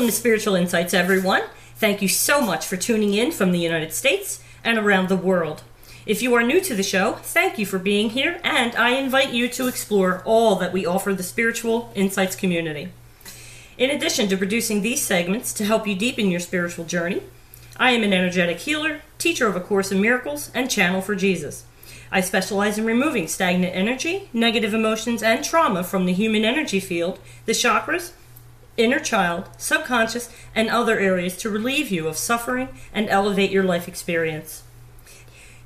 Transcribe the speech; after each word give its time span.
Welcome 0.00 0.12
to 0.12 0.18
Spiritual 0.18 0.54
Insights, 0.54 0.94
everyone. 0.94 1.42
Thank 1.76 2.00
you 2.00 2.08
so 2.08 2.40
much 2.40 2.66
for 2.66 2.78
tuning 2.78 3.12
in 3.12 3.32
from 3.32 3.52
the 3.52 3.58
United 3.58 3.92
States 3.92 4.42
and 4.64 4.78
around 4.78 5.10
the 5.10 5.14
world. 5.14 5.62
If 6.06 6.22
you 6.22 6.32
are 6.32 6.42
new 6.42 6.58
to 6.62 6.74
the 6.74 6.82
show, 6.82 7.16
thank 7.20 7.58
you 7.58 7.66
for 7.66 7.78
being 7.78 8.08
here, 8.08 8.40
and 8.42 8.74
I 8.76 8.92
invite 8.92 9.34
you 9.34 9.46
to 9.48 9.68
explore 9.68 10.22
all 10.24 10.56
that 10.56 10.72
we 10.72 10.86
offer 10.86 11.12
the 11.12 11.22
Spiritual 11.22 11.92
Insights 11.94 12.34
community. 12.34 12.88
In 13.76 13.90
addition 13.90 14.26
to 14.30 14.38
producing 14.38 14.80
these 14.80 15.02
segments 15.02 15.52
to 15.52 15.66
help 15.66 15.86
you 15.86 15.94
deepen 15.94 16.30
your 16.30 16.40
spiritual 16.40 16.86
journey, 16.86 17.22
I 17.76 17.90
am 17.90 18.02
an 18.02 18.14
energetic 18.14 18.60
healer, 18.60 19.02
teacher 19.18 19.48
of 19.48 19.54
A 19.54 19.60
Course 19.60 19.92
in 19.92 20.00
Miracles, 20.00 20.50
and 20.54 20.70
channel 20.70 21.02
for 21.02 21.14
Jesus. 21.14 21.66
I 22.10 22.22
specialize 22.22 22.78
in 22.78 22.86
removing 22.86 23.28
stagnant 23.28 23.76
energy, 23.76 24.30
negative 24.32 24.72
emotions, 24.72 25.22
and 25.22 25.44
trauma 25.44 25.84
from 25.84 26.06
the 26.06 26.14
human 26.14 26.46
energy 26.46 26.80
field, 26.80 27.18
the 27.44 27.52
chakras, 27.52 28.12
inner 28.80 28.98
child, 28.98 29.48
subconscious, 29.58 30.30
and 30.54 30.68
other 30.68 30.98
areas 30.98 31.36
to 31.36 31.50
relieve 31.50 31.90
you 31.90 32.08
of 32.08 32.16
suffering 32.16 32.68
and 32.92 33.08
elevate 33.08 33.50
your 33.50 33.64
life 33.64 33.86
experience. 33.86 34.62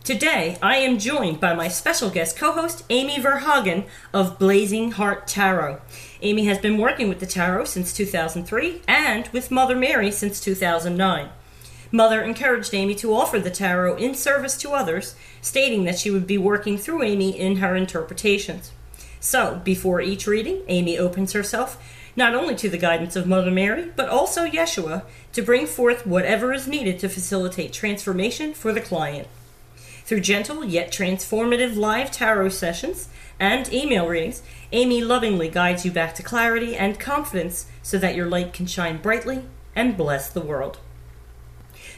Today, 0.05 0.59
I 0.61 0.77
am 0.77 0.99
joined 0.99 1.41
by 1.41 1.55
my 1.55 1.69
special 1.69 2.11
guest 2.11 2.37
co 2.37 2.53
host, 2.53 2.85
Amy 2.91 3.19
Verhagen 3.19 3.85
of 4.13 4.39
Blazing 4.39 4.93
Heart 4.93 5.27
Tarot. 5.27 5.81
Amy 6.21 6.45
has 6.45 6.59
been 6.59 6.77
working 6.77 7.09
with 7.09 7.21
the 7.21 7.27
tarot 7.27 7.65
since 7.65 7.91
2003 7.95 8.83
and 8.87 9.29
with 9.29 9.51
Mother 9.51 9.75
Mary 9.75 10.11
since 10.11 10.41
2009. 10.41 11.31
Mother 11.91 12.21
encouraged 12.21 12.75
Amy 12.75 12.95
to 12.97 13.15
offer 13.15 13.39
the 13.39 13.51
tarot 13.51 13.97
in 13.97 14.15
service 14.15 14.59
to 14.59 14.73
others, 14.73 15.15
stating 15.41 15.85
that 15.85 15.99
she 15.99 16.11
would 16.11 16.27
be 16.27 16.37
working 16.37 16.77
through 16.77 17.03
Amy 17.03 17.39
in 17.39 17.57
her 17.57 17.75
interpretations. 17.75 18.73
So, 19.21 19.63
before 19.65 20.03
each 20.03 20.27
reading, 20.27 20.65
Amy 20.69 20.99
opens 20.99 21.33
herself 21.33 21.83
not 22.17 22.35
only 22.35 22.55
to 22.55 22.69
the 22.69 22.79
guidance 22.79 23.17
of 23.17 23.27
Mother 23.27 23.51
Mary, 23.51 23.91
but 23.97 24.09
also 24.09 24.47
Yeshua 24.47 25.03
to 25.33 25.43
bring 25.43 25.67
forth 25.67 26.07
whatever 26.07 26.53
is 26.53 26.69
needed 26.69 26.99
to 27.01 27.09
facilitate 27.09 27.73
transformation 27.73 28.55
for 28.55 28.73
the 28.73 28.81
client. 28.81 29.29
Through 30.05 30.21
gentle 30.21 30.65
yet 30.65 30.93
transformative 30.93 31.77
live 31.77 32.11
tarot 32.11 32.51
sessions 32.51 33.09
and 33.41 33.73
email 33.73 34.07
readings, 34.07 34.43
Amy 34.71 35.03
lovingly 35.03 35.49
guides 35.49 35.85
you 35.85 35.91
back 35.91 36.15
to 36.17 36.23
clarity 36.23 36.77
and 36.77 37.01
confidence 37.01 37.67
so 37.83 37.99
that 37.99 38.15
your 38.15 38.27
light 38.27 38.53
can 38.53 38.67
shine 38.67 38.99
brightly 38.99 39.45
and 39.75 39.97
bless 39.97 40.29
the 40.29 40.41
world. 40.41 40.79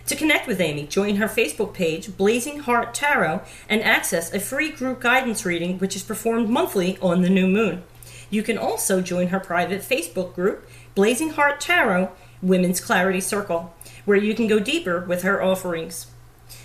To 0.06 0.14
connect 0.14 0.46
with 0.46 0.60
Amy, 0.60 0.86
join 0.86 1.16
her 1.16 1.26
Facebook 1.26 1.74
page, 1.74 2.16
Blazing 2.16 2.60
Heart 2.60 2.94
Tarot, 2.94 3.42
and 3.68 3.82
access 3.82 4.32
a 4.32 4.38
free 4.38 4.70
group 4.70 5.00
guidance 5.00 5.44
reading 5.44 5.78
which 5.78 5.96
is 5.96 6.04
performed 6.04 6.48
monthly 6.48 6.96
on 7.02 7.22
the 7.22 7.28
new 7.28 7.48
moon. 7.48 7.82
You 8.30 8.42
can 8.42 8.58
also 8.58 9.00
join 9.00 9.28
her 9.28 9.40
private 9.40 9.82
Facebook 9.82 10.34
group, 10.34 10.68
Blazing 10.94 11.30
Heart 11.30 11.60
Tarot 11.60 12.10
Women's 12.42 12.80
Clarity 12.80 13.20
Circle, 13.20 13.74
where 14.04 14.16
you 14.16 14.34
can 14.34 14.46
go 14.46 14.58
deeper 14.58 15.00
with 15.00 15.22
her 15.22 15.42
offerings. 15.42 16.08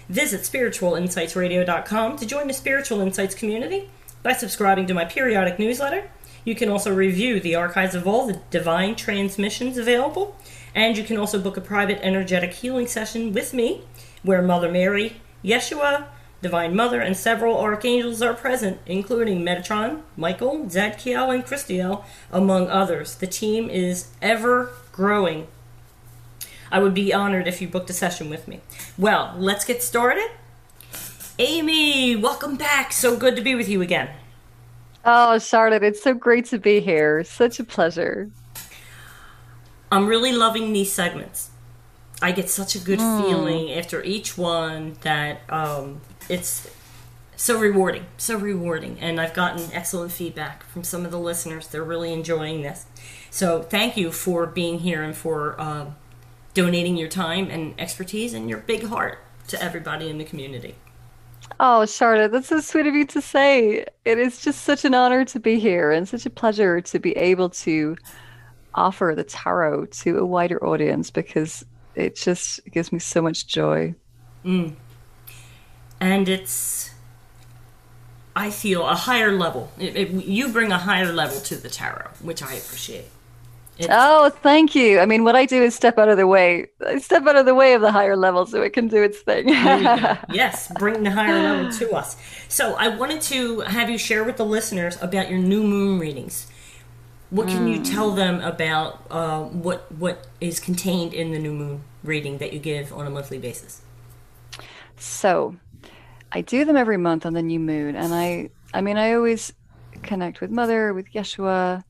Visit 0.09 0.41
spiritualinsightsradio.com 0.41 2.17
to 2.17 2.25
join 2.25 2.47
the 2.47 2.53
Spiritual 2.53 3.01
Insights 3.01 3.35
community 3.35 3.89
by 4.23 4.33
subscribing 4.33 4.87
to 4.87 4.93
my 4.93 5.05
periodic 5.05 5.57
newsletter. 5.57 6.09
You 6.43 6.55
can 6.55 6.69
also 6.69 6.93
review 6.93 7.39
the 7.39 7.55
archives 7.55 7.95
of 7.95 8.07
all 8.07 8.27
the 8.27 8.41
divine 8.49 8.95
transmissions 8.95 9.77
available, 9.77 10.35
and 10.73 10.97
you 10.97 11.03
can 11.03 11.17
also 11.17 11.39
book 11.39 11.57
a 11.57 11.61
private 11.61 11.99
energetic 12.01 12.53
healing 12.53 12.87
session 12.87 13.31
with 13.31 13.53
me, 13.53 13.83
where 14.23 14.41
Mother 14.41 14.71
Mary, 14.71 15.21
Yeshua, 15.43 16.05
Divine 16.41 16.75
Mother, 16.75 16.99
and 16.99 17.15
several 17.15 17.59
archangels 17.59 18.21
are 18.21 18.33
present, 18.33 18.79
including 18.87 19.43
Metatron, 19.43 20.01
Michael, 20.17 20.65
Zadkiel, 20.65 21.33
and 21.33 21.45
Christiel, 21.45 22.03
among 22.31 22.67
others. 22.67 23.15
The 23.15 23.27
team 23.27 23.69
is 23.69 24.07
ever 24.21 24.71
growing. 24.91 25.47
I 26.71 26.79
would 26.79 26.93
be 26.93 27.13
honored 27.13 27.47
if 27.47 27.61
you 27.61 27.67
booked 27.67 27.89
a 27.89 27.93
session 27.93 28.29
with 28.29 28.47
me. 28.47 28.61
Well, 28.97 29.35
let's 29.37 29.65
get 29.65 29.83
started. 29.83 30.31
Amy, 31.37 32.15
welcome 32.15 32.55
back. 32.55 32.91
So 32.91 33.15
good 33.17 33.35
to 33.35 33.41
be 33.41 33.53
with 33.53 33.69
you 33.69 33.81
again. 33.81 34.09
Oh, 35.05 35.37
Charlotte, 35.39 35.83
it's 35.83 36.01
so 36.01 36.13
great 36.13 36.45
to 36.45 36.59
be 36.59 36.79
here. 36.79 37.23
Such 37.23 37.59
a 37.59 37.63
pleasure. 37.63 38.29
I'm 39.91 40.07
really 40.07 40.31
loving 40.31 40.73
these 40.73 40.91
segments. 40.91 41.49
I 42.21 42.31
get 42.31 42.49
such 42.49 42.75
a 42.75 42.79
good 42.79 42.99
mm. 42.99 43.21
feeling 43.21 43.71
after 43.71 44.03
each 44.03 44.37
one 44.37 44.95
that 45.01 45.41
um, 45.49 46.01
it's 46.29 46.69
so 47.35 47.59
rewarding, 47.59 48.05
so 48.17 48.37
rewarding. 48.37 48.99
And 48.99 49.19
I've 49.19 49.33
gotten 49.33 49.71
excellent 49.73 50.11
feedback 50.11 50.63
from 50.63 50.83
some 50.83 51.05
of 51.05 51.11
the 51.11 51.19
listeners. 51.19 51.67
They're 51.67 51.83
really 51.83 52.13
enjoying 52.13 52.61
this. 52.61 52.85
So 53.29 53.63
thank 53.63 53.97
you 53.97 54.11
for 54.11 54.45
being 54.45 54.79
here 54.79 55.01
and 55.01 55.15
for 55.15 55.59
uh, 55.59 55.87
donating 56.53 56.97
your 56.97 57.07
time 57.07 57.49
and 57.49 57.73
expertise 57.79 58.33
and 58.33 58.49
your 58.49 58.59
big 58.59 58.83
heart 58.83 59.23
to 59.47 59.61
everybody 59.61 60.09
in 60.09 60.17
the 60.17 60.23
community. 60.23 60.75
Oh, 61.59 61.85
Charlotte, 61.85 62.31
that's 62.31 62.47
so 62.47 62.59
sweet 62.59 62.87
of 62.87 62.95
you 62.95 63.05
to 63.07 63.21
say. 63.21 63.85
It 64.05 64.17
is 64.17 64.41
just 64.41 64.61
such 64.61 64.85
an 64.85 64.93
honor 64.93 65.25
to 65.25 65.39
be 65.39 65.59
here 65.59 65.91
and 65.91 66.07
such 66.07 66.25
a 66.25 66.29
pleasure 66.29 66.81
to 66.81 66.99
be 66.99 67.11
able 67.17 67.49
to 67.49 67.95
offer 68.73 69.13
the 69.15 69.23
tarot 69.23 69.85
to 69.87 70.17
a 70.17 70.25
wider 70.25 70.63
audience 70.63 71.11
because 71.11 71.65
it 71.95 72.15
just 72.15 72.59
gives 72.71 72.91
me 72.91 72.99
so 72.99 73.21
much 73.21 73.47
joy. 73.47 73.93
Mm. 74.45 74.75
And 76.01 76.27
it's, 76.27 76.89
I 78.35 78.49
feel, 78.49 78.87
a 78.87 78.95
higher 78.95 79.31
level. 79.31 79.71
It, 79.77 79.95
it, 79.95 80.09
you 80.25 80.49
bring 80.49 80.71
a 80.71 80.79
higher 80.79 81.13
level 81.13 81.39
to 81.41 81.55
the 81.55 81.69
tarot, 81.69 82.09
which 82.21 82.41
I 82.41 82.53
appreciate. 82.55 83.05
It's, 83.77 83.87
oh, 83.89 84.29
thank 84.29 84.75
you. 84.75 84.99
I 84.99 85.05
mean, 85.05 85.23
what 85.23 85.35
I 85.35 85.45
do 85.45 85.61
is 85.61 85.75
step 85.75 85.97
out 85.97 86.09
of 86.09 86.17
the 86.17 86.27
way. 86.27 86.67
I 86.85 86.97
step 86.97 87.25
out 87.25 87.35
of 87.35 87.45
the 87.45 87.55
way 87.55 87.73
of 87.73 87.81
the 87.81 87.91
higher 87.91 88.17
level 88.17 88.45
so 88.45 88.61
it 88.61 88.73
can 88.73 88.87
do 88.87 89.01
its 89.01 89.19
thing. 89.19 89.47
yes, 90.31 90.71
bring 90.77 91.03
the 91.03 91.11
higher 91.11 91.41
level 91.41 91.71
to 91.71 91.91
us. 91.91 92.17
So, 92.49 92.75
I 92.75 92.89
wanted 92.89 93.21
to 93.23 93.61
have 93.61 93.89
you 93.89 93.97
share 93.97 94.23
with 94.23 94.37
the 94.37 94.45
listeners 94.45 95.01
about 95.01 95.29
your 95.29 95.39
new 95.39 95.63
moon 95.63 95.99
readings. 95.99 96.47
What 97.29 97.47
can 97.47 97.65
mm. 97.65 97.77
you 97.77 97.83
tell 97.83 98.11
them 98.11 98.41
about 98.41 99.05
uh, 99.09 99.43
what 99.43 99.89
what 99.93 100.27
is 100.41 100.59
contained 100.59 101.13
in 101.13 101.31
the 101.31 101.39
new 101.39 101.53
moon 101.53 101.83
reading 102.03 102.39
that 102.39 102.51
you 102.53 102.59
give 102.59 102.91
on 102.91 103.07
a 103.07 103.09
monthly 103.09 103.37
basis? 103.37 103.81
So, 104.97 105.55
I 106.31 106.41
do 106.41 106.65
them 106.65 106.77
every 106.77 106.97
month 106.97 107.25
on 107.25 107.33
the 107.33 107.41
new 107.41 107.59
moon, 107.59 107.95
and 107.95 108.13
I 108.13 108.49
I 108.73 108.81
mean 108.81 108.97
I 108.97 109.13
always 109.13 109.53
connect 110.01 110.41
with 110.41 110.51
Mother, 110.51 110.93
with 110.93 111.11
Yeshua, 111.13 111.83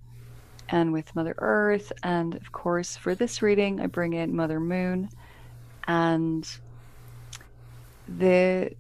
and 0.70 0.92
with 0.92 1.16
Mother 1.16 1.36
Earth, 1.38 1.92
and 2.04 2.36
of 2.36 2.52
course 2.52 2.96
for 2.96 3.16
this 3.16 3.42
reading 3.42 3.80
I 3.80 3.88
bring 3.88 4.14
in 4.14 4.36
Mother 4.36 4.60
Moon, 4.60 5.10
and 5.88 6.48
the 8.08 8.72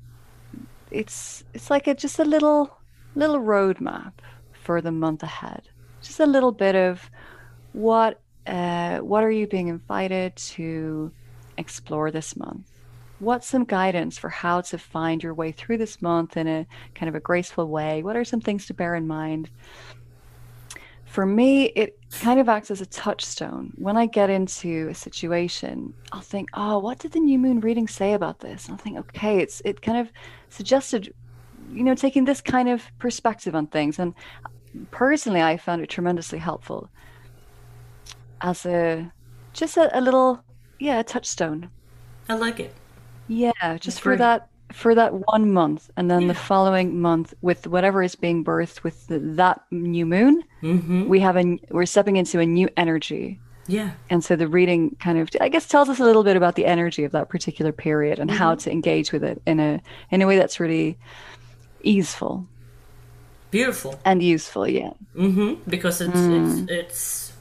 it's 0.90 1.44
it's 1.54 1.69
like 1.69 1.88
a 1.88 1.96
just 1.96 2.19
a 2.19 2.25
little 2.25 2.78
little 3.16 3.40
roadmap 3.40 4.13
for 4.52 4.81
the 4.81 4.92
month 4.92 5.24
ahead 5.24 5.63
just 6.02 6.19
a 6.19 6.25
little 6.25 6.52
bit 6.52 6.75
of 6.75 7.10
what 7.74 8.19
uh, 8.48 8.98
what 9.00 9.24
are 9.24 9.31
you 9.31 9.48
being 9.48 9.68
invited 9.68 10.36
to 10.36 11.12
explore 11.58 12.10
this 12.12 12.36
month? 12.36 12.71
What's 13.22 13.48
some 13.48 13.66
guidance 13.66 14.18
for 14.18 14.30
how 14.30 14.62
to 14.62 14.78
find 14.78 15.22
your 15.22 15.34
way 15.34 15.52
through 15.52 15.78
this 15.78 16.02
month 16.02 16.38
in 16.38 16.48
a 16.48 16.66
kind 16.96 17.08
of 17.08 17.16
a 17.16 17.20
graceful 17.20 17.68
way? 17.68 18.04
What 18.04 18.16
are 18.16 18.26
some 18.26 18.42
things 18.42 18.66
to 18.66 18.74
bear 18.74 18.96
in 18.96 19.08
mind? 19.08 19.50
for 21.12 21.26
me, 21.26 21.66
it 21.66 22.00
kind 22.22 22.40
of 22.40 22.48
acts 22.48 22.72
as 22.72 22.80
a 22.80 22.86
touchstone. 22.86 23.74
When 23.76 23.98
I 23.98 24.06
get 24.06 24.30
into 24.30 24.88
a 24.90 24.96
situation, 24.96 25.94
I'll 26.14 26.22
think, 26.22 26.48
oh, 26.54 26.80
what 26.80 27.00
did 27.00 27.12
the 27.12 27.20
new 27.20 27.38
moon 27.38 27.60
reading 27.60 27.90
say 27.90 28.14
about 28.14 28.40
this? 28.40 28.66
And 28.66 28.74
I'll 28.74 28.78
think, 28.78 28.98
okay, 28.98 29.40
it's 29.40 29.62
it 29.66 29.82
kind 29.82 29.98
of 29.98 30.10
suggested, 30.48 31.14
you 31.70 31.84
know, 31.84 31.96
taking 31.96 32.24
this 32.24 32.40
kind 32.40 32.70
of 32.70 32.82
perspective 32.98 33.56
on 33.56 33.68
things. 33.68 34.00
And 34.00 34.14
personally, 34.92 35.42
I 35.42 35.58
found 35.58 35.82
it 35.82 35.90
tremendously 35.90 36.40
helpful 36.40 36.90
as 38.40 38.66
a 38.66 39.12
just 39.52 39.76
a, 39.76 39.98
a 39.98 40.00
little, 40.00 40.42
yeah, 40.80 41.02
a 41.02 41.04
touchstone. 41.04 41.70
I 42.30 42.36
like 42.36 42.62
it. 42.62 42.74
Yeah, 43.31 43.78
just 43.78 44.01
for 44.01 44.18
that 44.18 44.50
for 44.74 44.95
that 44.95 45.13
one 45.13 45.51
month 45.51 45.89
and 45.98 46.10
then 46.10 46.22
yeah. 46.22 46.28
the 46.30 46.33
following 46.33 47.00
month 47.01 47.33
with 47.42 47.68
whatever 47.68 48.01
is 48.04 48.16
being 48.16 48.44
birthed 48.44 48.83
with 48.83 49.07
the, 49.07 49.19
that 49.19 49.62
new 49.72 50.06
moon 50.06 50.44
mm-hmm. 50.62 51.07
we 51.07 51.19
have 51.19 51.38
a 51.38 51.60
we're 51.69 51.86
stepping 51.86 52.16
into 52.16 52.39
a 52.39 52.45
new 52.45 52.69
energy 52.78 53.39
yeah 53.68 53.92
and 54.10 54.24
so 54.24 54.36
the 54.36 54.48
reading 54.48 54.95
kind 55.00 55.18
of 55.18 55.30
i 55.42 55.50
guess 55.50 55.68
tells 55.68 55.89
us 55.89 56.00
a 56.00 56.04
little 56.04 56.24
bit 56.24 56.38
about 56.38 56.56
the 56.56 56.66
energy 56.66 57.04
of 57.04 57.12
that 57.12 57.30
particular 57.30 57.72
period 57.72 58.19
and 58.19 58.30
mm-hmm. 58.30 58.39
how 58.39 58.56
to 58.56 58.72
engage 58.72 59.12
with 59.12 59.24
it 59.24 59.42
in 59.45 59.60
a 59.60 59.81
in 60.10 60.22
a 60.22 60.27
way 60.27 60.38
that's 60.38 60.60
really 60.60 60.98
easeful 61.84 62.48
beautiful 63.50 64.00
and 64.06 64.24
useful 64.24 64.68
yeah 64.68 64.92
mm-hmm. 65.16 65.56
because 65.69 66.00
it's 66.00 66.13
mm. 66.13 66.69
it's 66.69 67.34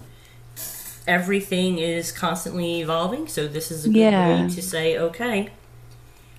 it's 0.49 1.01
everything 1.07 1.79
is 1.79 2.13
constantly 2.13 2.81
evolving 2.81 3.27
so 3.27 3.47
this 3.47 3.71
is 3.71 3.85
a 3.85 3.89
good 3.89 3.97
yeah. 3.97 4.43
way 4.43 4.49
to 4.51 4.63
say 4.63 4.99
okay 4.99 5.49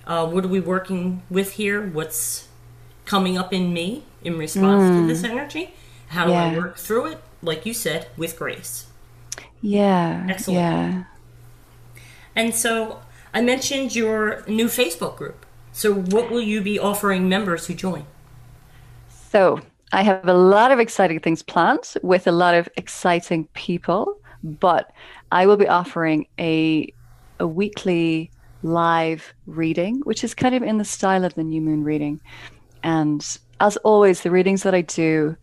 uh, 0.06 0.26
what 0.26 0.44
are 0.44 0.48
we 0.48 0.60
working 0.60 1.22
with 1.30 1.52
here? 1.52 1.86
What's 1.86 2.48
coming 3.04 3.36
up 3.36 3.52
in 3.52 3.72
me 3.72 4.04
in 4.22 4.38
response 4.38 4.84
mm. 4.84 5.00
to 5.00 5.06
this 5.06 5.24
energy? 5.24 5.74
How 6.08 6.26
do 6.26 6.32
yeah. 6.32 6.44
I 6.44 6.56
work 6.56 6.76
through 6.76 7.06
it? 7.06 7.18
Like 7.42 7.66
you 7.66 7.74
said, 7.74 8.08
with 8.16 8.38
grace. 8.38 8.86
Yeah. 9.60 10.26
Excellent. 10.28 10.58
Yeah. 10.58 11.04
And 12.34 12.54
so 12.54 13.02
I 13.34 13.40
mentioned 13.40 13.94
your 13.94 14.44
new 14.46 14.66
Facebook 14.66 15.16
group. 15.16 15.46
So 15.72 15.94
what 15.94 16.30
will 16.30 16.40
you 16.40 16.60
be 16.60 16.78
offering 16.78 17.28
members 17.28 17.66
who 17.66 17.74
join? 17.74 18.04
So 19.08 19.60
I 19.92 20.02
have 20.02 20.26
a 20.28 20.34
lot 20.34 20.70
of 20.70 20.78
exciting 20.78 21.20
things 21.20 21.42
planned 21.42 21.94
with 22.02 22.26
a 22.26 22.32
lot 22.32 22.54
of 22.54 22.68
exciting 22.76 23.46
people, 23.54 24.18
but 24.42 24.92
I 25.30 25.46
will 25.46 25.56
be 25.56 25.68
offering 25.68 26.26
a 26.38 26.92
a 27.40 27.46
weekly 27.46 28.30
live 28.62 29.34
reading, 29.46 30.00
which 30.04 30.24
is 30.24 30.34
kind 30.34 30.54
of 30.54 30.62
in 30.62 30.78
the 30.78 30.84
style 30.84 31.24
of 31.24 31.34
the 31.34 31.44
new 31.44 31.60
moon 31.60 31.84
reading. 31.84 32.20
And 32.82 33.38
as 33.60 33.76
always, 33.78 34.22
the 34.22 34.30
readings 34.30 34.62
that 34.62 34.74
I 34.74 34.82
do, 34.82 35.36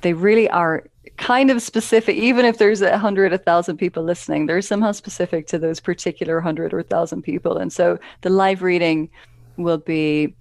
they 0.00 0.12
really 0.12 0.48
are 0.50 0.84
kind 1.16 1.50
of 1.50 1.62
specific, 1.62 2.16
even 2.16 2.44
if 2.44 2.58
there's 2.58 2.82
a 2.82 2.98
hundred, 2.98 3.32
a 3.32 3.38
thousand 3.38 3.76
people 3.76 4.02
listening, 4.02 4.46
they're 4.46 4.62
somehow 4.62 4.92
specific 4.92 5.46
to 5.48 5.58
those 5.58 5.80
particular 5.80 6.40
hundred 6.40 6.72
or 6.72 6.82
thousand 6.82 7.22
people. 7.22 7.56
And 7.58 7.72
so 7.72 7.98
the 8.22 8.30
live 8.30 8.62
reading 8.62 9.10
will 9.56 9.78
be 9.78 10.34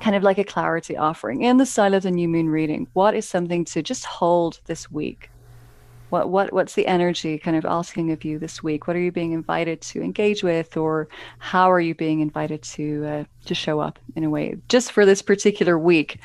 kind 0.00 0.16
of 0.16 0.22
like 0.22 0.38
a 0.38 0.44
clarity 0.44 0.96
offering 0.96 1.42
in 1.42 1.56
the 1.56 1.66
style 1.66 1.94
of 1.94 2.02
the 2.02 2.10
new 2.10 2.28
moon 2.28 2.48
reading. 2.48 2.88
What 2.94 3.14
is 3.14 3.28
something 3.28 3.64
to 3.66 3.82
just 3.82 4.04
hold 4.04 4.60
this 4.66 4.90
week? 4.90 5.30
What 6.10 6.28
what 6.28 6.52
what's 6.52 6.74
the 6.74 6.86
energy 6.86 7.38
kind 7.38 7.56
of 7.56 7.64
asking 7.64 8.12
of 8.12 8.24
you 8.24 8.38
this 8.38 8.62
week? 8.62 8.86
What 8.86 8.96
are 8.96 9.00
you 9.00 9.12
being 9.12 9.32
invited 9.32 9.80
to 9.82 10.02
engage 10.02 10.42
with 10.42 10.76
or 10.76 11.08
how 11.38 11.70
are 11.70 11.80
you 11.80 11.94
being 11.94 12.20
invited 12.20 12.62
to 12.62 13.04
uh, 13.06 13.24
to 13.46 13.54
show 13.54 13.80
up 13.80 13.98
in 14.14 14.24
a 14.24 14.30
way 14.30 14.56
just 14.68 14.92
for 14.92 15.04
this 15.06 15.22
particular 15.22 15.78
week? 15.78 16.18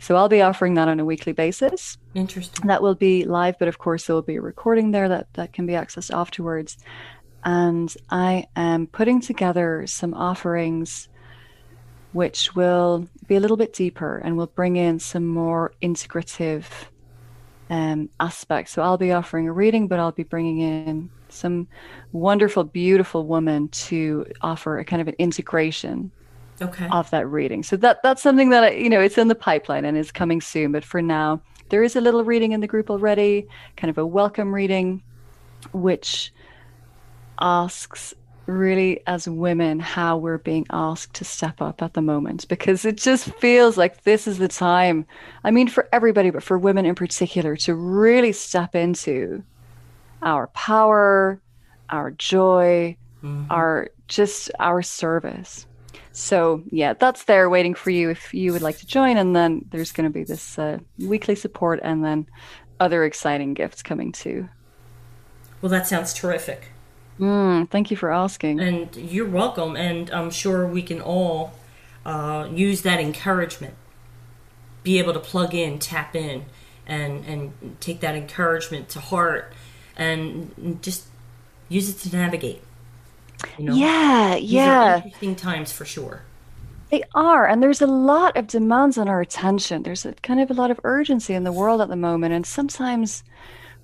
So 0.00 0.14
i'll 0.14 0.28
be 0.28 0.42
offering 0.42 0.74
that 0.74 0.88
on 0.88 1.00
a 1.00 1.04
weekly 1.04 1.32
basis. 1.32 1.98
Interesting. 2.14 2.66
That 2.68 2.82
will 2.82 2.94
be 2.94 3.24
live 3.24 3.58
but 3.58 3.68
of 3.68 3.78
course 3.78 4.06
there 4.06 4.14
will 4.14 4.22
be 4.22 4.36
a 4.36 4.40
recording 4.40 4.92
there 4.92 5.08
that 5.08 5.32
that 5.34 5.52
can 5.52 5.66
be 5.66 5.72
accessed 5.72 6.14
afterwards. 6.14 6.78
And 7.44 7.94
i 8.10 8.46
am 8.56 8.86
putting 8.86 9.20
together 9.20 9.86
some 9.86 10.14
offerings 10.14 11.08
which 12.12 12.54
will 12.54 13.06
be 13.26 13.36
a 13.36 13.40
little 13.40 13.56
bit 13.56 13.72
deeper 13.72 14.18
and 14.18 14.36
will 14.36 14.46
bring 14.46 14.76
in 14.76 14.98
some 14.98 15.26
more 15.26 15.72
integrative 15.82 16.64
um, 17.70 18.08
aspect. 18.20 18.70
So 18.70 18.82
I'll 18.82 18.98
be 18.98 19.12
offering 19.12 19.48
a 19.48 19.52
reading, 19.52 19.88
but 19.88 19.98
I'll 19.98 20.12
be 20.12 20.22
bringing 20.22 20.60
in 20.60 21.10
some 21.28 21.68
wonderful, 22.12 22.64
beautiful 22.64 23.26
woman 23.26 23.68
to 23.68 24.26
offer 24.40 24.78
a 24.78 24.84
kind 24.84 25.02
of 25.02 25.08
an 25.08 25.14
integration 25.18 26.10
okay. 26.60 26.88
of 26.90 27.10
that 27.10 27.26
reading. 27.26 27.62
So 27.62 27.76
that 27.76 28.02
that's 28.02 28.22
something 28.22 28.50
that 28.50 28.64
I, 28.64 28.70
you 28.70 28.88
know 28.88 29.00
it's 29.00 29.18
in 29.18 29.28
the 29.28 29.34
pipeline 29.34 29.84
and 29.84 29.96
is 29.96 30.10
coming 30.10 30.40
soon. 30.40 30.72
But 30.72 30.84
for 30.84 31.02
now, 31.02 31.40
there 31.68 31.82
is 31.82 31.96
a 31.96 32.00
little 32.00 32.24
reading 32.24 32.52
in 32.52 32.60
the 32.60 32.66
group 32.66 32.90
already, 32.90 33.46
kind 33.76 33.90
of 33.90 33.98
a 33.98 34.06
welcome 34.06 34.54
reading, 34.54 35.02
which 35.72 36.32
asks 37.40 38.14
really 38.48 39.00
as 39.06 39.28
women 39.28 39.78
how 39.78 40.16
we're 40.16 40.38
being 40.38 40.66
asked 40.70 41.14
to 41.14 41.24
step 41.24 41.60
up 41.60 41.82
at 41.82 41.94
the 41.94 42.02
moment 42.02 42.48
because 42.48 42.84
it 42.84 42.96
just 42.96 43.26
feels 43.34 43.76
like 43.76 44.04
this 44.04 44.26
is 44.26 44.38
the 44.38 44.48
time 44.48 45.04
i 45.44 45.50
mean 45.50 45.68
for 45.68 45.86
everybody 45.92 46.30
but 46.30 46.42
for 46.42 46.58
women 46.58 46.86
in 46.86 46.94
particular 46.94 47.56
to 47.56 47.74
really 47.74 48.32
step 48.32 48.74
into 48.74 49.42
our 50.22 50.46
power 50.48 51.40
our 51.90 52.10
joy 52.12 52.96
mm-hmm. 53.22 53.50
our 53.50 53.90
just 54.06 54.50
our 54.58 54.82
service. 54.82 55.66
So 56.12 56.62
yeah 56.70 56.94
that's 56.94 57.24
there 57.24 57.48
waiting 57.48 57.74
for 57.74 57.90
you 57.90 58.10
if 58.10 58.34
you 58.34 58.52
would 58.52 58.62
like 58.62 58.78
to 58.78 58.86
join 58.86 59.16
and 59.16 59.36
then 59.36 59.64
there's 59.70 59.92
going 59.92 60.10
to 60.10 60.12
be 60.12 60.24
this 60.24 60.58
uh, 60.58 60.78
weekly 60.98 61.34
support 61.34 61.80
and 61.82 62.04
then 62.04 62.26
other 62.80 63.04
exciting 63.04 63.54
gifts 63.54 63.82
coming 63.82 64.12
too. 64.12 64.48
Well 65.62 65.70
that 65.70 65.86
sounds 65.86 66.12
terrific 66.14 66.68
Mm, 67.18 67.68
thank 67.70 67.90
you 67.90 67.96
for 67.96 68.12
asking. 68.12 68.60
And 68.60 68.94
you're 68.96 69.28
welcome. 69.28 69.76
And 69.76 70.10
I'm 70.10 70.30
sure 70.30 70.66
we 70.66 70.82
can 70.82 71.00
all 71.00 71.52
uh, 72.06 72.48
use 72.52 72.82
that 72.82 73.00
encouragement, 73.00 73.74
be 74.82 74.98
able 74.98 75.12
to 75.12 75.20
plug 75.20 75.54
in, 75.54 75.78
tap 75.78 76.14
in, 76.14 76.44
and 76.86 77.24
and 77.26 77.76
take 77.80 78.00
that 78.00 78.14
encouragement 78.14 78.88
to 78.90 79.00
heart, 79.00 79.52
and 79.96 80.78
just 80.82 81.06
use 81.68 81.88
it 81.90 82.08
to 82.08 82.16
navigate. 82.16 82.62
You 83.58 83.64
know? 83.66 83.74
Yeah, 83.74 84.36
These 84.36 84.50
yeah. 84.50 84.96
interesting 84.96 85.36
times 85.36 85.72
for 85.72 85.84
sure. 85.84 86.22
They 86.90 87.02
are, 87.14 87.46
and 87.46 87.62
there's 87.62 87.82
a 87.82 87.86
lot 87.86 88.36
of 88.36 88.46
demands 88.46 88.96
on 88.96 89.08
our 89.08 89.20
attention. 89.20 89.82
There's 89.82 90.06
a 90.06 90.14
kind 90.14 90.40
of 90.40 90.50
a 90.50 90.54
lot 90.54 90.70
of 90.70 90.80
urgency 90.84 91.34
in 91.34 91.44
the 91.44 91.52
world 91.52 91.80
at 91.82 91.88
the 91.88 91.96
moment, 91.96 92.32
and 92.32 92.46
sometimes 92.46 93.22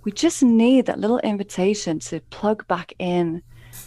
we 0.05 0.13
just 0.13 0.43
need 0.43 0.87
that 0.87 1.01
little 1.01 1.19
invitation 1.21 1.99
to 1.99 2.21
plug 2.31 2.67
back 2.69 2.93
in 2.99 3.43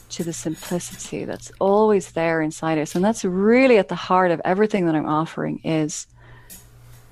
to 0.09 0.23
the 0.23 0.33
simplicity 0.33 1.25
that's 1.25 1.51
always 1.59 2.11
there 2.13 2.41
inside 2.41 2.77
us. 2.79 2.95
And 2.95 3.05
that's 3.05 3.23
really 3.23 3.77
at 3.77 3.87
the 3.87 3.95
heart 3.95 4.31
of 4.31 4.41
everything 4.43 4.85
that 4.85 4.95
i'm 4.95 5.05
offering 5.05 5.59
is 5.63 6.07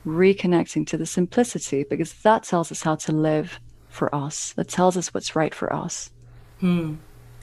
reconnecting 0.06 0.86
to 0.88 0.98
the 0.98 1.06
simplicity 1.06 1.86
because 1.90 2.14
that 2.24 2.44
tells 2.44 2.72
us 2.72 2.82
how 2.82 2.96
to 2.96 3.12
live 3.12 3.60
for 3.90 4.14
us. 4.14 4.54
That 4.54 4.68
tells 4.68 4.98
us 4.98 5.14
what's 5.14 5.36
right 5.36 5.54
for 5.54 5.72
us. 5.74 6.10
Hmm. 6.60 6.96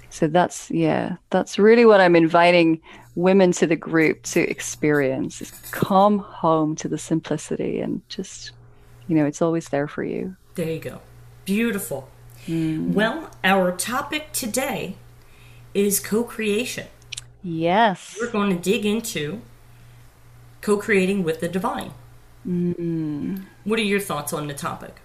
so 0.09 0.27
that's 0.27 0.71
yeah 0.71 1.17
that's 1.29 1.59
really 1.59 1.85
what 1.85 2.01
i'm 2.01 2.17
inviting 2.17 2.81
women 3.15 3.53
to 3.53 3.67
the 3.67 3.77
group 3.77 4.23
to 4.23 4.41
experience 4.41 5.43
is 5.43 5.51
come 5.71 6.19
home 6.19 6.75
to 6.77 6.89
the 6.89 6.97
simplicity 6.97 7.79
and 7.79 8.01
just 8.09 8.53
you 9.07 9.15
know 9.15 9.27
it's 9.27 9.43
always 9.43 9.69
there 9.69 9.87
for 9.87 10.03
you. 10.03 10.35
There 10.55 10.71
you 10.71 10.81
go 10.81 11.03
Beautiful. 11.45 12.09
Mm. 12.47 12.93
Well, 12.93 13.31
our 13.45 13.73
topic 13.73 14.33
today 14.33 14.97
is 15.75 16.01
co 16.01 16.25
creation. 16.25 16.87
Yes. 17.43 18.17
We're 18.21 18.31
going 18.31 18.51
to 18.57 18.63
dig 18.63 18.85
into 18.85 19.43
co 20.61 20.77
creating 20.77 21.23
with 21.25 21.41
the 21.41 21.49
divine. 21.49 21.93
Mm. 22.47 23.45
What 23.65 23.79
are 23.79 23.83
your 23.83 24.01
thoughts 24.01 24.33
on 24.33 24.47
the 24.47 24.55
topic? 24.55 24.97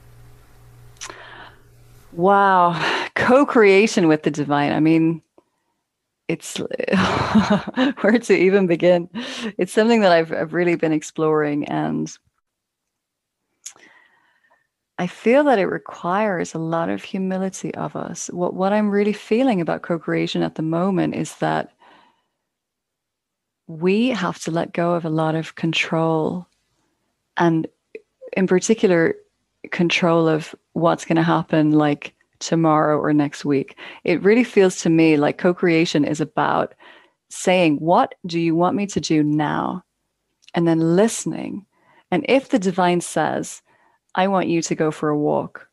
Wow. 2.11 3.09
Co 3.15 3.45
creation 3.45 4.07
with 4.07 4.23
the 4.23 4.31
divine. 4.31 4.71
I 4.71 4.79
mean, 4.79 5.21
it's 6.27 6.57
where 8.01 8.19
to 8.19 8.33
even 8.33 8.67
begin. 8.67 9.09
It's 9.57 9.71
something 9.71 10.01
that 10.01 10.11
I've, 10.11 10.31
I've 10.31 10.53
really 10.53 10.75
been 10.75 10.91
exploring 10.91 11.65
and 11.65 12.15
I 14.99 15.07
feel 15.07 15.43
that 15.43 15.59
it 15.59 15.67
requires 15.67 16.53
a 16.53 16.59
lot 16.59 16.89
of 16.89 17.03
humility 17.03 17.73
of 17.75 17.95
us. 17.95 18.29
What 18.33 18.55
what 18.55 18.73
I'm 18.73 18.89
really 18.89 19.13
feeling 19.13 19.61
about 19.61 19.83
co-creation 19.83 20.41
at 20.41 20.55
the 20.55 20.63
moment 20.63 21.15
is 21.15 21.35
that 21.35 21.71
we 23.67 24.09
have 24.09 24.39
to 24.39 24.51
let 24.51 24.73
go 24.73 24.93
of 24.93 25.05
a 25.05 25.09
lot 25.09 25.35
of 25.35 25.55
control 25.55 26.47
and 27.35 27.67
in 28.35 28.47
particular 28.47 29.15
control 29.71 30.27
of 30.27 30.55
what's 30.73 31.05
going 31.05 31.17
to 31.17 31.23
happen 31.23 31.71
like 31.71 32.15
tomorrow 32.39 32.97
or 32.97 33.13
next 33.13 33.43
week. 33.43 33.75
It 34.03 34.23
really 34.23 34.43
feels 34.43 34.81
to 34.81 34.89
me 34.89 35.17
like 35.17 35.37
co-creation 35.37 36.05
is 36.05 36.21
about 36.21 36.73
saying 37.29 37.77
what 37.77 38.15
do 38.25 38.39
you 38.39 38.55
want 38.55 38.75
me 38.75 38.87
to 38.87 39.01
do 39.01 39.21
now 39.21 39.83
and 40.53 40.67
then 40.67 40.95
listening. 40.95 41.65
And 42.09 42.25
if 42.29 42.49
the 42.49 42.59
divine 42.59 43.01
says 43.01 43.61
I 44.17 44.27
want 44.27 44.49
you 44.49 44.61
to 44.61 44.75
go 44.75 44.91
for 44.91 45.09
a 45.09 45.17
walk. 45.17 45.69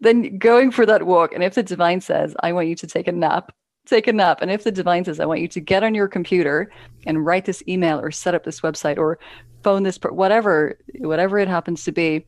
then 0.00 0.38
going 0.38 0.70
for 0.70 0.86
that 0.86 1.04
walk, 1.04 1.32
and 1.32 1.42
if 1.42 1.54
the 1.54 1.62
divine 1.62 2.00
says, 2.00 2.34
I 2.40 2.52
want 2.52 2.68
you 2.68 2.74
to 2.76 2.86
take 2.86 3.08
a 3.08 3.12
nap, 3.12 3.52
take 3.84 4.06
a 4.06 4.12
nap. 4.12 4.38
And 4.42 4.50
if 4.50 4.64
the 4.64 4.70
divine 4.70 5.04
says, 5.04 5.18
I 5.18 5.26
want 5.26 5.40
you 5.40 5.48
to 5.48 5.60
get 5.60 5.82
on 5.82 5.94
your 5.94 6.08
computer 6.08 6.70
and 7.06 7.24
write 7.26 7.46
this 7.46 7.62
email 7.66 7.98
or 7.98 8.10
set 8.10 8.34
up 8.34 8.44
this 8.44 8.60
website 8.60 8.98
or 8.98 9.18
phone 9.62 9.82
this, 9.82 9.98
whatever, 9.98 10.78
whatever 10.98 11.38
it 11.38 11.48
happens 11.48 11.84
to 11.84 11.92
be, 11.92 12.26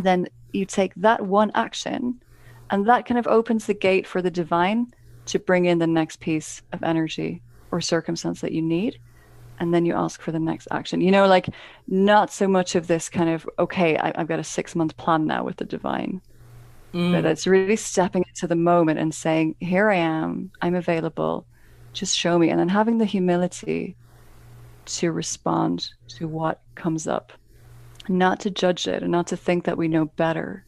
then 0.00 0.28
you 0.52 0.64
take 0.64 0.94
that 0.96 1.26
one 1.26 1.52
action 1.54 2.20
and 2.70 2.88
that 2.88 3.06
kind 3.06 3.18
of 3.18 3.26
opens 3.28 3.66
the 3.66 3.74
gate 3.74 4.06
for 4.06 4.20
the 4.20 4.30
divine 4.30 4.88
to 5.26 5.38
bring 5.38 5.66
in 5.66 5.78
the 5.78 5.86
next 5.86 6.18
piece 6.18 6.62
of 6.72 6.82
energy 6.82 7.42
or 7.70 7.80
circumstance 7.80 8.40
that 8.40 8.52
you 8.52 8.62
need 8.62 8.98
and 9.58 9.72
then 9.72 9.86
you 9.86 9.94
ask 9.94 10.20
for 10.20 10.32
the 10.32 10.38
next 10.38 10.68
action. 10.70 11.00
You 11.00 11.10
know 11.10 11.26
like 11.26 11.48
not 11.88 12.32
so 12.32 12.48
much 12.48 12.74
of 12.74 12.86
this 12.86 13.08
kind 13.08 13.30
of 13.30 13.48
okay 13.58 13.96
I, 13.96 14.12
have 14.16 14.28
got 14.28 14.38
a 14.38 14.44
six 14.44 14.74
month 14.74 14.96
plan 14.96 15.26
now 15.26 15.44
with 15.44 15.56
the 15.56 15.64
divine. 15.64 16.20
Mm. 16.94 17.12
but 17.12 17.24
it's 17.26 17.48
really 17.48 17.76
stepping 17.76 18.24
into 18.28 18.46
the 18.46 18.54
moment 18.54 19.00
and 19.00 19.12
saying 19.12 19.56
here 19.58 19.90
i 19.90 19.96
am 19.96 20.52
i'm 20.62 20.76
available 20.76 21.44
just 21.96 22.16
show 22.16 22.38
me. 22.38 22.50
And 22.50 22.60
then 22.60 22.68
having 22.68 22.98
the 22.98 23.04
humility 23.04 23.96
to 24.84 25.10
respond 25.10 25.88
to 26.08 26.28
what 26.28 26.60
comes 26.76 27.08
up. 27.08 27.32
Not 28.08 28.38
to 28.40 28.50
judge 28.50 28.86
it 28.86 29.02
and 29.02 29.10
not 29.10 29.26
to 29.28 29.36
think 29.36 29.64
that 29.64 29.78
we 29.78 29.88
know 29.88 30.04
better 30.04 30.64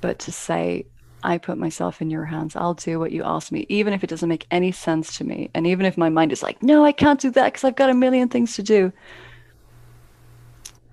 but 0.00 0.18
to 0.20 0.32
say 0.32 0.86
I 1.22 1.38
put 1.38 1.58
myself 1.58 2.00
in 2.00 2.10
your 2.10 2.24
hands. 2.24 2.56
I'll 2.56 2.74
do 2.74 2.98
what 2.98 3.12
you 3.12 3.24
ask 3.24 3.50
me, 3.50 3.66
even 3.68 3.92
if 3.92 4.04
it 4.04 4.10
doesn't 4.10 4.28
make 4.28 4.46
any 4.50 4.70
sense 4.72 5.16
to 5.18 5.24
me. 5.24 5.50
And 5.54 5.66
even 5.66 5.86
if 5.86 5.96
my 5.96 6.08
mind 6.08 6.32
is 6.32 6.42
like, 6.42 6.62
no, 6.62 6.84
I 6.84 6.92
can't 6.92 7.20
do 7.20 7.30
that 7.32 7.46
because 7.46 7.64
I've 7.64 7.76
got 7.76 7.90
a 7.90 7.94
million 7.94 8.28
things 8.28 8.54
to 8.56 8.62
do. 8.62 8.92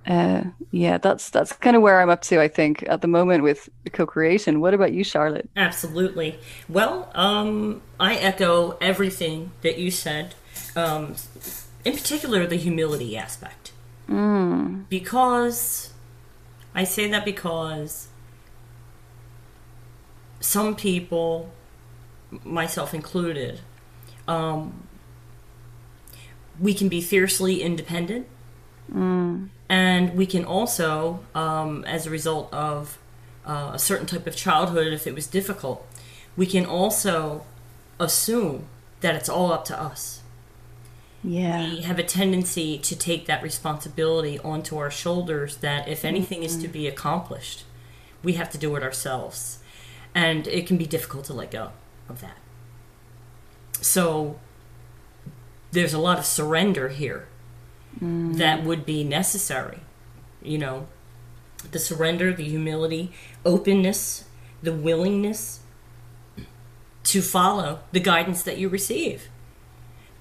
Uh, 0.06 0.44
yeah, 0.72 0.98
that's 0.98 1.30
that's 1.30 1.54
kind 1.54 1.76
of 1.76 1.82
where 1.82 2.02
I'm 2.02 2.10
up 2.10 2.22
to. 2.24 2.42
I 2.42 2.48
think 2.48 2.84
at 2.88 3.02
the 3.02 3.08
moment 3.08 3.44
with 3.44 3.70
co-creation. 3.94 4.60
What 4.60 4.74
about 4.74 4.92
you, 4.92 5.04
Charlotte? 5.04 5.50
Absolutely. 5.56 6.40
Well, 6.68 7.10
um, 7.16 7.82
I 8.00 8.16
echo 8.16 8.78
everything 8.82 9.52
that 9.62 9.78
you 9.78 9.92
said. 9.92 10.36
Um, 10.76 11.16
in 11.86 11.94
particular, 11.94 12.46
the 12.48 12.56
humility 12.56 13.16
aspect, 13.16 13.72
mm. 14.10 14.84
because 14.90 15.94
I 16.76 16.84
say 16.84 17.10
that 17.10 17.24
because 17.24 18.08
some 20.44 20.76
people, 20.76 21.50
myself 22.44 22.94
included, 22.94 23.62
um, 24.28 24.84
we 26.60 26.74
can 26.74 26.90
be 26.90 27.00
fiercely 27.00 27.62
independent. 27.62 28.28
Mm. 28.94 29.48
And 29.70 30.16
we 30.16 30.26
can 30.26 30.44
also, 30.44 31.22
um, 31.34 31.86
as 31.86 32.06
a 32.06 32.10
result 32.10 32.54
of 32.54 33.00
uh, 33.46 33.72
a 33.74 33.80
certain 33.80 34.06
type 34.06 34.28
of 34.28 34.36
childhood, 34.36 34.92
if 34.92 35.08
it 35.08 35.16
was 35.16 35.28
difficult, 35.28 35.88
we 36.36 36.46
can 36.46 36.66
also 36.66 37.46
assume 37.98 38.66
that 39.00 39.16
it's 39.16 39.30
all 39.30 39.52
up 39.52 39.64
to 39.66 39.80
us. 39.80 40.22
Yeah. 41.24 41.70
We 41.70 41.82
have 41.84 42.00
a 42.00 42.04
tendency 42.04 42.78
to 42.80 42.98
take 42.98 43.28
that 43.28 43.42
responsibility 43.42 44.40
onto 44.40 44.78
our 44.78 44.92
shoulders 44.92 45.56
that 45.58 45.88
if 45.88 46.04
anything 46.04 46.40
mm-hmm. 46.40 46.48
is 46.48 46.58
to 46.58 46.68
be 46.68 46.86
accomplished, 46.86 47.64
we 48.22 48.34
have 48.34 48.50
to 48.52 48.58
do 48.58 48.76
it 48.76 48.84
ourselves 48.84 49.60
and 50.16 50.48
it 50.48 50.68
can 50.68 50.78
be 50.78 50.86
difficult 50.86 51.26
to 51.26 51.34
let 51.34 51.52
go 51.52 51.72
of 52.10 52.22
that. 52.22 52.38
So 53.82 54.40
there's 55.72 55.94
a 55.94 56.00
lot 56.00 56.20
of 56.20 56.26
surrender 56.26 56.90
here 56.90 57.28
mm. 58.00 58.38
that 58.38 58.64
would 58.64 58.86
be 58.86 59.04
necessary. 59.04 59.80
You 60.42 60.58
know, 60.58 60.88
the 61.72 61.80
surrender, 61.80 62.34
the 62.34 62.44
humility, 62.44 63.12
openness, 63.46 64.26
the 64.62 64.74
willingness 64.74 65.62
to 67.04 67.22
follow 67.22 67.80
the 67.92 68.00
guidance 68.00 68.44
that 68.44 68.58
you 68.58 68.70
receive. 68.70 69.30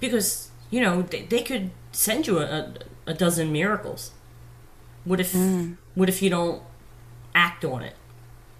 Because, 0.00 0.50
you 0.70 0.80
know, 0.80 1.02
they, 1.02 1.22
they 1.22 1.42
could 1.42 1.70
send 1.92 2.26
you 2.26 2.38
a, 2.38 2.72
a, 3.06 3.14
dozen 3.14 3.52
miracles. 3.52 4.12
What 5.04 5.20
if 5.20 5.32
mm. 5.32 5.76
what 5.94 6.08
if 6.08 6.22
you 6.22 6.30
don't 6.30 6.62
act 7.34 7.64
on 7.64 7.82
it? 7.82 7.94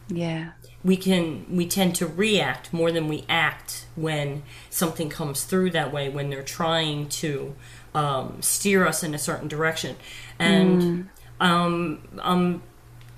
Yeah 0.09 0.53
we 0.85 0.97
can 0.97 1.47
we 1.49 1.67
tend 1.67 1.95
to 1.97 2.07
react 2.07 2.73
more 2.73 2.91
than 2.91 3.09
we 3.09 3.25
act 3.29 3.87
when 3.95 4.43
something 4.71 5.09
comes 5.09 5.45
through 5.45 5.71
that 5.71 5.93
way 5.93 6.09
when 6.09 6.31
they're 6.31 6.43
trying 6.43 7.09
to 7.09 7.55
um, 7.95 8.41
steer 8.41 8.87
us 8.87 9.05
in 9.05 9.15
a 9.15 9.19
certain 9.19 9.49
direction. 9.49 9.97
And 10.39 10.83
mm. 10.83 11.09
um, 11.41 12.09
i'm 12.21 12.63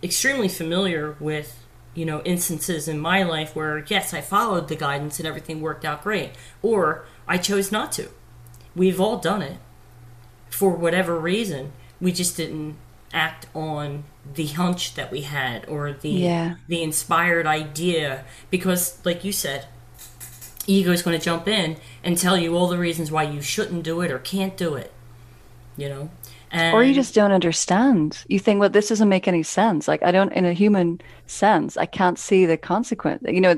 extremely 0.02 0.48
familiar 0.48 1.16
with 1.18 1.64
you 1.94 2.04
know 2.04 2.20
instances 2.22 2.88
in 2.88 2.98
my 2.98 3.22
life 3.22 3.56
where 3.56 3.78
yes 3.86 4.12
i 4.12 4.20
followed 4.20 4.68
the 4.68 4.76
guidance 4.76 5.18
and 5.18 5.26
everything 5.26 5.62
worked 5.62 5.84
out 5.84 6.02
great 6.02 6.32
or 6.62 7.06
i 7.26 7.38
chose 7.38 7.72
not 7.72 7.92
to. 7.92 8.08
We've 8.76 9.00
all 9.00 9.18
done 9.18 9.40
it. 9.40 9.58
For 10.50 10.70
whatever 10.70 11.18
reason 11.18 11.72
we 12.00 12.12
just 12.12 12.36
didn't 12.36 12.76
act 13.14 13.46
on 13.54 14.04
the 14.34 14.46
hunch 14.48 14.94
that 14.94 15.10
we 15.10 15.22
had 15.22 15.66
or 15.68 15.92
the 15.92 16.10
yeah. 16.10 16.56
the 16.68 16.82
inspired 16.82 17.46
idea 17.46 18.24
because 18.50 18.98
like 19.04 19.24
you 19.24 19.32
said 19.32 19.66
ego 20.66 20.90
is 20.90 21.02
going 21.02 21.16
to 21.16 21.24
jump 21.24 21.46
in 21.46 21.76
and 22.02 22.18
tell 22.18 22.36
you 22.36 22.56
all 22.56 22.66
the 22.66 22.78
reasons 22.78 23.10
why 23.10 23.22
you 23.22 23.40
shouldn't 23.40 23.82
do 23.82 24.00
it 24.00 24.10
or 24.10 24.18
can't 24.18 24.56
do 24.56 24.74
it 24.74 24.92
you 25.76 25.88
know? 25.88 26.10
And 26.50 26.74
or 26.74 26.84
you 26.84 26.94
just 26.94 27.14
don't 27.14 27.32
understand. 27.32 28.24
You 28.28 28.38
think 28.38 28.60
well 28.60 28.68
this 28.68 28.88
doesn't 28.88 29.08
make 29.08 29.26
any 29.26 29.42
sense. 29.42 29.88
Like 29.88 30.02
i 30.02 30.10
don't 30.10 30.32
in 30.32 30.44
a 30.44 30.52
human 30.52 31.00
sense 31.26 31.76
i 31.76 31.86
can't 31.86 32.18
see 32.18 32.44
the 32.44 32.56
consequence 32.56 33.22
you 33.26 33.40
know 33.40 33.56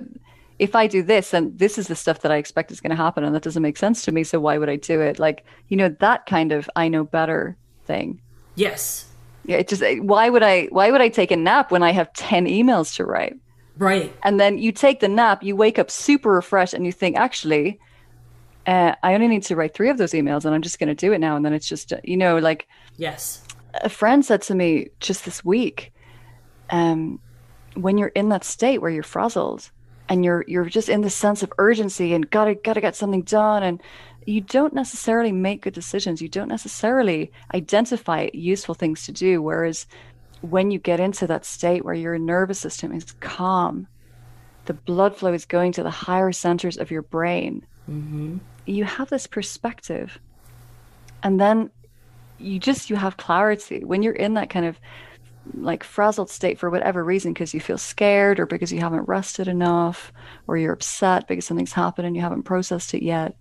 if 0.60 0.76
i 0.76 0.86
do 0.86 1.02
this 1.02 1.34
and 1.34 1.58
this 1.58 1.78
is 1.78 1.88
the 1.88 1.96
stuff 1.96 2.20
that 2.20 2.30
i 2.30 2.36
expect 2.36 2.70
is 2.70 2.80
going 2.80 2.90
to 2.90 2.96
happen 2.96 3.24
and 3.24 3.34
that 3.34 3.42
doesn't 3.42 3.62
make 3.62 3.76
sense 3.76 4.04
to 4.04 4.12
me 4.12 4.22
so 4.22 4.38
why 4.38 4.56
would 4.56 4.68
i 4.68 4.76
do 4.76 5.00
it? 5.00 5.18
Like 5.18 5.44
you 5.68 5.76
know 5.76 5.88
that 6.00 6.26
kind 6.26 6.52
of 6.52 6.70
i 6.76 6.88
know 6.88 7.04
better 7.04 7.56
thing. 7.84 8.20
Yes 8.54 9.06
yeah, 9.46 9.58
it 9.58 9.68
just 9.68 9.82
why 10.02 10.28
would 10.28 10.42
I 10.42 10.66
why 10.66 10.90
would 10.90 11.00
I 11.00 11.08
take 11.08 11.30
a 11.30 11.36
nap 11.36 11.70
when 11.70 11.82
I 11.82 11.92
have 11.92 12.12
10 12.14 12.46
emails 12.46 12.96
to 12.96 13.04
write? 13.04 13.36
Right. 13.78 14.14
And 14.22 14.40
then 14.40 14.58
you 14.58 14.72
take 14.72 15.00
the 15.00 15.08
nap, 15.08 15.42
you 15.42 15.54
wake 15.54 15.78
up 15.78 15.90
super 15.90 16.30
refreshed 16.30 16.74
and 16.74 16.84
you 16.84 16.92
think 16.92 17.16
actually 17.16 17.78
uh, 18.66 18.96
I 19.02 19.14
only 19.14 19.28
need 19.28 19.44
to 19.44 19.54
write 19.54 19.74
3 19.74 19.90
of 19.90 19.98
those 19.98 20.12
emails 20.12 20.44
and 20.44 20.54
I'm 20.54 20.62
just 20.62 20.80
going 20.80 20.88
to 20.88 20.94
do 20.94 21.12
it 21.12 21.18
now 21.18 21.36
and 21.36 21.44
then 21.44 21.52
it's 21.52 21.68
just 21.68 21.92
you 22.02 22.16
know 22.16 22.38
like 22.38 22.66
Yes. 22.96 23.42
A 23.82 23.88
friend 23.88 24.24
said 24.24 24.42
to 24.42 24.54
me 24.54 24.88
just 25.00 25.24
this 25.24 25.44
week 25.44 25.92
um 26.70 27.20
when 27.74 27.98
you're 27.98 28.08
in 28.08 28.30
that 28.30 28.42
state 28.42 28.78
where 28.78 28.90
you're 28.90 29.04
frazzled 29.04 29.70
and 30.08 30.24
you're 30.24 30.44
you're 30.48 30.64
just 30.64 30.88
in 30.88 31.02
this 31.02 31.14
sense 31.14 31.42
of 31.42 31.52
urgency 31.58 32.14
and 32.14 32.28
gotta 32.30 32.54
gotta 32.54 32.80
get 32.80 32.96
something 32.96 33.22
done 33.22 33.62
and 33.62 33.80
you 34.26 34.40
don't 34.40 34.74
necessarily 34.74 35.32
make 35.32 35.62
good 35.62 35.72
decisions. 35.72 36.20
You 36.20 36.28
don't 36.28 36.48
necessarily 36.48 37.30
identify 37.54 38.28
useful 38.34 38.74
things 38.74 39.06
to 39.06 39.12
do. 39.12 39.40
Whereas 39.40 39.86
when 40.42 40.70
you 40.70 40.78
get 40.78 41.00
into 41.00 41.26
that 41.28 41.44
state 41.44 41.84
where 41.84 41.94
your 41.94 42.18
nervous 42.18 42.58
system 42.58 42.92
is 42.92 43.12
calm, 43.20 43.86
the 44.66 44.74
blood 44.74 45.16
flow 45.16 45.32
is 45.32 45.44
going 45.44 45.72
to 45.72 45.84
the 45.84 45.90
higher 45.90 46.32
centers 46.32 46.76
of 46.76 46.90
your 46.90 47.02
brain, 47.02 47.64
mm-hmm. 47.88 48.38
you 48.66 48.84
have 48.84 49.08
this 49.10 49.28
perspective. 49.28 50.18
And 51.22 51.40
then 51.40 51.70
you 52.38 52.58
just 52.58 52.90
you 52.90 52.96
have 52.96 53.16
clarity 53.16 53.84
when 53.84 54.02
you're 54.02 54.12
in 54.12 54.34
that 54.34 54.50
kind 54.50 54.66
of 54.66 54.78
like 55.54 55.84
frazzled 55.84 56.30
state 56.30 56.58
for 56.58 56.70
whatever 56.70 57.04
reason 57.04 57.32
because 57.32 57.54
you 57.54 57.60
feel 57.60 57.78
scared 57.78 58.40
or 58.40 58.46
because 58.46 58.72
you 58.72 58.80
haven't 58.80 59.08
rested 59.08 59.48
enough 59.48 60.12
or 60.46 60.56
you're 60.56 60.72
upset 60.72 61.26
because 61.28 61.44
something's 61.44 61.72
happened 61.72 62.06
and 62.06 62.16
you 62.16 62.22
haven't 62.22 62.42
processed 62.42 62.94
it 62.94 63.02
yet 63.02 63.36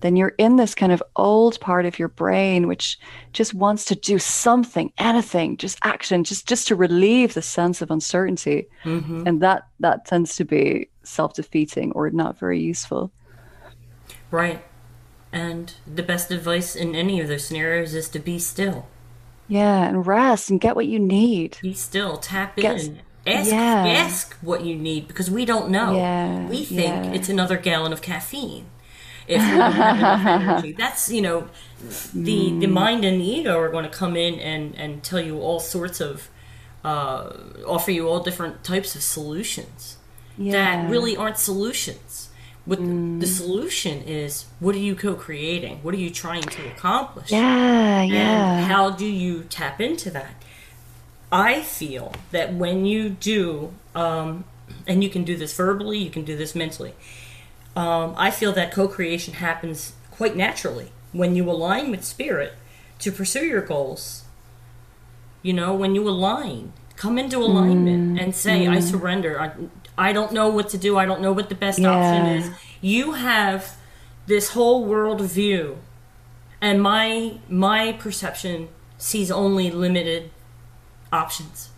then 0.00 0.16
you're 0.16 0.34
in 0.38 0.56
this 0.56 0.74
kind 0.74 0.92
of 0.92 1.02
old 1.16 1.60
part 1.60 1.86
of 1.86 1.98
your 1.98 2.08
brain 2.08 2.66
which 2.66 2.98
just 3.32 3.54
wants 3.54 3.84
to 3.84 3.94
do 3.94 4.18
something 4.18 4.92
anything 4.98 5.56
just 5.56 5.78
action 5.84 6.24
just 6.24 6.48
just 6.48 6.66
to 6.68 6.74
relieve 6.74 7.34
the 7.34 7.42
sense 7.42 7.82
of 7.82 7.90
uncertainty. 7.90 8.66
Mm-hmm. 8.84 9.26
and 9.26 9.42
that 9.42 9.68
that 9.80 10.06
tends 10.06 10.36
to 10.36 10.44
be 10.44 10.88
self-defeating 11.02 11.92
or 11.92 12.10
not 12.10 12.38
very 12.38 12.60
useful. 12.60 13.10
Right. 14.30 14.62
And 15.32 15.72
the 15.86 16.02
best 16.02 16.30
advice 16.30 16.76
in 16.76 16.94
any 16.94 17.20
of 17.20 17.28
those 17.28 17.44
scenarios 17.44 17.94
is 17.94 18.08
to 18.10 18.18
be 18.18 18.38
still 18.38 18.86
yeah 19.50 19.86
and 19.86 20.06
rest 20.06 20.48
and 20.50 20.60
get 20.60 20.74
what 20.74 20.86
you 20.86 20.98
need 20.98 21.58
be 21.60 21.74
still 21.74 22.16
tap 22.16 22.56
get, 22.56 22.82
in 22.82 23.00
ask 23.26 23.50
yeah. 23.50 23.86
ask 23.86 24.34
what 24.40 24.64
you 24.64 24.74
need 24.74 25.06
because 25.06 25.30
we 25.30 25.44
don't 25.44 25.70
know 25.70 25.94
yeah, 25.94 26.46
we 26.48 26.64
think 26.64 27.04
yeah. 27.04 27.12
it's 27.12 27.28
another 27.28 27.58
gallon 27.58 27.92
of 27.92 28.00
caffeine 28.00 28.66
if 29.30 29.40
we 29.40 29.58
have 29.58 29.96
enough 29.96 30.26
energy. 30.26 30.72
That's 30.72 31.10
you 31.10 31.22
know, 31.22 31.48
the 32.12 32.58
the 32.58 32.66
mind 32.66 33.04
and 33.04 33.20
the 33.20 33.24
ego 33.24 33.58
are 33.58 33.68
going 33.68 33.84
to 33.84 33.90
come 33.90 34.16
in 34.16 34.38
and 34.40 34.74
and 34.76 35.02
tell 35.02 35.20
you 35.20 35.40
all 35.40 35.60
sorts 35.60 36.00
of, 36.00 36.28
uh, 36.84 37.32
offer 37.66 37.90
you 37.90 38.08
all 38.08 38.20
different 38.20 38.64
types 38.64 38.94
of 38.94 39.02
solutions 39.02 39.96
yeah. 40.36 40.52
that 40.52 40.90
really 40.90 41.16
aren't 41.16 41.38
solutions. 41.38 42.29
What 42.66 42.78
mm. 42.78 43.20
the 43.20 43.26
solution 43.26 44.02
is, 44.02 44.46
what 44.60 44.74
are 44.74 44.78
you 44.78 44.94
co-creating? 44.94 45.78
What 45.82 45.94
are 45.94 45.98
you 45.98 46.10
trying 46.10 46.42
to 46.42 46.66
accomplish? 46.68 47.30
Yeah, 47.30 48.02
and 48.02 48.12
yeah. 48.12 48.60
How 48.62 48.90
do 48.90 49.06
you 49.06 49.44
tap 49.44 49.80
into 49.80 50.10
that? 50.10 50.34
I 51.32 51.62
feel 51.62 52.12
that 52.32 52.54
when 52.54 52.84
you 52.84 53.08
do 53.08 53.72
um, 53.94 54.44
and 54.86 55.02
you 55.02 55.10
can 55.10 55.24
do 55.24 55.36
this 55.36 55.56
verbally, 55.56 55.98
you 55.98 56.10
can 56.10 56.24
do 56.24 56.36
this 56.36 56.54
mentally. 56.54 56.94
Um, 57.76 58.14
I 58.16 58.30
feel 58.30 58.52
that 58.52 58.72
co 58.72 58.88
creation 58.88 59.34
happens 59.34 59.92
quite 60.10 60.36
naturally 60.36 60.90
when 61.12 61.36
you 61.36 61.48
align 61.50 61.90
with 61.90 62.04
spirit 62.04 62.54
to 62.98 63.12
pursue 63.12 63.44
your 63.44 63.62
goals. 63.62 64.24
You 65.42 65.54
know, 65.54 65.74
when 65.74 65.94
you 65.94 66.06
align, 66.08 66.72
come 66.96 67.18
into 67.18 67.38
alignment 67.38 68.18
Mm, 68.18 68.22
and 68.22 68.34
say, 68.34 68.66
I 68.66 68.80
surrender. 68.80 69.40
I, 69.40 69.52
I 70.00 70.12
don't 70.16 70.32
know 70.32 70.48
what 70.48 70.68
to 70.70 70.78
do. 70.78 70.96
I 70.96 71.04
don't 71.04 71.20
know 71.20 71.32
what 71.38 71.48
the 71.48 71.54
best 71.54 71.78
option 71.94 72.26
is. 72.38 72.50
You 72.80 73.12
have 73.12 73.76
this 74.26 74.50
whole 74.56 74.84
world 74.84 75.20
view, 75.20 75.78
and 76.60 76.80
my 76.82 77.38
my 77.48 77.92
perception 78.04 78.68
sees 78.98 79.30
only 79.30 79.70
limited 79.70 80.30
options 81.12 81.70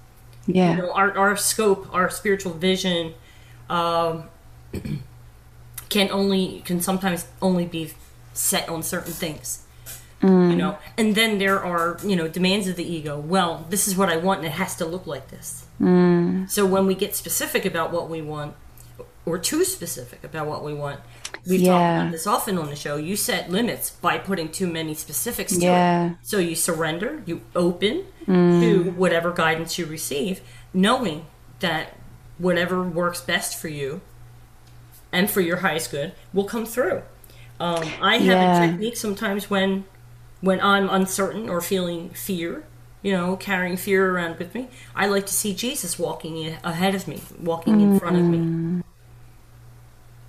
Yeah. 0.47 0.73
you 0.77 0.83
know, 0.83 0.93
our, 0.93 1.17
our 1.17 1.37
scope, 1.37 1.83
our 1.95 2.11
spiritual 2.11 2.53
vision, 2.53 3.15
um, 3.71 4.25
can 5.89 6.11
only 6.11 6.63
can 6.65 6.81
sometimes 6.81 7.27
only 7.41 7.67
be 7.67 7.93
set 8.33 8.69
on 8.69 8.83
certain 8.83 9.13
things. 9.13 9.59
You 10.51 10.57
know, 10.57 10.79
and 10.97 11.17
then 11.17 11.39
there 11.39 11.59
are 11.73 11.99
you 12.05 12.15
know 12.15 12.29
demands 12.29 12.69
of 12.69 12.77
the 12.77 12.85
ego. 12.85 13.19
Well, 13.19 13.67
this 13.71 13.89
is 13.89 13.97
what 13.97 14.09
I 14.09 14.17
want, 14.19 14.39
and 14.39 14.47
it 14.47 14.53
has 14.53 14.77
to 14.77 14.85
look 14.87 15.05
like 15.15 15.27
this. 15.35 15.67
So 16.49 16.65
when 16.67 16.87
we 16.87 16.95
get 16.95 17.15
specific 17.17 17.65
about 17.65 17.93
what 17.93 18.09
we 18.09 18.23
want, 18.23 18.55
or 19.25 19.39
too 19.39 19.65
specific 19.65 20.23
about 20.25 20.47
what 20.47 20.65
we 20.65 20.75
want, 20.75 21.01
we've 21.47 21.65
talked 21.65 22.01
about 22.01 22.11
this 22.13 22.27
often 22.27 22.59
on 22.59 22.67
the 22.67 22.77
show. 22.77 22.97
You 22.97 23.17
set 23.17 23.51
limits 23.51 23.91
by 23.91 24.19
putting 24.19 24.49
too 24.51 24.67
many 24.67 24.95
specifics 24.95 25.57
to 25.57 25.65
Yeah. 25.65 26.07
it. 26.11 26.17
So 26.23 26.39
you 26.39 26.55
surrender, 26.55 27.23
you 27.27 27.41
open 27.55 28.05
to 28.27 28.95
whatever 28.97 29.33
guidance 29.33 29.79
you 29.79 29.87
receive, 29.87 30.41
knowing 30.75 31.27
that 31.61 31.97
whatever 32.39 32.83
works 32.83 33.21
best 33.21 33.57
for 33.61 33.69
you 33.69 34.01
and 35.13 35.31
for 35.31 35.41
your 35.41 35.59
highest 35.59 35.91
good 35.91 36.13
will 36.33 36.45
come 36.45 36.67
through. 36.67 37.03
Um, 37.61 37.85
I 38.01 38.17
have 38.19 38.41
Yeah. 38.41 38.65
a 38.65 38.69
technique 38.69 38.97
sometimes 38.97 39.49
when 39.51 39.85
when 40.41 40.61
I'm 40.61 40.91
uncertain 40.91 41.49
or 41.49 41.61
feeling 41.61 42.11
fear, 42.11 42.65
you 43.03 43.13
know, 43.13 43.37
carrying 43.37 43.77
fear 43.77 44.11
around 44.15 44.39
with 44.39 44.55
me. 44.55 44.69
I 44.95 45.07
like 45.07 45.27
to 45.27 45.35
see 45.35 45.55
Jesus 45.55 45.99
walking 45.99 46.57
ahead 46.65 46.95
of 46.95 47.09
me, 47.09 47.21
walking 47.41 47.81
in 47.81 47.99
front 47.99 48.17
of 48.17 48.29
me. 48.31 48.43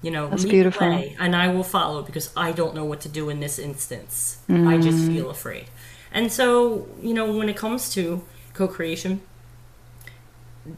You 0.02 0.12
know, 0.12 0.28
That's 0.30 0.44
beautiful. 0.44 0.84
and 1.20 1.36
I 1.36 1.48
will 1.48 1.64
follow 1.64 2.02
because 2.02 2.32
I 2.36 2.52
don't 2.52 2.76
know 2.76 2.84
what 2.84 3.00
to 3.02 3.10
do 3.10 3.30
in 3.30 3.40
this 3.40 3.58
instance. 3.58 4.40
I 4.50 4.78
just 4.78 5.00
Mm. 5.04 5.08
feel 5.08 5.30
afraid. 5.30 5.66
And 6.12 6.32
so, 6.32 6.88
you 7.02 7.14
know, 7.14 7.32
when 7.38 7.48
it 7.48 7.56
comes 7.56 7.90
to 7.94 8.24
co-creation, 8.54 9.22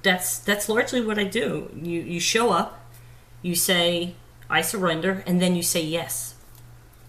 that's 0.03 0.39
that's 0.39 0.67
largely 0.69 1.01
what 1.01 1.17
I 1.17 1.23
do. 1.23 1.69
You 1.75 2.01
you 2.01 2.19
show 2.19 2.51
up, 2.51 2.79
you 3.41 3.55
say 3.55 4.15
I 4.49 4.61
surrender, 4.61 5.23
and 5.25 5.41
then 5.41 5.55
you 5.55 5.63
say 5.63 5.81
yes. 5.83 6.35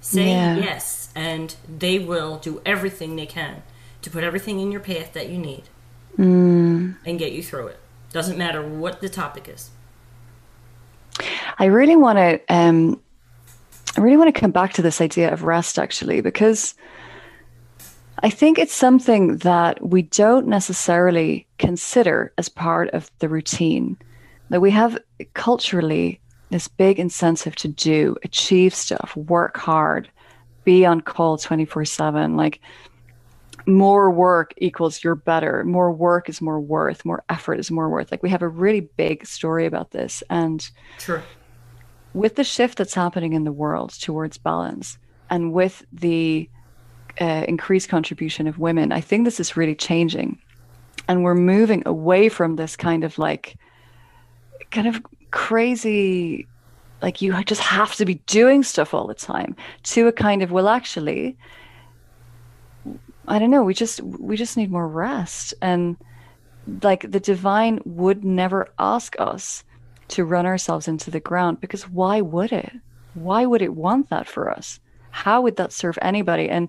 Say 0.01 0.29
Yeah. 0.31 0.57
yes, 0.57 1.09
and 1.15 1.55
they 1.69 1.99
will 1.99 2.39
do 2.39 2.61
everything 2.65 3.17
they 3.17 3.27
can 3.27 3.63
to 4.07 4.11
put 4.13 4.23
everything 4.23 4.61
in 4.61 4.71
your 4.71 4.81
path 4.81 5.13
that 5.15 5.29
you 5.29 5.37
need 5.37 5.65
Mm. 6.17 6.95
and 7.05 7.19
get 7.19 7.33
you 7.33 7.43
through 7.43 7.67
it. 7.67 7.81
Doesn't 8.13 8.39
matter 8.39 8.63
what 8.63 9.01
the 9.01 9.09
topic 9.09 9.49
is. 9.49 9.71
I 11.59 11.65
really 11.65 11.97
want 11.97 12.19
to 12.19 12.41
um 12.49 13.01
I 13.97 14.01
really 14.01 14.17
want 14.17 14.33
to 14.33 14.41
come 14.41 14.53
back 14.53 14.75
to 14.75 14.83
this 14.83 15.01
idea 15.01 15.33
of 15.33 15.43
rest 15.43 15.77
actually 15.77 16.21
because 16.21 16.77
I 18.23 18.31
think 18.31 18.59
it's 18.61 18.73
something 18.73 19.39
that 19.39 19.85
we 19.85 20.03
don't 20.03 20.47
necessarily 20.47 21.45
consider 21.59 22.33
as 22.39 22.49
part 22.49 22.89
of 22.91 23.11
the 23.19 23.29
routine. 23.29 23.97
That 24.51 24.61
we 24.61 24.71
have 24.71 24.99
culturally 25.35 26.21
this 26.51 26.69
big 26.69 27.01
incentive 27.01 27.57
to 27.57 27.69
do, 27.69 28.17
achieve 28.23 28.73
stuff, 28.73 29.17
work 29.17 29.57
hard, 29.57 30.09
be 30.65 30.87
on 30.87 31.01
call 31.01 31.37
24/7 31.37 32.37
like 32.37 32.61
more 33.67 34.11
work 34.11 34.55
equals 34.59 35.03
you're 35.03 35.17
better. 35.17 35.65
More 35.65 35.91
work 35.93 36.29
is 36.29 36.41
more 36.41 36.61
worth. 36.61 37.05
More 37.05 37.25
effort 37.29 37.59
is 37.59 37.71
more 37.71 37.89
worth. 37.89 38.11
Like 38.11 38.23
we 38.23 38.31
have 38.31 38.43
a 38.43 38.49
really 38.49 38.81
big 38.81 39.27
story 39.27 39.67
about 39.67 39.91
this 39.91 40.23
and 40.31 40.69
Sure. 40.99 41.23
with 42.15 42.37
the 42.37 42.45
shift 42.45 42.79
that's 42.79 42.95
happening 42.95 43.33
in 43.33 43.45
the 43.45 43.53
world 43.53 43.93
towards 44.01 44.39
balance 44.39 44.99
and 45.31 45.53
with 45.53 45.85
the 45.93 46.49
uh, 47.21 47.45
increased 47.49 47.89
contribution 47.89 48.47
of 48.47 48.59
women, 48.59 48.93
I 48.93 49.01
think 49.01 49.25
this 49.25 49.41
is 49.41 49.57
really 49.57 49.75
changing. 49.75 50.39
And 51.09 51.25
we're 51.25 51.35
moving 51.35 51.83
away 51.87 52.29
from 52.29 52.57
this 52.57 52.77
kind 52.77 53.05
of 53.05 53.19
like, 53.19 53.57
kind 54.71 54.87
of 54.87 55.01
crazy, 55.31 56.47
like 57.03 57.21
you 57.23 57.43
just 57.45 57.61
have 57.61 57.95
to 57.97 58.05
be 58.05 58.15
doing 58.27 58.63
stuff 58.63 58.95
all 58.95 59.07
the 59.07 59.15
time 59.15 59.57
to 59.85 60.09
a 60.09 60.13
kind 60.13 60.43
of, 60.43 60.51
well, 60.53 60.69
actually, 60.69 61.37
I 63.29 63.39
don't 63.39 63.51
know, 63.51 63.65
we 63.65 63.75
just, 63.75 64.01
we 64.03 64.37
just 64.37 64.57
need 64.57 64.71
more 64.71 64.89
rest. 64.89 65.55
And 65.61 65.97
like 66.83 67.11
the 67.11 67.21
divine 67.21 67.81
would 67.85 68.25
never 68.25 68.69
ask 68.79 69.15
us 69.19 69.65
to 70.09 70.25
run 70.25 70.47
ourselves 70.47 70.89
into 70.89 71.11
the 71.11 71.21
ground 71.21 71.61
because 71.61 71.89
why 71.89 72.21
would 72.21 72.53
it? 72.53 72.73
Why 73.15 73.47
would 73.47 73.63
it 73.63 73.75
want 73.75 74.11
that 74.11 74.29
for 74.29 74.51
us? 74.51 74.79
How 75.11 75.41
would 75.41 75.57
that 75.57 75.73
serve 75.73 75.99
anybody? 76.03 76.49
And 76.49 76.69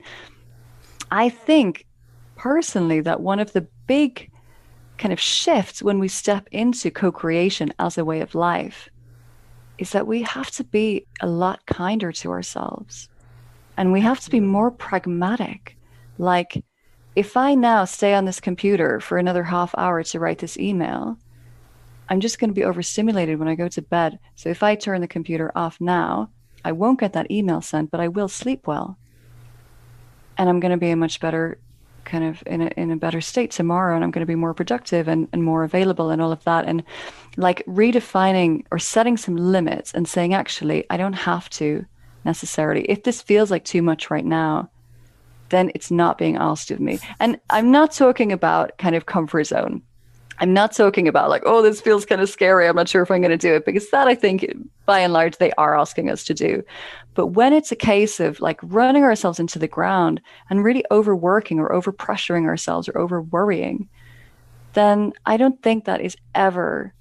I 1.11 1.29
think 1.29 1.85
personally 2.35 3.01
that 3.01 3.21
one 3.21 3.39
of 3.39 3.53
the 3.53 3.67
big 3.85 4.31
kind 4.97 5.13
of 5.13 5.19
shifts 5.19 5.83
when 5.83 5.99
we 5.99 6.07
step 6.07 6.47
into 6.51 6.89
co 6.89 7.11
creation 7.11 7.73
as 7.79 7.97
a 7.97 8.05
way 8.05 8.21
of 8.21 8.35
life 8.35 8.89
is 9.77 9.91
that 9.91 10.07
we 10.07 10.23
have 10.23 10.49
to 10.51 10.63
be 10.63 11.05
a 11.21 11.27
lot 11.27 11.65
kinder 11.67 12.11
to 12.11 12.31
ourselves 12.31 13.09
and 13.77 13.91
we 13.91 14.01
have 14.01 14.19
to 14.21 14.31
be 14.31 14.39
more 14.39 14.71
pragmatic. 14.71 15.76
Like, 16.17 16.63
if 17.15 17.35
I 17.35 17.55
now 17.55 17.85
stay 17.85 18.13
on 18.13 18.25
this 18.25 18.39
computer 18.39 18.99
for 18.99 19.17
another 19.17 19.43
half 19.43 19.73
hour 19.77 20.03
to 20.03 20.19
write 20.19 20.39
this 20.39 20.57
email, 20.57 21.17
I'm 22.09 22.19
just 22.19 22.39
going 22.39 22.49
to 22.49 22.53
be 22.53 22.63
overstimulated 22.63 23.39
when 23.39 23.47
I 23.47 23.55
go 23.55 23.67
to 23.67 23.81
bed. 23.81 24.19
So 24.35 24.49
if 24.49 24.63
I 24.63 24.75
turn 24.75 25.01
the 25.01 25.07
computer 25.07 25.51
off 25.55 25.81
now, 25.81 26.29
I 26.63 26.71
won't 26.71 26.99
get 26.99 27.13
that 27.13 27.31
email 27.31 27.61
sent, 27.61 27.91
but 27.91 27.99
I 27.99 28.07
will 28.07 28.27
sleep 28.27 28.67
well. 28.67 28.97
And 30.37 30.49
I'm 30.49 30.59
going 30.59 30.71
to 30.71 30.77
be 30.77 30.91
a 30.91 30.95
much 30.95 31.19
better 31.19 31.59
kind 32.05 32.23
of 32.23 32.41
in 32.45 32.61
a, 32.61 32.67
in 32.77 32.91
a 32.91 32.95
better 32.95 33.19
state 33.19 33.51
tomorrow 33.51 33.93
and 33.93 34.03
I'm 34.03 34.11
going 34.11 34.25
to 34.25 34.27
be 34.27 34.35
more 34.35 34.53
productive 34.53 35.09
and, 35.09 35.27
and 35.33 35.43
more 35.43 35.65
available 35.65 36.09
and 36.09 36.21
all 36.21 36.31
of 36.31 36.43
that. 36.45 36.65
And 36.65 36.83
like 37.35 37.65
redefining 37.65 38.63
or 38.71 38.79
setting 38.79 39.17
some 39.17 39.35
limits 39.35 39.91
and 39.93 40.07
saying, 40.07 40.33
actually, 40.33 40.85
I 40.89 40.97
don't 40.97 41.13
have 41.13 41.49
to 41.51 41.85
necessarily. 42.23 42.89
If 42.89 43.03
this 43.03 43.21
feels 43.21 43.51
like 43.51 43.65
too 43.65 43.81
much 43.81 44.09
right 44.09 44.25
now, 44.25 44.69
then 45.49 45.71
it's 45.75 45.91
not 45.91 46.17
being 46.17 46.37
asked 46.37 46.71
of 46.71 46.79
me. 46.79 46.99
And 47.19 47.39
I'm 47.49 47.71
not 47.71 47.91
talking 47.91 48.31
about 48.31 48.77
kind 48.77 48.95
of 48.95 49.05
comfort 49.05 49.45
zone. 49.45 49.81
I'm 50.39 50.53
not 50.53 50.71
talking 50.71 51.07
about 51.07 51.29
like, 51.29 51.41
oh, 51.45 51.61
this 51.61 51.81
feels 51.81 52.05
kind 52.05 52.21
of 52.21 52.29
scary. 52.29 52.67
I'm 52.67 52.75
not 52.75 52.87
sure 52.89 53.01
if 53.01 53.09
I'm 53.09 53.21
going 53.21 53.31
to 53.31 53.37
do 53.37 53.55
it 53.55 53.65
because 53.65 53.89
that 53.89 54.07
I 54.07 54.13
think 54.13 54.45
by 54.85 54.99
and 54.99 55.11
large 55.11 55.37
they 55.37 55.51
are 55.53 55.77
asking 55.77 56.11
us 56.11 56.23
to 56.25 56.33
do. 56.33 56.63
But 57.15 57.27
when 57.27 57.53
it's 57.53 57.71
a 57.71 57.75
case 57.75 58.19
of 58.19 58.39
like 58.39 58.59
running 58.61 59.03
ourselves 59.03 59.39
into 59.39 59.57
the 59.57 59.67
ground 59.67 60.21
and 60.49 60.63
really 60.63 60.85
overworking 60.91 61.59
or 61.59 61.73
over 61.73 61.91
pressuring 61.91 62.45
ourselves 62.45 62.87
or 62.87 62.97
over 62.99 63.21
worrying, 63.21 63.89
then 64.73 65.13
I 65.25 65.37
don't 65.37 65.61
think 65.63 65.85
that 65.85 66.01
is 66.01 66.15
ever 66.35 66.93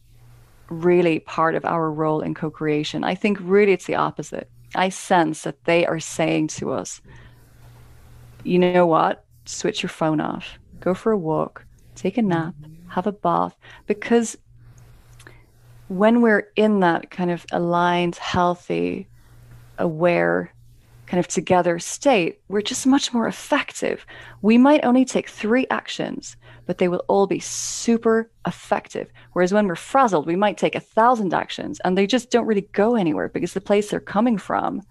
really 0.70 1.20
part 1.20 1.54
of 1.54 1.64
our 1.66 1.90
role 1.90 2.22
in 2.22 2.32
co 2.32 2.50
creation. 2.50 3.04
I 3.04 3.14
think 3.14 3.38
really 3.42 3.72
it's 3.72 3.86
the 3.86 3.96
opposite. 3.96 4.48
I 4.74 4.88
sense 4.88 5.42
that 5.42 5.64
they 5.64 5.84
are 5.84 6.00
saying 6.00 6.48
to 6.48 6.72
us, 6.72 7.02
you 8.46 8.58
know 8.58 8.86
what? 8.86 9.24
Switch 9.44 9.82
your 9.82 9.90
phone 9.90 10.20
off, 10.20 10.58
go 10.80 10.94
for 10.94 11.12
a 11.12 11.18
walk, 11.18 11.64
take 11.94 12.16
a 12.16 12.22
nap, 12.22 12.54
have 12.88 13.06
a 13.06 13.12
bath. 13.12 13.56
Because 13.86 14.36
when 15.88 16.20
we're 16.20 16.48
in 16.56 16.80
that 16.80 17.10
kind 17.10 17.30
of 17.30 17.46
aligned, 17.52 18.16
healthy, 18.16 19.08
aware, 19.78 20.52
kind 21.06 21.20
of 21.20 21.28
together 21.28 21.78
state, 21.78 22.40
we're 22.48 22.62
just 22.62 22.86
much 22.86 23.12
more 23.12 23.28
effective. 23.28 24.04
We 24.42 24.58
might 24.58 24.84
only 24.84 25.04
take 25.04 25.28
three 25.28 25.66
actions, 25.70 26.36
but 26.66 26.78
they 26.78 26.88
will 26.88 27.04
all 27.08 27.26
be 27.26 27.38
super 27.38 28.30
effective. 28.46 29.10
Whereas 29.32 29.52
when 29.52 29.68
we're 29.68 29.76
frazzled, 29.76 30.26
we 30.26 30.36
might 30.36 30.58
take 30.58 30.74
a 30.74 30.80
thousand 30.80 31.32
actions 31.32 31.80
and 31.84 31.96
they 31.96 32.06
just 32.06 32.30
don't 32.30 32.46
really 32.46 32.68
go 32.72 32.96
anywhere 32.96 33.28
because 33.28 33.54
the 33.54 33.60
place 33.60 33.90
they're 33.90 34.00
coming 34.00 34.38
from 34.38 34.82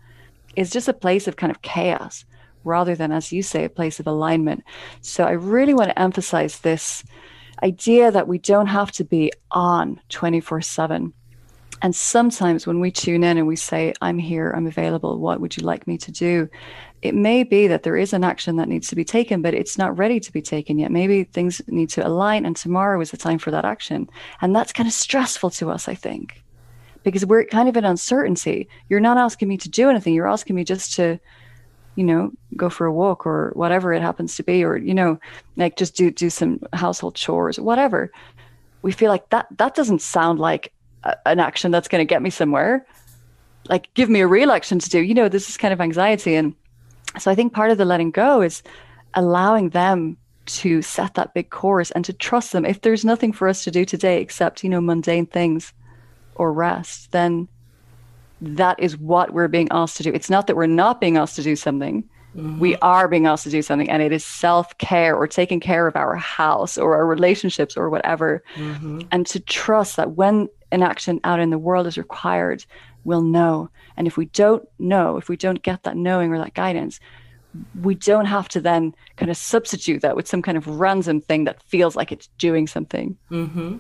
is 0.56 0.70
just 0.70 0.88
a 0.88 0.94
place 0.94 1.28
of 1.28 1.36
kind 1.36 1.52
of 1.52 1.62
chaos 1.62 2.24
rather 2.66 2.96
than, 2.96 3.12
as 3.12 3.32
you 3.32 3.42
say, 3.42 3.64
a 3.64 3.70
place 3.70 4.00
of 4.00 4.08
alignment. 4.08 4.64
So 5.02 5.24
I 5.24 5.32
really 5.32 5.74
want 5.74 5.90
to 5.90 6.00
emphasize 6.00 6.60
this 6.60 7.04
idea 7.64 8.12
that 8.12 8.28
we 8.28 8.38
don't 8.38 8.68
have 8.68 8.92
to 8.94 9.04
be 9.04 9.32
on 9.52 10.02
24 10.10 10.62
7. 10.62 11.14
And 11.82 11.96
sometimes 11.96 12.66
when 12.66 12.80
we 12.80 12.90
tune 12.90 13.24
in 13.24 13.38
and 13.38 13.48
we 13.48 13.56
say, 13.56 13.94
I'm 14.02 14.18
here, 14.18 14.52
I'm 14.52 14.68
available, 14.68 15.20
what 15.20 15.42
would 15.42 15.58
you 15.58 15.64
like 15.64 15.88
me 15.88 15.98
to 16.00 16.12
do? 16.12 16.50
It 17.02 17.14
may 17.14 17.44
be 17.44 17.68
that 17.68 17.84
there 17.84 17.98
is 17.98 18.14
an 18.14 18.24
action 18.24 18.56
that 18.56 18.70
needs 18.70 18.88
to 18.88 18.96
be 18.96 19.04
taken, 19.04 19.42
but 19.42 19.54
it's 19.54 19.78
not 19.78 19.98
ready 19.98 20.20
to 20.20 20.32
be 20.32 20.42
taken 20.42 20.80
yet. 20.80 20.92
Maybe 20.92 21.26
things 21.26 21.62
need 21.68 21.90
to 21.90 22.08
align, 22.08 22.46
and 22.46 22.56
tomorrow 22.56 23.00
is 23.02 23.12
the 23.12 23.18
time 23.18 23.38
for 23.38 23.52
that 23.52 23.66
action. 23.66 24.10
And 24.42 24.56
that's 24.56 24.74
kind 24.74 24.88
of 24.88 24.94
stressful 24.94 25.52
to 25.52 25.70
us, 25.70 25.88
I 25.88 25.94
think, 25.94 26.42
because 27.04 27.26
we're 27.26 27.46
kind 27.46 27.70
of 27.70 27.78
in 27.78 27.86
uncertainty. 27.86 28.68
You're 28.90 29.02
not 29.02 29.18
asking 29.18 29.50
me 29.50 29.58
to 29.58 29.70
do 29.70 29.90
anything, 29.90 30.14
you're 30.14 30.28
asking 30.28 30.56
me 30.56 30.64
just 30.64 30.96
to 30.96 31.20
you 31.96 32.04
know 32.04 32.32
go 32.56 32.70
for 32.70 32.86
a 32.86 32.94
walk 32.94 33.26
or 33.26 33.52
whatever 33.56 33.94
it 33.94 34.02
happens 34.02 34.36
to 34.36 34.44
be 34.44 34.64
or 34.64 34.78
you 34.78 34.94
know 34.94 35.20
like 35.58 35.76
just 35.76 35.96
do 35.96 36.12
do 36.12 36.30
some 36.30 36.60
household 36.74 37.16
chores 37.16 37.60
whatever. 37.60 38.12
We 38.82 38.92
feel 38.92 39.10
like 39.10 39.30
that 39.30 39.48
that 39.58 39.76
doesn't 39.76 40.02
sound 40.02 40.40
like 40.40 40.72
a, 41.04 41.16
an 41.28 41.40
action 41.40 41.72
that's 41.72 41.88
going 41.88 42.06
to 42.06 42.14
get 42.14 42.22
me 42.22 42.30
somewhere. 42.30 42.86
Like 43.68 43.92
give 43.96 44.10
me 44.10 44.22
a 44.22 44.28
real 44.28 44.52
action 44.52 44.80
to 44.80 44.90
do. 44.90 45.00
You 45.00 45.14
know 45.14 45.30
this 45.30 45.50
is 45.50 45.58
kind 45.58 45.74
of 45.74 45.82
anxiety. 45.82 46.36
And 46.36 46.54
so 47.18 47.32
i 47.32 47.36
think 47.36 47.54
part 47.54 47.72
of 47.72 47.78
the 47.78 47.86
letting 47.86 48.12
go 48.12 48.42
is 48.42 48.62
allowing 49.14 49.70
them 49.70 50.18
to 50.46 50.82
set 50.82 51.16
that 51.16 51.34
big 51.34 51.50
course 51.50 51.90
and 51.92 52.06
to 52.06 52.14
trust 52.14 52.52
them. 52.52 52.66
If 52.66 52.82
there's 52.82 53.06
nothing 53.06 53.32
for 53.34 53.48
us 53.48 53.64
to 53.64 53.72
do 53.72 53.86
today 53.86 54.22
except 54.22 54.64
you 54.64 54.70
know 54.70 54.82
mundane 54.82 55.26
things 55.26 55.74
or 56.36 56.52
rest 56.52 57.12
then 57.12 57.48
that 58.42 58.80
is 58.80 58.98
what 58.98 59.34
we're 59.34 59.48
being 59.48 59.68
asked 59.72 59.98
to 59.98 60.04
do. 60.04 60.12
It's 60.12 60.30
not 60.30 60.48
that 60.48 60.56
we're 60.56 60.68
not 60.68 61.00
being 61.00 61.18
asked 61.18 61.36
to 61.38 61.44
do 61.44 61.56
something. 61.56 62.04
Mm-hmm. 62.36 62.60
We 62.60 62.76
are 62.78 63.08
being 63.08 63.28
asked 63.28 63.46
to 63.46 63.50
do 63.50 63.62
something, 63.62 63.90
and 63.90 64.02
it 64.02 64.12
is 64.12 64.26
self 64.26 64.78
care 64.78 65.16
or 65.16 65.28
taking 65.28 65.60
care 65.60 65.88
of 65.88 65.96
our 65.96 66.16
house 66.16 66.78
or 66.78 66.96
our 66.96 67.06
relationships 67.06 67.78
or 67.78 67.90
whatever. 67.90 68.44
Mm-hmm. 68.56 69.02
And 69.12 69.26
to 69.28 69.40
trust 69.40 69.96
that 69.96 70.12
when 70.12 70.50
an 70.72 70.84
action 70.84 71.22
out 71.24 71.40
in 71.40 71.50
the 71.50 71.58
world 71.58 71.88
is 71.88 71.98
required, 71.98 72.66
we'll 73.06 73.22
know. 73.22 73.70
And 73.96 74.08
if 74.08 74.18
we 74.18 74.26
don't 74.26 74.68
know, 74.80 75.16
if 75.16 75.30
we 75.30 75.38
don't 75.38 75.62
get 75.62 75.84
that 75.84 75.96
knowing 75.96 76.34
or 76.34 76.38
that 76.40 76.54
guidance, 76.54 77.00
we 77.82 77.96
don't 77.96 78.26
have 78.26 78.50
to 78.50 78.60
then 78.60 78.94
kind 79.16 79.32
of 79.32 79.38
substitute 79.38 80.02
that 80.02 80.18
with 80.18 80.28
some 80.28 80.42
kind 80.42 80.58
of 80.58 80.68
random 80.68 81.22
thing 81.22 81.46
that 81.46 81.64
feels 81.64 81.96
like 81.96 82.12
it's 82.12 82.28
doing 82.38 82.68
something 82.68 83.18
mm-hmm. 83.32 83.78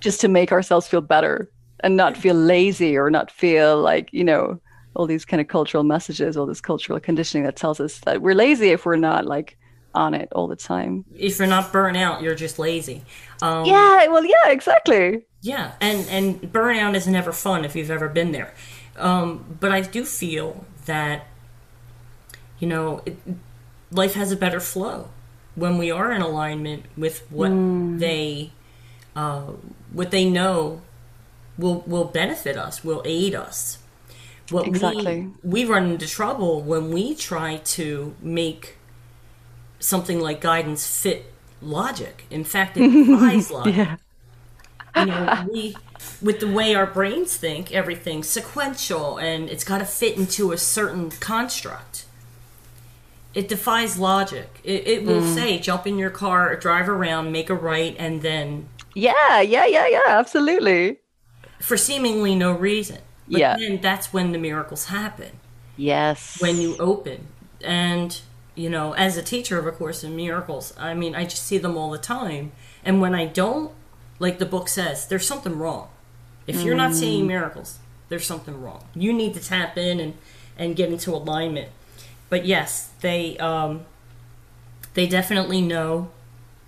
just 0.00 0.20
to 0.20 0.28
make 0.28 0.50
ourselves 0.50 0.88
feel 0.88 1.00
better 1.00 1.48
and 1.82 1.96
not 1.96 2.16
feel 2.16 2.34
lazy 2.34 2.96
or 2.96 3.10
not 3.10 3.30
feel 3.30 3.80
like 3.80 4.08
you 4.12 4.24
know 4.24 4.60
all 4.94 5.06
these 5.06 5.24
kind 5.24 5.40
of 5.40 5.48
cultural 5.48 5.84
messages 5.84 6.36
all 6.36 6.46
this 6.46 6.60
cultural 6.60 6.98
conditioning 7.00 7.44
that 7.44 7.56
tells 7.56 7.80
us 7.80 7.98
that 8.00 8.22
we're 8.22 8.34
lazy 8.34 8.70
if 8.70 8.84
we're 8.84 8.96
not 8.96 9.26
like 9.26 9.56
on 9.92 10.14
it 10.14 10.28
all 10.32 10.46
the 10.46 10.54
time. 10.54 11.04
If 11.16 11.40
you're 11.40 11.48
not 11.48 11.72
burnt 11.72 11.96
out 11.96 12.22
you're 12.22 12.34
just 12.34 12.58
lazy. 12.58 13.02
Um, 13.42 13.64
yeah 13.64 14.06
well 14.08 14.24
yeah 14.24 14.48
exactly. 14.48 15.22
Yeah 15.42 15.72
and 15.80 16.06
and 16.08 16.40
burnout 16.52 16.94
is 16.94 17.06
never 17.06 17.32
fun 17.32 17.64
if 17.64 17.74
you've 17.74 17.90
ever 17.90 18.08
been 18.08 18.32
there. 18.32 18.54
Um, 18.96 19.56
but 19.60 19.72
i 19.72 19.80
do 19.80 20.04
feel 20.04 20.64
that 20.84 21.26
you 22.58 22.68
know 22.68 23.02
it, 23.06 23.16
life 23.90 24.14
has 24.14 24.30
a 24.30 24.36
better 24.36 24.60
flow 24.60 25.08
when 25.54 25.78
we 25.78 25.90
are 25.90 26.12
in 26.12 26.22
alignment 26.22 26.84
with 26.96 27.30
what 27.30 27.50
mm. 27.50 27.98
they 27.98 28.52
uh, 29.16 29.52
what 29.92 30.10
they 30.10 30.28
know 30.28 30.80
will 31.60 31.84
will 31.86 32.06
benefit 32.06 32.56
us, 32.56 32.82
will 32.82 33.02
aid 33.04 33.34
us. 33.34 33.78
What 34.50 34.66
exactly. 34.66 35.30
We, 35.42 35.64
we 35.64 35.70
run 35.70 35.90
into 35.92 36.08
trouble 36.08 36.60
when 36.62 36.90
we 36.90 37.14
try 37.14 37.58
to 37.58 38.16
make 38.20 38.76
something 39.78 40.20
like 40.20 40.40
guidance 40.40 40.86
fit 40.86 41.32
logic. 41.62 42.24
In 42.30 42.44
fact, 42.44 42.76
it 42.76 42.88
defies 43.06 43.50
logic. 43.50 43.76
yeah. 43.76 43.96
You 44.96 45.06
know, 45.06 45.46
we 45.52 45.76
with 46.20 46.40
the 46.40 46.50
way 46.50 46.74
our 46.74 46.86
brains 46.86 47.36
think, 47.36 47.72
everything's 47.72 48.28
sequential 48.28 49.18
and 49.18 49.48
it's 49.48 49.62
got 49.62 49.78
to 49.78 49.84
fit 49.84 50.16
into 50.16 50.50
a 50.50 50.58
certain 50.58 51.10
construct. 51.10 52.06
It 53.32 53.46
defies 53.46 53.96
logic. 53.96 54.60
It, 54.64 54.88
it 54.88 55.04
will 55.04 55.20
mm. 55.20 55.34
say, 55.34 55.58
jump 55.60 55.86
in 55.86 55.96
your 55.96 56.10
car, 56.10 56.56
drive 56.56 56.88
around, 56.88 57.30
make 57.30 57.48
a 57.48 57.54
right, 57.54 57.94
and 57.96 58.22
then. 58.22 58.68
Yeah, 58.96 59.40
yeah, 59.40 59.66
yeah, 59.66 59.86
yeah, 59.86 60.00
absolutely 60.08 60.98
for 61.60 61.76
seemingly 61.76 62.34
no 62.34 62.52
reason. 62.52 62.98
But 63.28 63.40
yeah. 63.40 63.56
then 63.56 63.80
that's 63.80 64.12
when 64.12 64.32
the 64.32 64.38
miracles 64.38 64.86
happen. 64.86 65.38
Yes. 65.76 66.40
When 66.40 66.56
you 66.56 66.76
open. 66.78 67.28
And, 67.62 68.20
you 68.54 68.68
know, 68.68 68.92
as 68.94 69.16
a 69.16 69.22
teacher 69.22 69.58
of 69.58 69.66
A 69.66 69.72
Course 69.72 70.02
in 70.02 70.16
Miracles, 70.16 70.74
I 70.78 70.94
mean, 70.94 71.14
I 71.14 71.24
just 71.24 71.46
see 71.46 71.58
them 71.58 71.76
all 71.76 71.90
the 71.90 71.98
time. 71.98 72.52
And 72.84 73.00
when 73.00 73.14
I 73.14 73.26
don't, 73.26 73.72
like 74.18 74.38
the 74.38 74.46
book 74.46 74.68
says, 74.68 75.06
there's 75.06 75.26
something 75.26 75.58
wrong. 75.58 75.88
If 76.46 76.62
you're 76.62 76.74
not 76.74 76.94
seeing 76.94 77.24
mm. 77.24 77.28
miracles, 77.28 77.78
there's 78.08 78.26
something 78.26 78.60
wrong. 78.60 78.84
You 78.94 79.12
need 79.12 79.34
to 79.34 79.40
tap 79.40 79.78
in 79.78 80.00
and, 80.00 80.14
and 80.58 80.74
get 80.74 80.90
into 80.90 81.14
alignment. 81.14 81.68
But 82.28 82.44
yes, 82.44 82.90
they 83.00 83.36
um, 83.38 83.84
they 84.94 85.06
definitely 85.06 85.60
know 85.60 86.10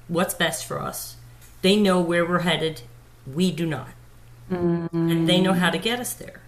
what's 0.08 0.34
best 0.34 0.64
for 0.64 0.80
us. 0.80 1.16
They 1.62 1.76
know 1.76 2.00
where 2.00 2.24
we're 2.24 2.40
headed. 2.40 2.82
We 3.26 3.50
do 3.50 3.66
not. 3.66 3.90
Mm-hmm. 4.52 5.10
And 5.10 5.28
they 5.28 5.40
know 5.40 5.54
how 5.54 5.70
to 5.70 5.78
get 5.78 5.98
us 5.98 6.14
there. 6.14 6.42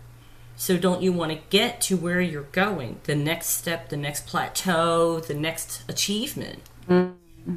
So 0.57 0.77
don't 0.77 1.03
you 1.03 1.13
want 1.13 1.33
to 1.33 1.39
get 1.51 1.81
to 1.83 1.97
where 1.97 2.21
you're 2.21 2.43
going, 2.43 3.01
the 3.05 3.17
next 3.17 3.49
step, 3.49 3.89
the 3.89 3.97
next 3.97 4.27
plateau, 4.27 5.21
the 5.21 5.35
next 5.35 5.83
achievement 5.89 6.61
mm-hmm. 6.89 7.57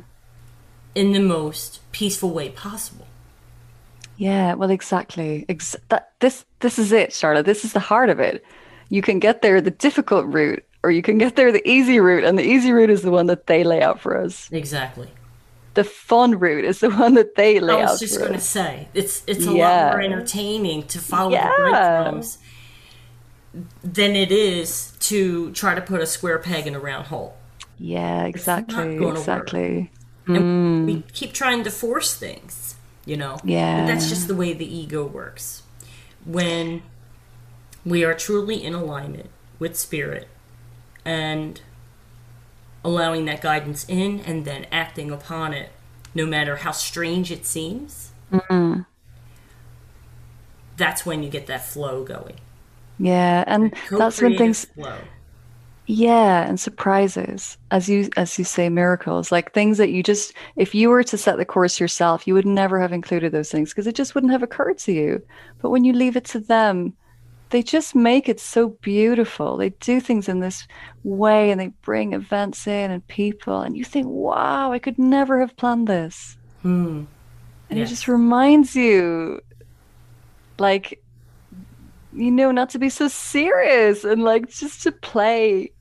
in 0.96 1.12
the 1.12 1.20
most 1.20 1.80
peaceful 1.92 2.32
way 2.32 2.50
possible? 2.50 3.06
Yeah, 4.18 4.56
well 4.56 4.72
exactly. 4.72 5.46
Ex- 5.48 5.76
that 5.90 6.14
this 6.20 6.44
this 6.62 6.80
is 6.80 6.92
it, 6.92 7.14
Charlotte. 7.14 7.46
This 7.46 7.64
is 7.64 7.74
the 7.74 7.80
heart 7.80 8.10
of 8.10 8.20
it. 8.20 8.44
You 8.90 9.04
can 9.04 9.20
get 9.20 9.44
there 9.44 9.62
the 9.62 9.70
difficult 9.70 10.26
route 10.26 10.64
or 10.84 10.90
you 10.90 11.04
can 11.04 11.20
get 11.20 11.36
there 11.36 11.52
the 11.52 11.68
easy 11.70 12.00
route 12.00 12.24
and 12.24 12.38
the 12.38 12.44
easy 12.44 12.72
route 12.72 12.90
is 12.90 13.04
the 13.04 13.12
one 13.12 13.28
that 13.28 13.46
they 13.46 13.64
lay 13.64 13.82
out 13.82 14.00
for 14.00 14.18
us. 14.18 14.50
Exactly 14.52 15.08
the 15.78 15.84
fun 15.84 16.40
route 16.40 16.66
is 16.66 16.80
the 16.80 16.90
one 17.04 17.14
that 17.14 17.36
they 17.36 17.60
lay 17.60 17.76
out. 17.76 17.80
I 17.80 17.92
was 17.92 18.00
just 18.00 18.20
going 18.20 18.34
to 18.34 18.40
say 18.40 18.90
it's 18.94 19.24
it's 19.28 19.46
a 19.46 19.54
yeah. 19.54 19.86
lot 19.86 19.92
more 19.94 20.02
entertaining 20.02 20.84
to 20.88 21.00
follow 21.00 21.32
yeah. 21.32 21.50
the 21.56 21.64
breadcrumbs 21.64 22.40
than 23.84 24.16
it 24.16 24.32
is 24.32 24.94
to 25.00 25.52
try 25.54 25.76
to 25.76 25.82
put 25.82 26.02
a 26.02 26.08
square 26.08 26.40
peg 26.40 26.68
in 26.68 26.76
a 26.76 26.80
round 26.80 27.08
hole. 27.08 27.38
Yeah, 27.80 28.26
exactly, 28.26 28.98
exactly. 29.08 29.92
Mm. 30.26 30.86
we 30.86 31.04
keep 31.14 31.32
trying 31.32 31.64
to 31.64 31.72
force 31.72 32.16
things, 32.16 32.76
you 33.06 33.16
know. 33.16 33.38
Yeah, 33.44 33.82
but 33.82 33.88
that's 33.94 34.10
just 34.10 34.28
the 34.28 34.36
way 34.36 34.54
the 34.54 34.66
ego 34.66 35.06
works. 35.06 35.62
When 36.26 36.82
we 37.86 38.04
are 38.04 38.16
truly 38.16 38.62
in 38.62 38.74
alignment 38.74 39.30
with 39.60 39.78
spirit 39.78 40.28
and 41.06 41.62
allowing 42.88 43.26
that 43.26 43.42
guidance 43.42 43.86
in 43.90 44.22
and 44.22 44.46
then 44.46 44.66
acting 44.72 45.12
upon 45.12 45.54
it, 45.54 45.70
no 46.16 46.26
matter 46.26 46.56
how 46.56 46.72
strange 46.72 47.34
it 47.34 47.46
seems. 47.46 48.14
Mm-hmm. 48.32 48.84
That's 50.78 51.06
when 51.06 51.22
you 51.22 51.30
get 51.30 51.48
that 51.48 51.66
flow 51.66 52.06
going. 52.06 52.38
Yeah, 52.98 53.44
and 53.46 53.74
that's 53.92 54.22
when 54.22 54.38
things 54.38 54.66
flow. 54.66 55.00
Yeah, 55.86 56.48
and 56.48 56.58
surprises, 56.60 57.58
as 57.72 57.90
you 57.90 58.10
as 58.16 58.40
you 58.40 58.46
say, 58.46 58.70
miracles, 58.70 59.34
like 59.34 59.54
things 59.54 59.78
that 59.80 59.90
you 59.90 60.02
just, 60.02 60.34
if 60.56 60.74
you 60.74 60.90
were 60.90 61.04
to 61.04 61.18
set 61.18 61.38
the 61.38 61.46
course 61.46 61.82
yourself, 61.82 62.26
you 62.26 62.34
would 62.36 62.46
never 62.46 62.80
have 62.80 62.94
included 62.94 63.34
those 63.34 63.52
things 63.52 63.72
because 63.72 63.88
it 63.88 63.96
just 63.96 64.16
wouldn't 64.16 64.32
have 64.32 64.44
occurred 64.44 64.78
to 64.80 64.94
you. 64.94 65.22
But 65.62 65.72
when 65.72 65.84
you 65.84 65.92
leave 65.92 66.16
it 66.16 66.26
to 66.26 66.40
them, 66.40 66.94
they 67.50 67.64
just 67.64 67.96
make 67.96 68.28
it 68.28 68.40
so 68.40 68.70
beautiful. 68.70 69.58
They 69.58 69.70
do 69.70 70.00
things 70.00 70.28
in 70.28 70.40
this 70.40 70.68
way 71.04 71.52
and 71.52 71.60
they 71.60 71.68
bring 71.82 72.14
events 72.14 72.68
in 72.68 72.92
and 72.92 73.08
people, 73.08 73.62
and 73.62 73.78
you 73.78 73.86
think, 73.86 74.08
wow, 74.08 74.72
I 74.72 74.80
could 74.80 75.00
never 75.00 75.40
have 75.40 75.56
planned 75.56 75.88
this. 75.88 76.38
Hmm. 76.62 77.06
And 77.70 77.80
yeah. 77.80 77.86
it 77.86 77.88
just 77.88 78.08
reminds 78.08 78.76
you, 78.76 79.42
like, 80.58 81.02
you 82.14 82.32
know, 82.32 82.52
not 82.52 82.70
to 82.72 82.80
be 82.80 82.90
so 82.90 83.08
serious 83.08 84.04
and 84.04 84.24
like 84.24 84.50
just 84.50 84.84
to 84.84 84.92
play 84.92 85.72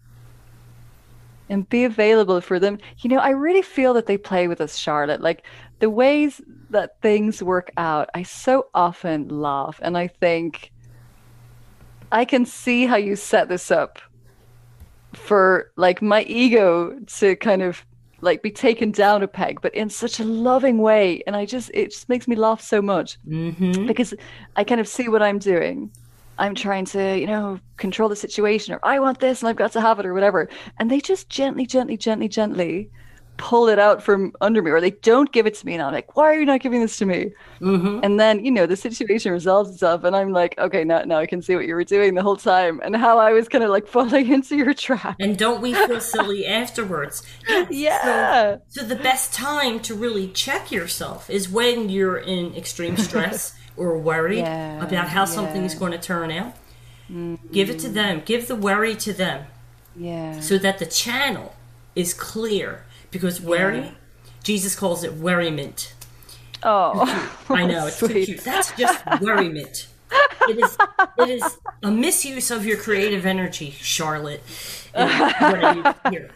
and 1.49 1.69
be 1.69 1.85
available 1.85 2.41
for 2.41 2.59
them. 2.59 2.79
You 2.99 3.11
know, 3.11 3.19
I 3.19 3.31
really 3.31 3.63
feel 3.63 3.95
that 3.95 4.07
they 4.07 4.19
play 4.19 4.49
with 4.49 4.61
us, 4.61 4.77
Charlotte. 4.77 5.21
Like 5.21 5.45
the 5.79 5.89
ways 5.89 6.41
that 6.71 7.01
things 7.01 7.43
work 7.43 7.71
out, 7.77 8.11
I 8.15 8.25
so 8.25 8.67
often 8.75 9.29
laugh 9.29 9.79
and 9.83 9.97
I 9.97 10.09
think, 10.09 10.73
I 12.13 12.25
can 12.25 12.47
see 12.47 12.87
how 12.87 12.97
you 12.97 13.17
set 13.17 13.49
this 13.49 13.71
up 13.71 13.99
for 15.13 15.73
like 15.77 16.03
my 16.03 16.23
ego 16.25 16.99
to 17.19 17.37
kind 17.37 17.63
of 17.63 17.85
like 18.21 18.43
be 18.43 18.51
taken 18.51 18.91
down 18.91 19.23
a 19.23 19.29
peg, 19.29 19.61
but 19.61 19.75
in 19.75 19.91
such 19.91 20.21
a 20.21 20.25
loving 20.25 20.79
way. 20.79 21.23
And 21.27 21.37
I 21.37 21.45
just, 21.45 21.71
it 21.75 21.91
just 21.91 22.09
makes 22.09 22.27
me 22.27 22.37
laugh 22.37 22.61
so 22.61 22.81
much 22.81 23.19
mm-hmm. 23.27 23.87
because 23.87 24.15
I 24.57 24.65
kind 24.65 24.81
of 24.81 24.89
see 24.89 25.09
what 25.09 25.23
I'm 25.23 25.39
doing. 25.39 25.91
I'm 26.39 26.55
trying 26.55 26.85
to, 26.87 27.19
you 27.19 27.27
know, 27.27 27.61
control 27.77 28.09
the 28.09 28.17
situation, 28.17 28.75
or 28.75 28.81
I 28.83 28.99
want 28.99 29.21
this 29.21 29.41
and 29.41 29.49
I've 29.49 29.57
got 29.57 29.73
to 29.73 29.81
have 29.81 29.99
it, 29.99 30.07
or 30.07 30.13
whatever. 30.13 30.49
And 30.79 30.91
they 30.91 31.01
just 31.01 31.31
gently, 31.31 31.67
gently, 31.67 31.97
gently, 31.97 32.29
gently 32.29 32.91
pull 33.39 33.69
it 33.69 33.79
out 33.79 34.03
from 34.03 34.33
under 34.41 34.63
me 34.63 34.71
or 34.71 34.81
they 34.81 34.91
don't 34.91 35.31
give 35.33 35.47
it 35.47 35.55
to 35.55 35.67
me 35.67 35.75
and 35.75 35.83
i'm 35.83 35.93
like 35.93 36.17
why 36.17 36.25
are 36.25 36.39
you 36.39 36.47
not 36.47 36.61
giving 36.61 36.81
this 36.81 36.97
to 36.99 37.07
me 37.07 37.33
Mm-hmm. 37.61 38.01
and 38.03 38.21
then 38.21 38.45
you 38.45 38.51
know 38.51 38.67
the 38.67 38.77
situation 38.77 39.33
resolves 39.33 39.71
itself 39.71 40.05
and 40.05 40.15
i'm 40.15 40.31
like 40.33 40.59
okay 40.59 40.85
now, 40.85 41.01
now 41.05 41.17
i 41.19 41.25
can 41.27 41.41
see 41.41 41.55
what 41.55 41.67
you 41.67 41.75
were 41.75 41.85
doing 41.85 42.15
the 42.15 42.23
whole 42.23 42.37
time 42.37 42.81
and 42.85 42.95
how 42.95 43.19
i 43.19 43.33
was 43.33 43.49
kind 43.49 43.65
of 43.65 43.71
like 43.71 43.87
falling 43.97 44.31
into 44.31 44.57
your 44.57 44.75
trap 44.75 45.17
And 45.21 45.39
don't 45.39 45.63
we 45.63 45.73
feel 45.73 46.01
silly 46.15 46.47
afterwards? 46.47 47.23
Yeah 47.71 48.57
So, 48.69 48.81
so 48.83 48.87
the 48.87 48.97
best 48.97 49.33
time 49.33 49.81
to 49.81 49.95
really 49.95 50.29
check 50.29 50.71
yourself 50.71 51.31
is 51.31 51.49
when 51.49 51.89
you're 51.89 52.19
in 52.19 52.55
extreme 52.55 52.97
stress 52.97 53.55
or 53.77 53.99
worried 53.99 54.39
Yeah, 54.39 54.85
about 54.85 55.09
how 55.09 55.25
something 55.25 55.65
is 55.65 55.75
going 55.75 55.93
to 55.93 55.99
turn 55.99 56.31
out. 56.31 56.55
Give 57.53 57.71
it 57.71 57.79
to 57.81 57.89
them. 57.89 58.23
Give 58.25 58.47
the 58.49 58.57
worry 58.57 58.95
to 58.97 59.13
them 59.13 59.47
yeah 59.99 60.41
so 60.41 60.59
that 60.59 60.79
the 60.79 60.85
channel 60.87 61.55
is 61.95 62.13
clear. 62.13 62.85
Because 63.11 63.41
worry, 63.41 63.93
Jesus 64.43 64.77
calls 64.77 65.05
it 65.05 65.15
worryment. 65.15 65.95
oh 66.63 67.37
I 67.49 67.67
know 67.67 67.87
it's 67.87 67.99
too 67.99 68.07
Sweet. 68.09 68.25
cute. 68.27 68.41
That's 68.41 68.73
just 68.77 69.05
worryment. 69.21 69.89
It 70.49 70.59
is 70.59 70.77
it 71.19 71.29
is 71.29 71.59
a 71.83 71.91
misuse 71.91 72.51
of 72.51 72.65
your 72.65 72.77
creative 72.77 73.27
energy, 73.27 73.71
Charlotte. 73.71 74.43
And 74.95 75.11
what 75.11 75.65
I 75.65 75.73
use 75.75 75.95
here. 76.11 76.31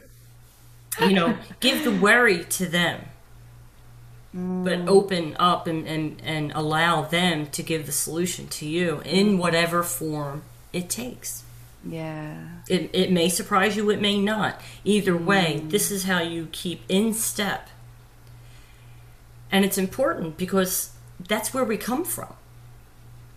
You 1.00 1.14
know, 1.14 1.38
give 1.60 1.84
the 1.84 1.92
worry 1.92 2.44
to 2.44 2.66
them. 2.66 3.06
But 4.32 4.80
mm. 4.80 4.88
open 4.88 5.36
up 5.38 5.66
and, 5.66 5.86
and, 5.88 6.20
and 6.24 6.52
allow 6.54 7.02
them 7.02 7.46
to 7.46 7.62
give 7.62 7.86
the 7.86 7.92
solution 7.92 8.46
to 8.48 8.66
you 8.66 9.02
in 9.04 9.38
whatever 9.38 9.82
form 9.82 10.42
it 10.72 10.88
takes. 10.88 11.42
Yeah 11.84 12.36
It, 12.68 12.90
it 12.92 13.10
may 13.10 13.28
surprise 13.28 13.76
you, 13.76 13.90
it 13.90 14.00
may 14.00 14.18
not. 14.18 14.60
Either 14.84 15.16
way, 15.16 15.60
mm. 15.62 15.70
this 15.70 15.90
is 15.90 16.04
how 16.04 16.20
you 16.20 16.48
keep 16.52 16.82
in 16.88 17.14
step. 17.14 17.68
And 19.50 19.64
it's 19.64 19.78
important 19.78 20.36
because 20.36 20.92
that's 21.28 21.52
where 21.52 21.64
we 21.64 21.76
come 21.76 22.04
from. 22.04 22.34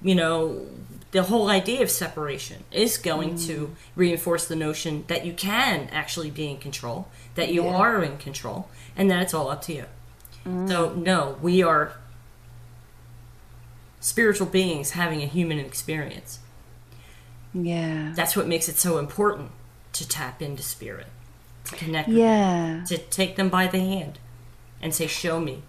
You 0.01 0.15
know, 0.15 0.67
the 1.11 1.23
whole 1.23 1.49
idea 1.49 1.81
of 1.81 1.89
separation 1.89 2.63
is 2.71 2.97
going 2.97 3.35
mm. 3.35 3.47
to 3.47 3.75
reinforce 3.95 4.47
the 4.47 4.55
notion 4.55 5.05
that 5.07 5.25
you 5.25 5.33
can 5.33 5.89
actually 5.91 6.29
be 6.29 6.49
in 6.49 6.57
control, 6.57 7.07
that 7.35 7.53
you 7.53 7.63
Yeah. 7.63 7.75
are 7.75 8.03
in 8.03 8.17
control, 8.17 8.69
and 8.95 9.09
that 9.09 9.21
it's 9.21 9.33
all 9.33 9.49
up 9.49 9.61
to 9.63 9.73
you. 9.73 9.85
Mm. 10.45 10.67
So, 10.67 10.93
no, 10.93 11.37
we 11.41 11.63
are 11.63 11.93
spiritual 13.99 14.47
beings 14.47 14.91
having 14.91 15.23
a 15.23 15.25
human 15.27 15.59
experience. 15.59 16.39
Yeah 17.53 18.13
That's 18.15 18.35
what 18.35 18.47
makes 18.47 18.67
it 18.67 18.77
so 18.77 18.97
important 18.97 19.51
to 19.93 20.07
tap 20.07 20.41
into 20.41 20.63
spirit, 20.63 21.07
to 21.65 21.75
connect, 21.75 22.09
yeah 22.09 22.77
them, 22.77 22.85
to 22.85 22.97
take 22.97 23.35
them 23.35 23.49
by 23.49 23.67
the 23.67 23.79
hand 23.79 24.19
and 24.81 24.93
say, 24.93 25.07
"Show 25.07 25.39
me." 25.39 25.63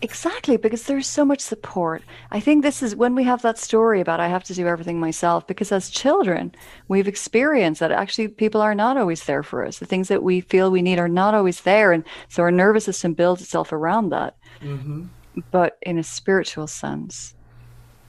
Exactly, 0.00 0.56
because 0.56 0.84
there's 0.84 1.06
so 1.06 1.24
much 1.24 1.38
support. 1.38 2.02
I 2.32 2.40
think 2.40 2.62
this 2.62 2.82
is 2.82 2.96
when 2.96 3.14
we 3.14 3.22
have 3.22 3.42
that 3.42 3.56
story 3.56 4.00
about 4.00 4.18
I 4.18 4.26
have 4.26 4.42
to 4.44 4.54
do 4.54 4.66
everything 4.66 4.98
myself, 4.98 5.46
because 5.46 5.70
as 5.70 5.90
children, 5.90 6.52
we've 6.88 7.06
experienced 7.06 7.78
that 7.78 7.92
actually 7.92 8.26
people 8.26 8.60
are 8.60 8.74
not 8.74 8.96
always 8.96 9.24
there 9.24 9.44
for 9.44 9.64
us. 9.64 9.78
The 9.78 9.86
things 9.86 10.08
that 10.08 10.24
we 10.24 10.40
feel 10.40 10.72
we 10.72 10.82
need 10.82 10.98
are 10.98 11.08
not 11.08 11.34
always 11.34 11.60
there. 11.60 11.92
And 11.92 12.02
so 12.28 12.42
our 12.42 12.50
nervous 12.50 12.84
system 12.84 13.14
builds 13.14 13.42
itself 13.42 13.72
around 13.72 14.08
that. 14.08 14.36
hmm 14.60 15.04
But 15.52 15.78
in 15.82 15.98
a 15.98 16.02
spiritual 16.02 16.66
sense, 16.66 17.34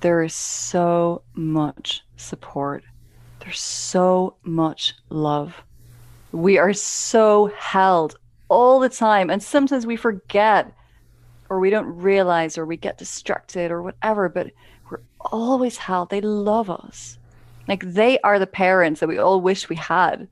there 0.03 0.21
is 0.21 0.35
so 0.35 1.23
much 1.33 2.03
support, 2.17 2.83
there's 3.39 3.59
so 3.59 4.35
much 4.43 4.93
love. 5.07 5.63
We 6.33 6.57
are 6.57 6.73
so 6.73 7.45
held 7.57 8.17
all 8.49 8.81
the 8.81 8.89
time. 8.89 9.29
And 9.29 9.41
sometimes 9.41 9.85
we 9.85 9.95
forget 9.95 10.73
or 11.49 11.61
we 11.61 11.69
don't 11.69 11.87
realize 11.87 12.57
or 12.57 12.65
we 12.65 12.75
get 12.75 12.97
distracted 12.97 13.71
or 13.71 13.81
whatever, 13.81 14.27
but 14.27 14.51
we're 14.89 14.99
always 15.21 15.77
held. 15.77 16.09
They 16.09 16.19
love 16.19 16.69
us. 16.69 17.17
Like 17.69 17.83
they 17.85 18.19
are 18.19 18.39
the 18.39 18.47
parents 18.47 18.99
that 18.99 19.07
we 19.07 19.19
all 19.19 19.39
wish 19.39 19.69
we 19.69 19.77
had. 19.77 20.27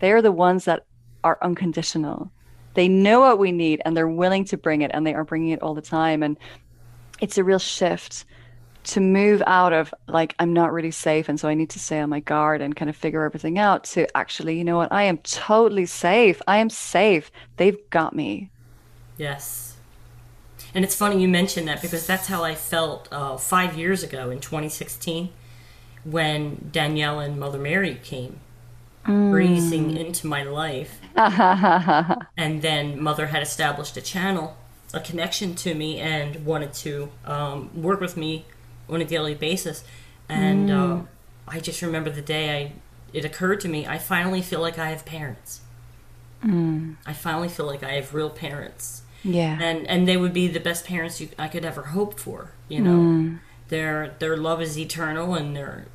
They 0.00 0.10
are 0.10 0.22
the 0.22 0.32
ones 0.32 0.64
that 0.64 0.84
are 1.22 1.38
unconditional. 1.42 2.32
They 2.74 2.88
know 2.88 3.20
what 3.20 3.38
we 3.38 3.52
need 3.52 3.82
and 3.84 3.96
they're 3.96 4.08
willing 4.08 4.46
to 4.46 4.56
bring 4.56 4.82
it 4.82 4.90
and 4.92 5.06
they 5.06 5.14
are 5.14 5.24
bringing 5.24 5.50
it 5.50 5.62
all 5.62 5.74
the 5.74 5.80
time. 5.80 6.24
And 6.24 6.36
it's 7.20 7.38
a 7.38 7.44
real 7.44 7.60
shift 7.60 8.24
to 8.84 9.00
move 9.00 9.42
out 9.46 9.72
of 9.72 9.94
like, 10.08 10.34
I'm 10.38 10.52
not 10.52 10.72
really 10.72 10.90
safe. 10.90 11.28
And 11.28 11.38
so 11.38 11.48
I 11.48 11.54
need 11.54 11.70
to 11.70 11.78
stay 11.78 12.00
on 12.00 12.10
my 12.10 12.20
guard 12.20 12.60
and 12.60 12.74
kind 12.74 12.88
of 12.88 12.96
figure 12.96 13.24
everything 13.24 13.58
out 13.58 13.84
to 13.84 14.16
actually, 14.16 14.58
you 14.58 14.64
know 14.64 14.76
what? 14.76 14.92
I 14.92 15.04
am 15.04 15.18
totally 15.18 15.86
safe. 15.86 16.42
I 16.46 16.58
am 16.58 16.70
safe. 16.70 17.30
They've 17.56 17.78
got 17.90 18.14
me. 18.14 18.50
Yes. 19.16 19.76
And 20.74 20.84
it's 20.84 20.94
funny 20.94 21.20
you 21.20 21.28
mentioned 21.28 21.68
that 21.68 21.82
because 21.82 22.06
that's 22.06 22.26
how 22.26 22.42
I 22.42 22.54
felt 22.54 23.08
uh, 23.12 23.36
five 23.36 23.76
years 23.76 24.02
ago 24.02 24.30
in 24.30 24.40
2016 24.40 25.30
when 26.04 26.68
Danielle 26.72 27.20
and 27.20 27.38
Mother 27.38 27.58
Mary 27.58 28.00
came 28.02 28.40
breezing 29.04 29.96
into 29.96 30.26
my 30.26 30.42
life. 30.42 31.00
and 31.16 32.62
then 32.62 33.00
Mother 33.00 33.26
had 33.26 33.42
established 33.42 33.96
a 33.96 34.00
channel, 34.00 34.56
a 34.94 35.00
connection 35.00 35.54
to 35.56 35.74
me, 35.74 35.98
and 35.98 36.44
wanted 36.46 36.72
to 36.74 37.10
um, 37.24 37.70
work 37.80 38.00
with 38.00 38.16
me 38.16 38.44
on 38.88 39.00
a 39.00 39.04
daily 39.04 39.34
basis. 39.34 39.84
And 40.28 40.68
mm. 40.68 40.76
um, 40.76 41.08
I 41.46 41.60
just 41.60 41.82
remember 41.82 42.10
the 42.10 42.22
day 42.22 42.60
I 42.60 42.72
it 43.12 43.24
occurred 43.24 43.60
to 43.60 43.68
me, 43.68 43.86
I 43.86 43.98
finally 43.98 44.40
feel 44.40 44.60
like 44.60 44.78
I 44.78 44.88
have 44.90 45.04
parents. 45.04 45.60
Mm. 46.44 46.96
I 47.06 47.12
finally 47.12 47.48
feel 47.48 47.66
like 47.66 47.82
I 47.82 47.92
have 47.92 48.14
real 48.14 48.30
parents 48.30 49.02
Yeah. 49.22 49.58
and 49.60 49.86
and 49.86 50.08
they 50.08 50.16
would 50.16 50.32
be 50.32 50.48
the 50.48 50.60
best 50.60 50.84
parents 50.84 51.20
you, 51.20 51.28
I 51.38 51.48
could 51.48 51.64
ever 51.64 51.82
hope 51.82 52.18
for. 52.18 52.52
You 52.68 52.80
know, 52.80 52.98
mm. 52.98 53.38
their 53.68 54.14
their 54.18 54.36
love 54.36 54.60
is 54.62 54.78
eternal 54.78 55.34
and 55.34 55.54
their 55.54 55.86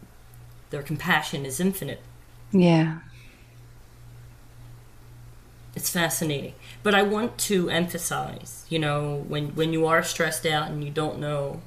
their 0.69 0.84
compassion 0.84 1.45
is 1.45 1.60
infinite. 1.60 2.02
Yeah. 2.52 3.00
It's 5.76 5.89
fascinating. 5.89 6.54
But 6.82 6.95
I 6.95 7.04
want 7.04 7.38
to 7.39 7.69
emphasize, 7.69 8.65
you 8.69 8.80
know, 8.80 9.26
when 9.28 9.50
when 9.50 9.73
you 9.73 9.86
are 9.86 10.02
stressed 10.04 10.45
out 10.45 10.69
and 10.69 10.84
you 10.84 10.91
don't 10.91 11.19
know 11.19 11.62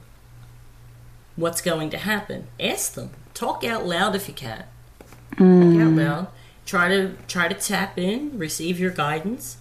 what's 1.41 1.61
going 1.61 1.91
to 1.91 1.99
happen, 1.99 2.47
ask 2.59 2.95
them. 2.95 3.11
Talk 3.35 3.65
out 3.65 3.87
loud 3.87 4.15
if 4.15 4.29
you 4.29 4.35
can. 4.35 4.65
Talk 5.31 5.81
out 5.81 5.93
loud. 5.93 6.29
Try 6.67 6.89
to 6.89 7.15
try 7.27 7.49
to 7.49 7.55
tap 7.55 7.99
in, 7.99 8.39
receive 8.39 8.79
your 8.79 8.91
guidance. 8.91 9.57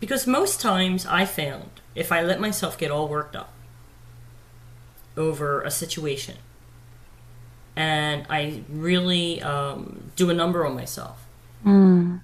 Because 0.00 0.26
most 0.26 0.60
times 0.60 1.06
I 1.06 1.24
found 1.24 1.80
if 1.94 2.10
I 2.10 2.22
let 2.22 2.40
myself 2.40 2.76
get 2.76 2.90
all 2.90 3.08
worked 3.08 3.36
up 3.36 3.52
over 5.16 5.62
a 5.62 5.70
situation 5.70 6.36
and 7.76 8.26
I 8.28 8.62
really 8.68 9.40
um, 9.42 10.10
do 10.16 10.30
a 10.30 10.34
number 10.34 10.66
on 10.66 10.74
myself, 10.74 11.24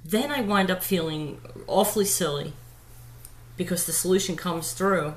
then 0.05 0.31
I 0.31 0.41
wind 0.43 0.71
up 0.71 0.83
feeling 0.83 1.41
awfully 1.67 2.05
silly 2.05 2.53
because 3.57 3.87
the 3.87 3.93
solution 3.93 4.37
comes 4.37 4.73
through 4.73 5.15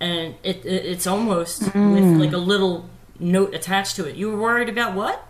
and 0.00 0.34
it, 0.42 0.64
it 0.64 0.86
it's 0.86 1.06
almost 1.06 1.62
with 1.62 1.74
mm. 1.74 2.18
like 2.18 2.32
a 2.32 2.38
little 2.38 2.88
note 3.18 3.54
attached 3.54 3.96
to 3.96 4.06
it. 4.06 4.16
You 4.16 4.30
were 4.30 4.40
worried 4.40 4.68
about 4.68 4.94
what? 4.94 5.26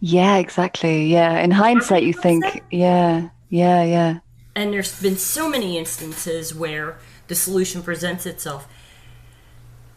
Yeah, 0.00 0.36
exactly. 0.36 1.06
Yeah. 1.06 1.38
In 1.40 1.50
hindsight, 1.50 2.02
you 2.02 2.12
think, 2.12 2.62
yeah, 2.70 3.28
yeah, 3.48 3.82
yeah. 3.82 4.18
And 4.54 4.72
there's 4.72 5.00
been 5.00 5.16
so 5.16 5.48
many 5.48 5.76
instances 5.76 6.54
where 6.54 6.98
the 7.28 7.34
solution 7.34 7.82
presents 7.82 8.24
itself. 8.26 8.68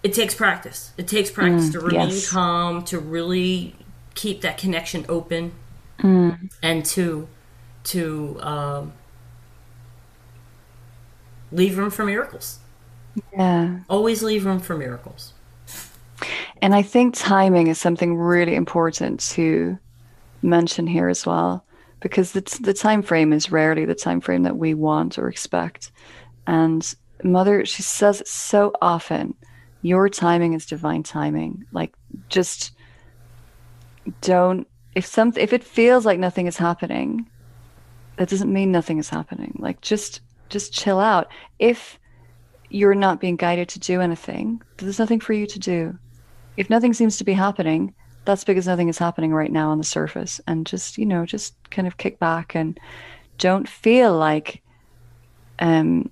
It 0.03 0.13
takes 0.13 0.33
practice. 0.33 0.91
It 0.97 1.07
takes 1.07 1.29
mm, 1.29 1.35
practice 1.35 1.69
to 1.71 1.79
remain 1.79 2.09
yes. 2.09 2.29
calm, 2.29 2.83
to 2.85 2.99
really 2.99 3.75
keep 4.15 4.41
that 4.41 4.57
connection 4.57 5.05
open, 5.07 5.53
mm. 5.99 6.51
and 6.61 6.85
to 6.85 7.27
to 7.85 8.37
um, 8.41 8.93
leave 11.51 11.77
room 11.77 11.89
for 11.89 12.05
miracles. 12.05 12.59
Yeah. 13.33 13.79
Always 13.89 14.23
leave 14.23 14.45
room 14.45 14.59
for 14.59 14.77
miracles. 14.77 15.33
And 16.61 16.75
I 16.75 16.81
think 16.81 17.15
timing 17.15 17.67
is 17.67 17.79
something 17.79 18.17
really 18.17 18.55
important 18.55 19.19
to 19.31 19.77
mention 20.41 20.87
here 20.87 21.07
as 21.07 21.25
well, 21.25 21.65
because 22.01 22.33
the, 22.33 22.41
the 22.61 22.73
time 22.73 23.01
frame 23.01 23.33
is 23.33 23.51
rarely 23.51 23.85
the 23.85 23.95
time 23.95 24.21
frame 24.21 24.43
that 24.43 24.57
we 24.57 24.73
want 24.73 25.17
or 25.17 25.29
expect. 25.29 25.91
And 26.47 26.93
Mother, 27.23 27.65
she 27.65 27.81
says 27.81 28.21
it 28.21 28.27
so 28.27 28.73
often, 28.81 29.35
your 29.81 30.09
timing 30.09 30.53
is 30.53 30.65
divine 30.65 31.03
timing. 31.03 31.65
Like, 31.71 31.93
just 32.27 32.71
don't. 34.21 34.67
If 34.95 35.05
some 35.05 35.31
if 35.37 35.53
it 35.53 35.63
feels 35.63 36.05
like 36.05 36.19
nothing 36.19 36.47
is 36.47 36.57
happening, 36.57 37.29
that 38.17 38.27
doesn't 38.27 38.51
mean 38.51 38.71
nothing 38.71 38.97
is 38.97 39.09
happening. 39.09 39.55
Like, 39.59 39.79
just 39.81 40.21
just 40.49 40.73
chill 40.73 40.99
out. 40.99 41.27
If 41.59 41.99
you're 42.69 42.95
not 42.95 43.19
being 43.19 43.35
guided 43.35 43.69
to 43.69 43.79
do 43.79 44.01
anything, 44.01 44.61
there's 44.77 44.99
nothing 44.99 45.19
for 45.19 45.33
you 45.33 45.45
to 45.47 45.59
do 45.59 45.97
if 46.59 46.69
nothing 46.69 46.93
seems 46.93 47.15
to 47.17 47.23
be 47.23 47.31
happening, 47.31 47.95
that's 48.25 48.43
because 48.43 48.67
nothing 48.67 48.89
is 48.89 48.97
happening 48.97 49.33
right 49.33 49.51
now 49.51 49.69
on 49.69 49.77
the 49.77 49.83
surface. 49.85 50.41
And 50.45 50.65
just, 50.65 50.97
you 50.97 51.05
know, 51.05 51.25
just 51.25 51.55
kind 51.71 51.87
of 51.87 51.95
kick 51.95 52.19
back 52.19 52.53
and 52.53 52.77
don't 53.37 53.67
feel 53.67 54.13
like 54.13 54.61
um, 55.59 56.11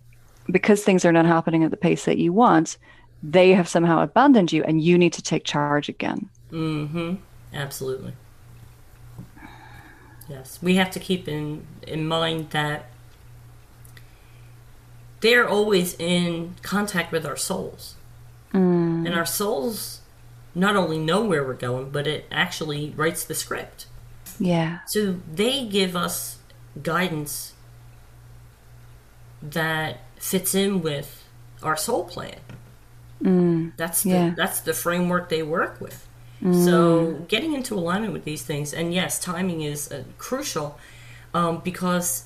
because 0.50 0.86
things 0.86 1.04
are 1.04 1.12
not 1.12 1.26
happening 1.26 1.65
at 1.65 1.72
the 1.72 1.76
pace 1.76 2.06
that 2.06 2.17
you 2.17 2.32
want, 2.32 2.78
they 3.22 3.52
have 3.52 3.67
somehow 3.67 4.02
abandoned 4.02 4.54
you 4.54 4.63
and 4.63 4.82
you 4.82 4.98
need 4.98 5.12
to 5.13 5.22
take 5.22 5.43
charge 5.43 5.89
again. 5.89 6.30
Mm-hmm. 6.50 7.15
Absolutely. 7.54 8.13
Yes. 10.30 10.60
We 10.62 10.76
have 10.76 10.91
to 10.91 11.00
keep 11.00 11.28
in, 11.28 11.67
in 11.86 12.08
mind 12.08 12.52
that 12.52 12.89
they're 15.21 15.47
always 15.47 15.95
in 15.99 16.56
contact 16.62 17.12
with 17.12 17.25
our 17.25 17.36
souls. 17.36 17.95
Mm. 18.53 19.06
And 19.06 19.13
our 19.15 19.25
souls 19.25 20.01
not 20.56 20.75
only 20.75 20.97
know 20.97 21.23
where 21.23 21.43
we're 21.43 21.53
going, 21.53 21.89
but 21.91 22.08
it 22.08 22.25
actually 22.32 22.93
writes 22.95 23.23
the 23.23 23.36
script. 23.36 23.86
Yeah. 24.39 24.80
So 24.88 25.17
they 25.32 25.65
give 25.65 25.95
us 25.95 26.38
guidance 26.82 27.53
that 29.41 29.99
fits 30.17 30.56
in 30.56 30.82
with 30.82 31.23
our 31.62 31.77
soul 31.77 32.06
plan. 32.06 32.39
Mm. 33.21 33.73
That's 33.77 34.03
the, 34.03 34.10
Yeah. 34.10 34.34
that's 34.36 34.60
the 34.60 34.73
framework 34.73 35.30
they 35.30 35.43
work 35.43 35.80
with. 35.82 36.08
So 36.39 37.25
getting 37.27 37.53
into 37.53 37.73
alignment 37.73 38.13
with 38.13 38.23
these 38.23 38.43
things, 38.43 38.71
and 38.71 38.93
yes, 38.93 39.17
timing 39.19 39.62
is 39.62 39.91
uh, 39.91 40.03
crucial 40.19 40.77
um, 41.34 41.62
because 41.63 42.25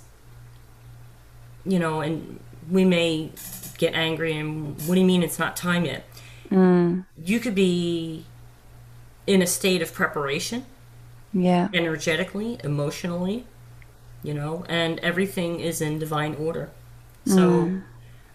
you 1.63 1.79
know, 1.79 2.01
and 2.01 2.41
we 2.69 2.85
may 2.85 3.31
get 3.77 3.93
angry 3.93 4.37
and 4.37 4.77
what 4.87 4.95
do 4.95 5.01
you 5.01 5.05
mean 5.07 5.23
it's 5.23 5.39
not 5.39 5.55
time 5.55 5.85
yet? 5.85 6.05
Mm. 6.49 7.05
You 7.23 7.39
could 7.39 7.55
be 7.55 8.25
in 9.25 9.41
a 9.41 9.47
state 9.47 9.81
of 9.81 9.93
preparation 9.93 10.65
Yeah. 11.33 11.69
energetically, 11.73 12.59
emotionally, 12.63 13.45
you 14.23 14.33
know, 14.33 14.65
and 14.67 14.99
everything 14.99 15.59
is 15.59 15.81
in 15.81 15.99
divine 15.99 16.35
order. 16.35 16.69
Mm. 17.25 17.33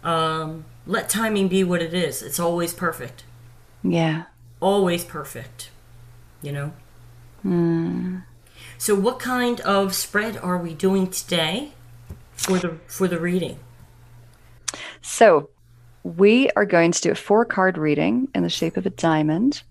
So 0.03 0.09
um, 0.09 0.65
let 0.87 1.09
timing 1.09 1.49
be 1.49 1.63
what 1.65 1.83
it 1.83 1.93
is. 1.95 2.23
It's 2.23 2.41
always 2.41 2.73
perfect. 2.73 3.25
Yeah. 3.83 4.25
Always 4.61 5.05
perfect, 5.05 5.71
you 6.43 6.53
know? 6.53 6.73
Mm. 7.45 8.23
So 8.79 8.95
what 8.95 9.19
kind 9.19 9.61
of 9.61 9.95
spread 9.95 10.37
are 10.39 10.59
we 10.59 10.75
doing 10.75 11.11
today 11.11 11.73
for 12.33 12.59
the 12.59 12.79
for 12.87 13.07
the 13.09 13.19
reading? 13.19 13.59
So 15.07 15.49
we 16.03 16.51
are 16.57 16.67
going 16.67 16.91
to 16.91 17.01
do 17.01 17.13
a 17.13 17.15
four 17.15 17.45
card 17.45 17.79
reading 17.79 18.29
in 18.35 18.43
the 18.43 18.51
shape 18.51 18.77
of 18.77 18.87
a 18.87 18.91
diamond. 18.91 19.63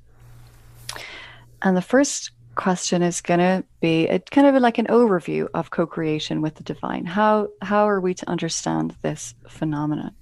And 1.62 1.76
the 1.76 1.82
first 1.82 2.32
question 2.56 3.04
is 3.04 3.19
going 3.19 3.41
to 3.41 3.63
be 3.82 4.08
a, 4.08 4.19
kind 4.19 4.48
of 4.48 4.60
like 4.62 4.78
an 4.78 4.88
overview 4.88 5.48
of 5.54 5.71
co-creation 5.71 6.41
with 6.41 6.56
the 6.56 6.63
divine. 6.63 7.06
How 7.06 7.50
how 7.62 7.88
are 7.88 8.00
we 8.00 8.13
to 8.13 8.30
understand 8.30 8.95
this 9.02 9.36
phenomenon? 9.48 10.15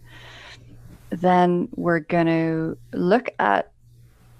Then 1.12 1.70
we're 1.76 2.00
going 2.00 2.28
to 2.28 2.78
look 2.92 3.30
at 3.38 3.72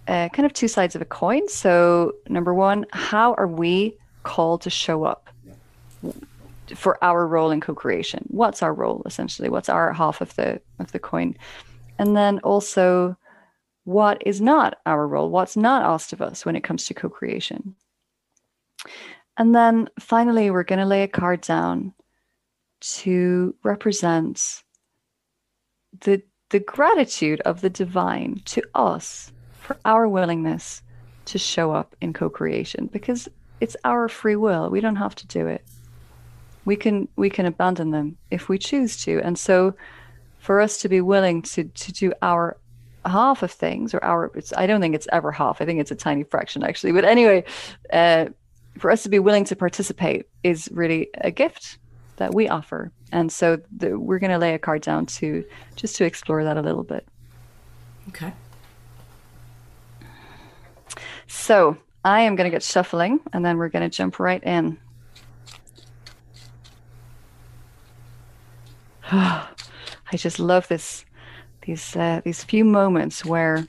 uh, 0.08 0.30
kind 0.30 0.46
of 0.46 0.54
two 0.54 0.68
sides 0.68 0.96
of 0.96 1.04
a 1.04 1.06
coin. 1.06 1.48
So 1.50 2.14
number 2.28 2.54
one, 2.54 2.88
how 2.92 3.36
are 3.36 3.48
we 3.48 3.96
called 4.24 4.62
to 4.64 4.72
show 4.72 5.04
up 5.04 5.23
for 6.76 7.04
our 7.04 7.28
role 7.28 7.52
in 7.52 7.62
co-creation? 7.62 8.26
What's 8.28 8.62
our 8.62 8.74
role 8.74 9.04
essentially? 9.06 9.50
What's 9.50 9.70
our 9.70 9.94
half 9.94 10.22
of 10.22 10.36
the 10.36 10.62
of 10.80 10.92
the 10.92 11.00
coin? 11.00 11.36
And 12.00 12.16
then 12.16 12.40
also, 12.40 13.18
what 13.84 14.22
is 14.26 14.42
not 14.42 14.78
our 14.86 15.08
role? 15.08 15.30
What's 15.30 15.56
not 15.56 15.84
asked 15.84 16.14
of 16.14 16.22
us 16.22 16.46
when 16.46 16.56
it 16.56 16.64
comes 16.64 16.86
to 16.86 16.94
co-creation? 16.94 17.76
And 19.38 19.56
then 19.56 19.90
finally, 20.00 20.52
we're 20.52 20.64
going 20.64 20.80
to 20.80 20.86
lay 20.86 21.04
a 21.04 21.08
card 21.08 21.42
down 21.42 21.94
to 22.82 23.56
represent 23.64 24.64
the 26.02 26.22
the 26.50 26.60
gratitude 26.60 27.42
of 27.42 27.62
the 27.62 27.70
divine 27.70 28.40
to 28.46 28.62
us 28.76 29.32
for 29.54 29.78
our 29.86 30.08
willingness 30.08 30.84
to 31.26 31.40
show 31.40 31.72
up 31.72 31.96
in 32.02 32.14
co-creation 32.14 32.88
because 32.94 33.28
it's 33.60 33.78
our 33.86 34.08
free 34.08 34.36
will. 34.36 34.70
We 34.70 34.82
don't 34.82 34.98
have 34.98 35.16
to 35.16 35.28
do 35.28 35.48
it. 35.48 35.66
We 36.66 36.76
can 36.76 37.08
we 37.16 37.30
can 37.30 37.46
abandon 37.46 37.92
them 37.92 38.18
if 38.32 38.50
we 38.50 38.58
choose 38.58 39.04
to. 39.06 39.20
And 39.22 39.38
so 39.38 39.76
for 40.40 40.60
us 40.60 40.78
to 40.80 40.90
be 40.90 41.02
willing 41.02 41.42
to 41.44 41.64
to 41.64 41.92
do 41.92 42.14
our 42.22 42.58
half 43.06 43.44
of 43.44 43.52
things 43.52 43.94
or 43.94 44.04
our 44.04 44.32
it's 44.36 44.54
I 44.56 44.66
don't 44.66 44.82
think 44.82 44.96
it's 44.96 45.08
ever 45.12 45.32
half. 45.32 45.62
I 45.62 45.66
think 45.66 45.80
it's 45.80 45.92
a 45.92 45.96
tiny 45.96 46.24
fraction 46.24 46.64
actually. 46.64 46.94
But 46.94 47.06
anyway, 47.06 47.44
uh 47.92 48.28
for 48.78 48.90
us 48.92 49.04
to 49.04 49.10
be 49.10 49.20
willing 49.20 49.46
to 49.46 49.56
participate 49.56 50.28
is 50.44 50.70
really 50.72 51.10
a 51.22 51.32
gift 51.32 51.78
that 52.18 52.34
we 52.34 52.48
offer. 52.48 52.92
And 53.12 53.32
so 53.32 53.60
the, 53.76 54.00
we're 54.00 54.20
going 54.20 54.32
to 54.32 54.38
lay 54.38 54.54
a 54.54 54.60
card 54.60 54.82
down 54.82 55.06
to 55.06 55.46
just 55.76 55.96
to 55.98 56.06
explore 56.06 56.44
that 56.44 56.58
a 56.58 56.62
little 56.62 56.84
bit. 56.84 57.08
Okay. 58.10 58.34
So 61.28 61.78
I 62.04 62.22
am 62.22 62.36
going 62.36 62.50
to 62.50 62.56
get 62.56 62.64
shuffling 62.64 63.20
and 63.32 63.46
then 63.46 63.58
we're 63.58 63.70
going 63.70 63.90
to 63.90 63.96
jump 63.96 64.20
right 64.20 64.44
in. 64.44 64.78
I 69.12 69.48
just 70.16 70.40
love 70.40 70.68
this 70.68 71.06
these 71.66 71.96
uh, 71.96 72.22
these 72.24 72.44
few 72.44 72.66
moments 72.66 73.26
where 73.26 73.66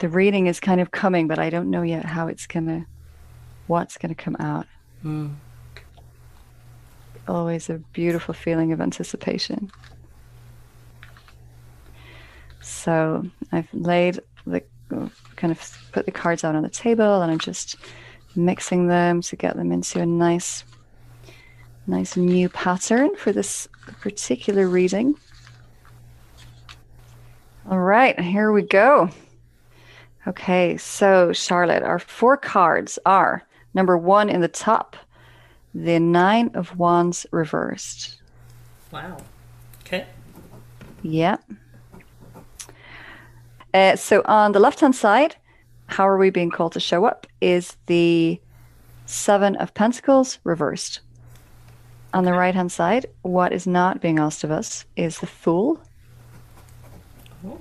the 0.00 0.08
reading 0.08 0.46
is 0.46 0.60
kind 0.60 0.80
of 0.80 0.90
coming, 0.90 1.28
but 1.28 1.38
I 1.38 1.50
don't 1.50 1.70
know 1.70 1.82
yet 1.82 2.04
how 2.04 2.28
it's 2.28 2.46
gonna 2.46 2.86
what's 3.66 3.96
gonna 3.98 4.14
come 4.14 4.36
out. 4.38 4.66
Mm. 5.04 5.34
Always 7.26 7.70
a 7.70 7.78
beautiful 7.92 8.34
feeling 8.34 8.72
of 8.72 8.80
anticipation. 8.80 9.70
So 12.60 13.24
I've 13.52 13.72
laid 13.72 14.20
the 14.46 14.62
kind 15.36 15.50
of 15.50 15.88
put 15.92 16.06
the 16.06 16.12
cards 16.12 16.44
out 16.44 16.54
on 16.54 16.62
the 16.62 16.68
table 16.68 17.22
and 17.22 17.32
I'm 17.32 17.38
just 17.38 17.76
mixing 18.36 18.88
them 18.88 19.22
to 19.22 19.36
get 19.36 19.56
them 19.56 19.72
into 19.72 20.00
a 20.00 20.06
nice 20.06 20.64
nice 21.86 22.16
new 22.16 22.48
pattern 22.48 23.14
for 23.16 23.32
this 23.32 23.68
particular 24.00 24.68
reading. 24.68 25.14
All 27.70 27.80
right, 27.80 28.18
here 28.18 28.52
we 28.52 28.62
go. 28.62 29.10
Okay, 30.26 30.76
so 30.76 31.32
Charlotte, 31.32 31.82
our 31.82 31.98
four 31.98 32.36
cards 32.36 32.98
are 33.04 33.42
number 33.74 33.96
one 33.96 34.30
in 34.30 34.40
the 34.40 34.48
top, 34.48 34.96
the 35.74 35.98
Nine 35.98 36.50
of 36.54 36.76
Wands 36.78 37.26
reversed. 37.30 38.20
Wow. 38.90 39.18
Okay. 39.80 40.06
Yep. 41.02 41.44
Uh, 43.74 43.96
so 43.96 44.22
on 44.24 44.52
the 44.52 44.60
left 44.60 44.80
hand 44.80 44.94
side, 44.94 45.36
how 45.86 46.08
are 46.08 46.16
we 46.16 46.30
being 46.30 46.50
called 46.50 46.72
to 46.72 46.80
show 46.80 47.04
up? 47.04 47.26
Is 47.40 47.76
the 47.86 48.40
Seven 49.06 49.56
of 49.56 49.74
Pentacles 49.74 50.38
reversed. 50.44 51.00
On 52.14 52.24
the 52.24 52.32
right 52.32 52.54
hand 52.54 52.72
side, 52.72 53.06
what 53.22 53.52
is 53.52 53.66
not 53.66 54.00
being 54.00 54.18
asked 54.18 54.44
of 54.44 54.50
us 54.50 54.86
is 54.96 55.18
the 55.18 55.26
Fool. 55.26 55.82
Oh. 57.44 57.58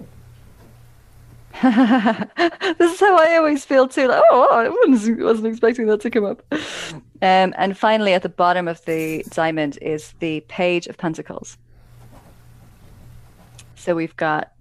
this 1.64 2.94
is 2.94 3.00
how 3.00 3.18
I 3.18 3.36
always 3.38 3.66
feel 3.66 3.88
too. 3.88 4.08
Like, 4.08 4.22
oh, 4.30 4.48
I 4.52 4.70
wasn't, 4.90 5.22
wasn't 5.22 5.48
expecting 5.48 5.88
that 5.88 6.02
to 6.02 6.10
come 6.10 6.26
up. 6.26 6.44
Um, 6.52 7.54
and 7.58 7.78
finally, 7.78 8.14
at 8.14 8.22
the 8.22 8.30
bottom 8.30 8.68
of 8.68 8.84
the 8.86 9.26
diamond 9.30 9.80
is 9.82 10.14
the 10.20 10.42
Page 10.42 10.88
of 10.88 10.98
Pentacles. 10.98 11.58
So 13.76 13.96
we've 13.96 14.16
got 14.16 14.52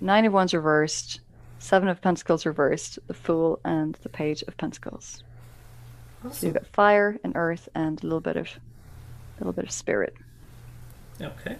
Nine 0.00 0.24
of 0.24 0.32
Wands 0.32 0.54
reversed, 0.54 1.20
Seven 1.58 1.88
of 1.88 2.00
Pentacles 2.00 2.46
reversed, 2.46 2.98
the 3.06 3.14
Fool, 3.14 3.60
and 3.64 3.98
the 4.02 4.08
Page 4.08 4.42
of 4.46 4.56
Pentacles. 4.56 5.24
So 6.30 6.46
you've 6.46 6.54
got 6.54 6.66
fire 6.66 7.18
and 7.24 7.34
earth 7.34 7.68
and 7.74 8.00
a 8.02 8.06
little 8.06 8.20
bit 8.20 8.36
of, 8.36 8.48
a 9.36 9.40
little 9.40 9.52
bit 9.52 9.64
of 9.64 9.70
spirit. 9.70 10.14
Okay. 11.20 11.56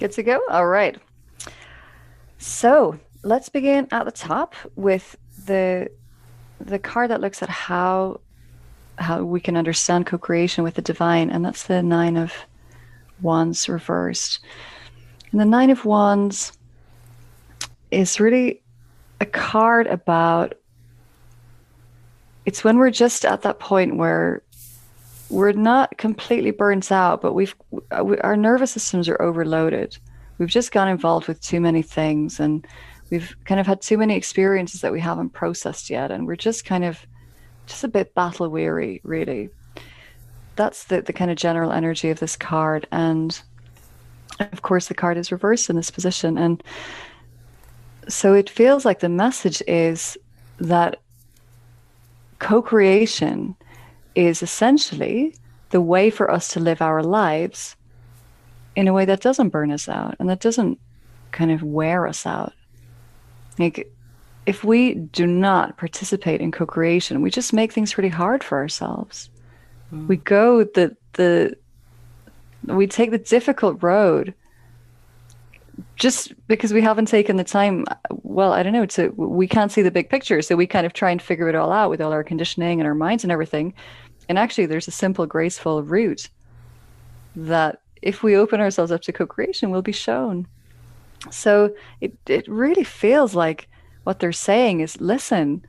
Good 0.00 0.12
to 0.12 0.22
go? 0.22 0.40
All 0.48 0.66
right. 0.66 0.96
So 2.38 2.98
let's 3.22 3.50
begin 3.50 3.86
at 3.92 4.06
the 4.06 4.10
top 4.10 4.54
with 4.74 5.14
the 5.44 5.90
the 6.58 6.78
card 6.78 7.10
that 7.10 7.20
looks 7.20 7.42
at 7.42 7.50
how 7.50 8.20
how 8.96 9.22
we 9.22 9.40
can 9.40 9.58
understand 9.58 10.06
co-creation 10.06 10.64
with 10.64 10.76
the 10.76 10.80
divine, 10.80 11.28
and 11.28 11.44
that's 11.44 11.64
the 11.64 11.82
nine 11.82 12.16
of 12.16 12.32
wands 13.20 13.68
reversed. 13.68 14.40
And 15.32 15.40
the 15.40 15.44
nine 15.44 15.68
of 15.68 15.84
wands 15.84 16.52
is 17.90 18.18
really 18.18 18.62
a 19.20 19.26
card 19.26 19.86
about 19.86 20.54
it's 22.46 22.64
when 22.64 22.78
we're 22.78 22.90
just 22.90 23.26
at 23.26 23.42
that 23.42 23.58
point 23.58 23.96
where 23.96 24.42
we're 25.30 25.52
not 25.52 25.96
completely 25.96 26.50
burnt 26.50 26.90
out, 26.90 27.22
but 27.22 27.34
we've 27.34 27.54
our 27.92 28.36
nervous 28.36 28.72
systems 28.72 29.08
are 29.08 29.20
overloaded. 29.22 29.96
We've 30.38 30.48
just 30.48 30.72
got 30.72 30.88
involved 30.88 31.28
with 31.28 31.40
too 31.40 31.60
many 31.60 31.82
things, 31.82 32.40
and 32.40 32.66
we've 33.10 33.36
kind 33.44 33.60
of 33.60 33.66
had 33.66 33.80
too 33.80 33.96
many 33.96 34.16
experiences 34.16 34.80
that 34.80 34.92
we 34.92 35.00
haven't 35.00 35.30
processed 35.30 35.88
yet, 35.88 36.10
and 36.10 36.26
we're 36.26 36.36
just 36.36 36.64
kind 36.64 36.84
of 36.84 37.06
just 37.66 37.84
a 37.84 37.88
bit 37.88 38.14
battle 38.14 38.48
weary, 38.48 39.00
really. 39.04 39.50
That's 40.56 40.84
the 40.84 41.00
the 41.00 41.12
kind 41.12 41.30
of 41.30 41.36
general 41.36 41.70
energy 41.70 42.10
of 42.10 42.18
this 42.18 42.36
card, 42.36 42.88
and 42.90 43.40
of 44.40 44.62
course, 44.62 44.88
the 44.88 44.94
card 44.94 45.16
is 45.16 45.30
reversed 45.30 45.70
in 45.70 45.76
this 45.76 45.90
position, 45.90 46.36
and 46.38 46.62
so 48.08 48.34
it 48.34 48.50
feels 48.50 48.84
like 48.84 48.98
the 48.98 49.08
message 49.08 49.62
is 49.68 50.18
that 50.58 51.00
co-creation 52.40 53.54
is 54.26 54.42
essentially 54.42 55.34
the 55.70 55.80
way 55.80 56.10
for 56.10 56.30
us 56.30 56.48
to 56.48 56.60
live 56.60 56.82
our 56.82 57.02
lives 57.02 57.76
in 58.76 58.88
a 58.88 58.92
way 58.92 59.04
that 59.04 59.20
doesn't 59.20 59.50
burn 59.50 59.70
us 59.70 59.88
out 59.88 60.16
and 60.18 60.28
that 60.28 60.40
doesn't 60.40 60.78
kind 61.32 61.50
of 61.50 61.62
wear 61.62 62.06
us 62.06 62.26
out. 62.26 62.52
Like, 63.58 63.92
if 64.46 64.64
we 64.64 64.94
do 64.94 65.26
not 65.26 65.76
participate 65.76 66.40
in 66.40 66.50
co-creation, 66.50 67.20
we 67.20 67.30
just 67.30 67.52
make 67.52 67.72
things 67.72 67.96
really 67.98 68.08
hard 68.08 68.42
for 68.42 68.58
ourselves. 68.58 69.30
Mm. 69.92 70.08
We 70.08 70.16
go 70.16 70.64
the 70.64 70.96
the 71.14 71.56
we 72.66 72.86
take 72.86 73.10
the 73.10 73.18
difficult 73.18 73.82
road 73.82 74.34
just 75.96 76.32
because 76.46 76.72
we 76.72 76.82
haven't 76.82 77.06
taken 77.06 77.36
the 77.36 77.44
time 77.44 77.84
well 78.10 78.52
i 78.52 78.62
don't 78.62 78.72
know 78.72 78.84
to 78.84 79.08
we 79.16 79.46
can't 79.46 79.72
see 79.72 79.82
the 79.82 79.90
big 79.90 80.10
picture 80.10 80.42
so 80.42 80.54
we 80.54 80.66
kind 80.66 80.84
of 80.84 80.92
try 80.92 81.10
and 81.10 81.22
figure 81.22 81.48
it 81.48 81.54
all 81.54 81.72
out 81.72 81.88
with 81.88 82.00
all 82.00 82.12
our 82.12 82.22
conditioning 82.22 82.80
and 82.80 82.86
our 82.86 82.94
minds 82.94 83.24
and 83.24 83.32
everything 83.32 83.72
and 84.30 84.38
actually 84.38 84.64
there's 84.64 84.88
a 84.88 84.92
simple 84.92 85.26
graceful 85.26 85.82
route 85.82 86.28
that 87.34 87.82
if 88.00 88.22
we 88.22 88.36
open 88.36 88.60
ourselves 88.60 88.92
up 88.92 89.02
to 89.02 89.12
co-creation 89.12 89.70
will 89.70 89.82
be 89.82 89.92
shown 89.92 90.46
so 91.30 91.74
it, 92.00 92.14
it 92.26 92.48
really 92.48 92.84
feels 92.84 93.34
like 93.34 93.68
what 94.04 94.20
they're 94.20 94.32
saying 94.32 94.80
is 94.80 94.98
listen 95.00 95.62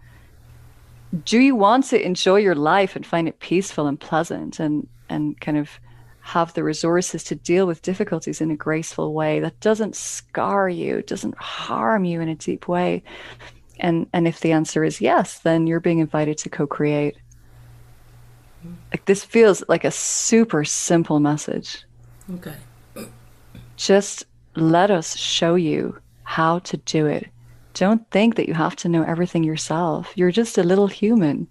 do 1.26 1.40
you 1.40 1.56
want 1.56 1.84
to 1.86 2.02
enjoy 2.02 2.38
your 2.38 2.56
life 2.56 2.96
and 2.96 3.06
find 3.06 3.28
it 3.28 3.40
peaceful 3.40 3.88
and 3.88 4.00
pleasant 4.00 4.60
and 4.60 4.88
and 5.10 5.42
kind 5.42 5.58
of 5.58 5.80
have 6.22 6.54
the 6.54 6.64
resources 6.64 7.24
to 7.24 7.36
deal 7.36 7.66
with 7.66 7.82
difficulties 7.82 8.42
in 8.42 8.52
a 8.52 8.56
graceful 8.56 9.14
way 9.14 9.40
that 9.40 9.60
doesn't 9.60 9.96
scar 9.96 10.70
you, 10.70 11.02
doesn't 11.02 11.38
harm 11.38 12.06
you 12.06 12.22
in 12.22 12.30
a 12.30 12.36
deep 12.36 12.68
way. 12.68 13.04
And 13.80 14.08
and 14.14 14.28
if 14.28 14.40
the 14.40 14.52
answer 14.52 14.84
is 14.84 15.02
yes, 15.02 15.40
then 15.40 15.68
you're 15.68 15.80
being 15.80 16.00
invited 16.00 16.38
to 16.40 16.50
co-create. 16.50 17.18
Like 18.92 19.06
this 19.06 19.24
feels 19.24 19.64
like 19.68 19.84
a 19.84 19.92
super 19.92 20.64
simple 20.64 21.20
message. 21.20 21.86
Okay. 22.36 22.56
Just 23.78 24.26
let 24.56 24.92
us 24.92 25.18
show 25.18 25.56
you 25.56 25.98
how 26.24 26.60
to 26.60 26.78
do 26.78 27.06
it. 27.06 27.28
Don't 27.74 28.10
think 28.12 28.36
that 28.36 28.48
you 28.48 28.54
have 28.54 28.76
to 28.78 28.90
know 28.90 29.04
everything 29.04 29.44
yourself. 29.44 30.12
You're 30.16 30.32
just 30.32 30.58
a 30.58 30.64
little 30.64 30.88
human 30.88 31.48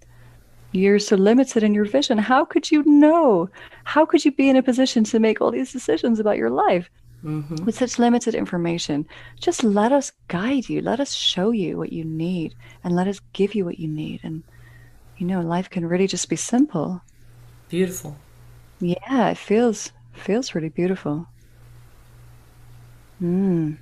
you're 0.71 0.99
so 0.99 1.15
limited 1.15 1.63
in 1.63 1.73
your 1.73 1.85
vision. 1.85 2.17
How 2.17 2.45
could 2.45 2.71
you 2.71 2.83
know? 2.85 3.49
How 3.83 4.05
could 4.05 4.23
you 4.23 4.31
be 4.31 4.49
in 4.49 4.55
a 4.55 4.63
position 4.63 5.03
to 5.05 5.19
make 5.19 5.41
all 5.41 5.51
these 5.51 5.71
decisions 5.71 6.19
about 6.19 6.37
your 6.37 6.49
life 6.49 6.89
mm-hmm. 7.23 7.65
with 7.65 7.77
such 7.77 7.99
limited 7.99 8.35
information? 8.35 9.05
Just 9.39 9.63
let 9.63 9.91
us 9.91 10.13
guide 10.29 10.69
you. 10.69 10.81
Let 10.81 10.99
us 10.99 11.13
show 11.13 11.51
you 11.51 11.77
what 11.77 11.91
you 11.91 12.05
need 12.05 12.55
and 12.83 12.95
let 12.95 13.07
us 13.07 13.19
give 13.33 13.53
you 13.53 13.65
what 13.65 13.79
you 13.79 13.87
need. 13.87 14.21
And, 14.23 14.43
you 15.21 15.27
know, 15.27 15.39
life 15.39 15.69
can 15.69 15.85
really 15.85 16.07
just 16.07 16.29
be 16.29 16.35
simple. 16.35 16.99
Beautiful. 17.69 18.17
Yeah, 18.79 19.29
it 19.29 19.37
feels 19.37 19.91
feels 20.13 20.55
really 20.55 20.69
beautiful. 20.69 21.27
Mm. 23.21 23.77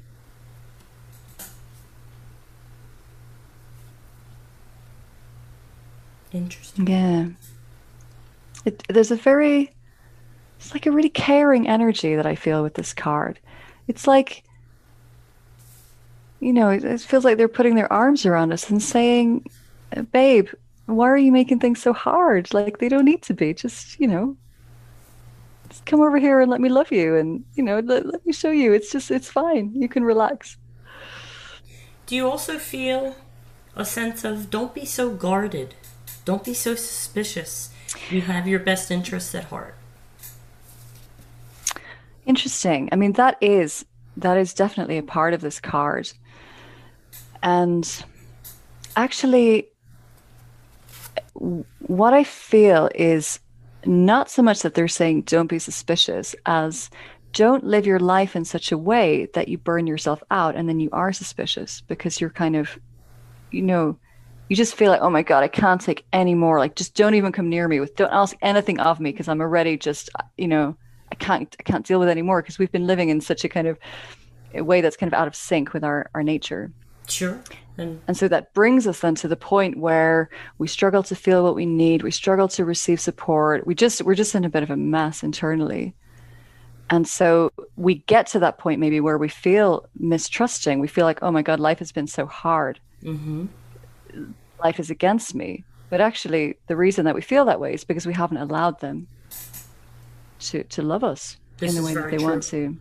Interesting. 6.34 6.88
Yeah. 6.88 7.28
It, 8.66 8.84
there's 8.90 9.12
a 9.12 9.16
very, 9.16 9.72
it's 10.58 10.74
like 10.74 10.86
a 10.88 10.92
really 10.92 11.08
caring 11.08 11.70
energy 11.70 12.18
that 12.18 12.26
I 12.26 12.36
feel 12.36 12.64
with 12.64 12.74
this 12.74 12.94
card. 12.94 13.40
It's 13.88 14.06
like, 14.08 14.44
you 16.42 16.52
know, 16.52 16.68
it, 16.68 16.84
it 16.84 17.00
feels 17.00 17.24
like 17.24 17.38
they're 17.38 17.48
putting 17.48 17.76
their 17.76 17.92
arms 17.92 18.26
around 18.26 18.52
us 18.52 18.70
and 18.70 18.84
saying, 18.84 19.46
babe, 20.12 20.50
why 20.96 21.10
are 21.10 21.18
you 21.18 21.32
making 21.32 21.60
things 21.60 21.82
so 21.82 21.94
hard? 21.94 22.54
Like 22.54 22.80
they 22.80 22.90
don't 22.90 23.06
need 23.06 23.22
to 23.24 23.34
be. 23.34 23.54
Just, 23.54 24.00
you 24.00 24.08
know, 24.08 24.38
just 25.70 25.86
come 25.86 26.02
over 26.02 26.18
here 26.18 26.40
and 26.40 26.50
let 26.50 26.62
me 26.62 26.70
love 26.70 26.92
you. 26.92 27.16
And, 27.16 27.44
you 27.56 27.64
know, 27.64 27.80
let, 27.80 28.06
let 28.06 28.26
me 28.26 28.34
show 28.34 28.52
you. 28.52 28.74
It's 28.74 28.92
just, 28.92 29.12
it's 29.12 29.30
fine. 29.30 29.72
You 29.74 29.88
can 29.88 30.04
relax. 30.04 30.58
Do 32.06 32.16
you 32.16 32.28
also 32.28 32.58
feel 32.58 33.16
a 33.76 33.86
sense 33.86 34.24
of 34.24 34.50
don't 34.50 34.74
be 34.74 34.86
so 34.86 35.12
guarded? 35.12 35.76
Don't 36.26 36.44
be 36.44 36.54
so 36.54 36.76
suspicious. 36.76 37.70
You 38.10 38.22
have 38.22 38.48
your 38.48 38.60
best 38.60 38.92
interests 38.92 39.34
at 39.36 39.46
heart. 39.46 39.76
Interesting. 42.26 42.90
I 42.92 42.96
mean, 42.96 43.14
that 43.14 43.38
is 43.42 43.86
that 44.18 44.38
is 44.38 44.54
definitely 44.54 44.98
a 44.98 45.04
part 45.04 45.34
of 45.34 45.42
this 45.42 45.60
card. 45.60 46.12
And 47.42 48.06
actually, 48.96 49.70
what 51.34 52.14
I 52.14 52.24
feel 52.24 52.90
is 52.96 53.40
not 53.86 54.30
so 54.30 54.42
much 54.42 54.62
that 54.62 54.74
they're 54.74 54.88
saying 54.88 55.22
don't 55.22 55.48
be 55.48 55.60
suspicious 55.60 56.36
as 56.46 56.90
don't 57.34 57.64
live 57.64 57.86
your 57.86 58.00
life 58.00 58.36
in 58.36 58.44
such 58.46 58.72
a 58.72 58.78
way 58.78 59.28
that 59.34 59.48
you 59.48 59.58
burn 59.58 59.88
yourself 59.88 60.22
out 60.32 60.56
and 60.56 60.68
then 60.68 60.80
you 60.80 60.90
are 60.92 61.14
suspicious 61.14 61.82
because 61.82 62.20
you're 62.20 62.30
kind 62.30 62.56
of, 62.56 62.78
you 63.52 63.62
know, 63.62 63.98
you 64.50 64.56
just 64.56 64.76
feel 64.76 64.92
like, 64.92 65.02
oh 65.02 65.12
my 65.12 65.22
God, 65.22 65.44
I 65.44 65.48
can't 65.48 65.80
take 65.80 66.06
any 66.12 66.34
more. 66.34 66.58
Like, 66.58 66.76
just 66.76 66.96
don't 66.96 67.14
even 67.14 67.32
come 67.32 67.50
near 67.50 67.68
me 67.68 67.80
with, 67.80 67.96
don't 67.96 68.12
ask 68.12 68.36
anything 68.42 68.80
of 68.80 69.00
me 69.00 69.12
because 69.12 69.28
I'm 69.28 69.42
already 69.42 69.78
just, 69.78 70.10
you 70.38 70.48
know, 70.48 70.76
I 71.12 71.16
can't, 71.16 71.56
I 71.60 71.64
can't 71.64 71.86
deal 71.86 72.00
with 72.00 72.10
anymore 72.10 72.42
because 72.42 72.58
we've 72.58 72.72
been 72.72 72.88
living 72.88 73.10
in 73.10 73.22
such 73.22 73.44
a 73.44 73.50
kind 73.50 73.68
of 73.68 73.78
a 74.56 74.64
way 74.64 74.82
that's 74.82 74.98
kind 74.98 75.12
of 75.12 75.18
out 75.18 75.28
of 75.28 75.36
sync 75.36 75.74
with 75.74 75.84
our, 75.84 76.10
our 76.16 76.24
nature. 76.24 76.72
Sure. 77.08 77.40
And, 77.80 78.02
and 78.08 78.18
so 78.18 78.28
that 78.28 78.54
brings 78.54 78.88
us 78.88 79.00
then 79.00 79.16
to 79.16 79.28
the 79.28 79.36
point 79.36 79.78
where 79.78 80.30
we 80.58 80.68
struggle 80.68 81.04
to 81.04 81.16
feel 81.16 81.44
what 81.44 81.56
we 81.56 81.66
need. 81.66 82.04
We 82.04 82.12
struggle 82.12 82.48
to 82.50 82.66
receive 82.66 83.00
support. 83.00 83.66
We 83.66 83.76
just, 83.76 84.02
we're 84.02 84.16
just 84.16 84.36
in 84.36 84.46
a 84.46 84.50
bit 84.50 84.64
of 84.64 84.70
a 84.70 84.78
mess 84.78 85.24
internally. 85.24 85.96
And 86.92 87.08
so 87.08 87.52
we 87.76 87.96
get 87.96 88.28
to 88.28 88.40
that 88.40 88.58
point 88.58 88.80
maybe 88.80 89.00
where 89.00 89.18
we 89.18 89.30
feel 89.30 89.88
mistrusting. 90.00 90.80
We 90.80 90.88
feel 90.88 91.06
like, 91.06 91.20
oh 91.22 91.32
my 91.32 91.42
God, 91.42 91.60
life 91.60 91.80
has 91.80 91.92
been 91.92 92.08
so 92.08 92.26
hard. 92.26 92.80
Mm-hmm 93.04 93.46
life 94.64 94.80
is 94.80 94.90
against 94.90 95.36
me. 95.36 95.64
But 95.90 96.02
actually, 96.02 96.58
the 96.68 96.76
reason 96.76 97.06
that 97.06 97.16
we 97.16 97.22
feel 97.22 97.46
that 97.46 97.60
way 97.60 97.74
is 97.74 97.84
because 97.84 98.06
we 98.06 98.14
haven't 98.14 98.38
allowed 98.38 98.80
them 98.80 99.08
to 100.42 100.64
to 100.64 100.82
love 100.82 101.04
us 101.04 101.38
this 101.58 101.76
in 101.76 101.82
the 101.82 101.86
way 101.86 101.94
that 101.96 102.12
they 102.12 102.18
true. 102.18 102.26
want 102.26 102.44
to. 102.44 102.78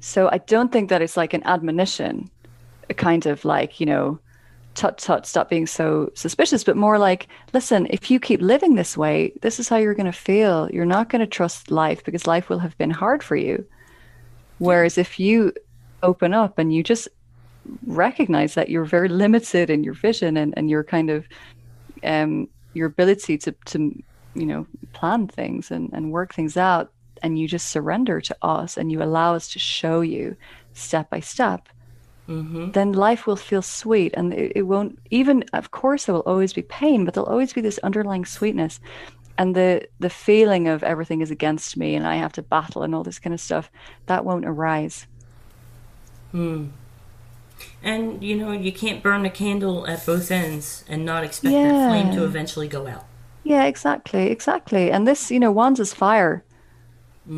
So 0.00 0.28
I 0.30 0.38
don't 0.38 0.70
think 0.70 0.90
that 0.90 1.02
it's 1.02 1.16
like 1.16 1.32
an 1.32 1.42
admonition, 1.44 2.30
a 2.90 2.94
kind 2.94 3.26
of 3.26 3.44
like 3.44 3.80
you 3.80 3.86
know, 3.86 4.18
tut 4.74 4.98
tut, 4.98 5.26
stop 5.26 5.48
being 5.48 5.66
so 5.66 6.10
suspicious, 6.14 6.64
but 6.64 6.76
more 6.76 6.98
like, 6.98 7.28
listen, 7.52 7.86
if 7.90 8.10
you 8.10 8.20
keep 8.20 8.40
living 8.40 8.74
this 8.74 8.96
way, 8.96 9.32
this 9.42 9.58
is 9.58 9.68
how 9.68 9.76
you're 9.76 9.94
going 9.94 10.06
to 10.06 10.12
feel. 10.12 10.68
You're 10.70 10.84
not 10.84 11.08
going 11.08 11.20
to 11.20 11.26
trust 11.26 11.70
life 11.70 12.04
because 12.04 12.26
life 12.26 12.48
will 12.48 12.58
have 12.58 12.76
been 12.78 12.90
hard 12.90 13.22
for 13.22 13.36
you. 13.36 13.64
Whereas 14.58 14.98
if 14.98 15.18
you 15.18 15.52
open 16.02 16.34
up 16.34 16.58
and 16.58 16.72
you 16.72 16.82
just 16.82 17.08
recognize 17.86 18.54
that 18.54 18.68
you're 18.68 18.84
very 18.84 19.08
limited 19.08 19.70
in 19.70 19.84
your 19.84 19.94
vision 19.94 20.36
and, 20.36 20.54
and 20.56 20.68
your 20.68 20.84
kind 20.84 21.10
of 21.10 21.26
um, 22.02 22.48
your 22.74 22.86
ability 22.86 23.38
to, 23.38 23.54
to 23.66 24.02
you 24.34 24.46
know 24.46 24.66
plan 24.92 25.26
things 25.26 25.70
and, 25.70 25.90
and 25.92 26.12
work 26.12 26.34
things 26.34 26.56
out 26.56 26.92
and 27.22 27.38
you 27.38 27.48
just 27.48 27.70
surrender 27.70 28.20
to 28.20 28.36
us 28.42 28.76
and 28.76 28.92
you 28.92 29.02
allow 29.02 29.34
us 29.34 29.48
to 29.48 29.58
show 29.58 30.00
you 30.02 30.36
step 30.74 31.08
by 31.08 31.20
step 31.20 31.68
mm-hmm. 32.28 32.70
then 32.72 32.92
life 32.92 33.26
will 33.26 33.36
feel 33.36 33.62
sweet 33.62 34.12
and 34.14 34.32
it, 34.32 34.52
it 34.56 34.62
won't 34.62 34.98
even 35.10 35.44
of 35.52 35.70
course 35.70 36.06
there 36.06 36.14
will 36.14 36.22
always 36.22 36.52
be 36.52 36.62
pain 36.62 37.04
but 37.04 37.14
there'll 37.14 37.28
always 37.28 37.52
be 37.52 37.60
this 37.60 37.78
underlying 37.78 38.24
sweetness 38.24 38.80
and 39.36 39.54
the 39.54 39.86
the 39.98 40.10
feeling 40.10 40.68
of 40.68 40.82
everything 40.82 41.20
is 41.20 41.30
against 41.30 41.76
me 41.76 41.94
and 41.94 42.06
i 42.06 42.16
have 42.16 42.32
to 42.32 42.42
battle 42.42 42.82
and 42.82 42.94
all 42.94 43.02
this 43.02 43.18
kind 43.18 43.34
of 43.34 43.40
stuff 43.40 43.70
that 44.06 44.24
won't 44.24 44.46
arise 44.46 45.06
Hmm. 46.34 46.66
And 47.80 48.24
you 48.24 48.34
know, 48.34 48.50
you 48.50 48.72
can't 48.72 49.04
burn 49.04 49.24
a 49.24 49.30
candle 49.30 49.86
at 49.86 50.04
both 50.04 50.32
ends 50.32 50.84
and 50.88 51.04
not 51.06 51.22
expect 51.22 51.52
yeah. 51.52 51.68
that 51.68 51.88
flame 51.88 52.12
to 52.12 52.24
eventually 52.24 52.66
go 52.66 52.88
out. 52.88 53.06
Yeah, 53.44 53.66
exactly, 53.66 54.30
exactly. 54.30 54.90
And 54.90 55.06
this, 55.06 55.30
you 55.30 55.38
know, 55.38 55.52
wands 55.52 55.78
is 55.78 55.94
fire. 55.94 56.42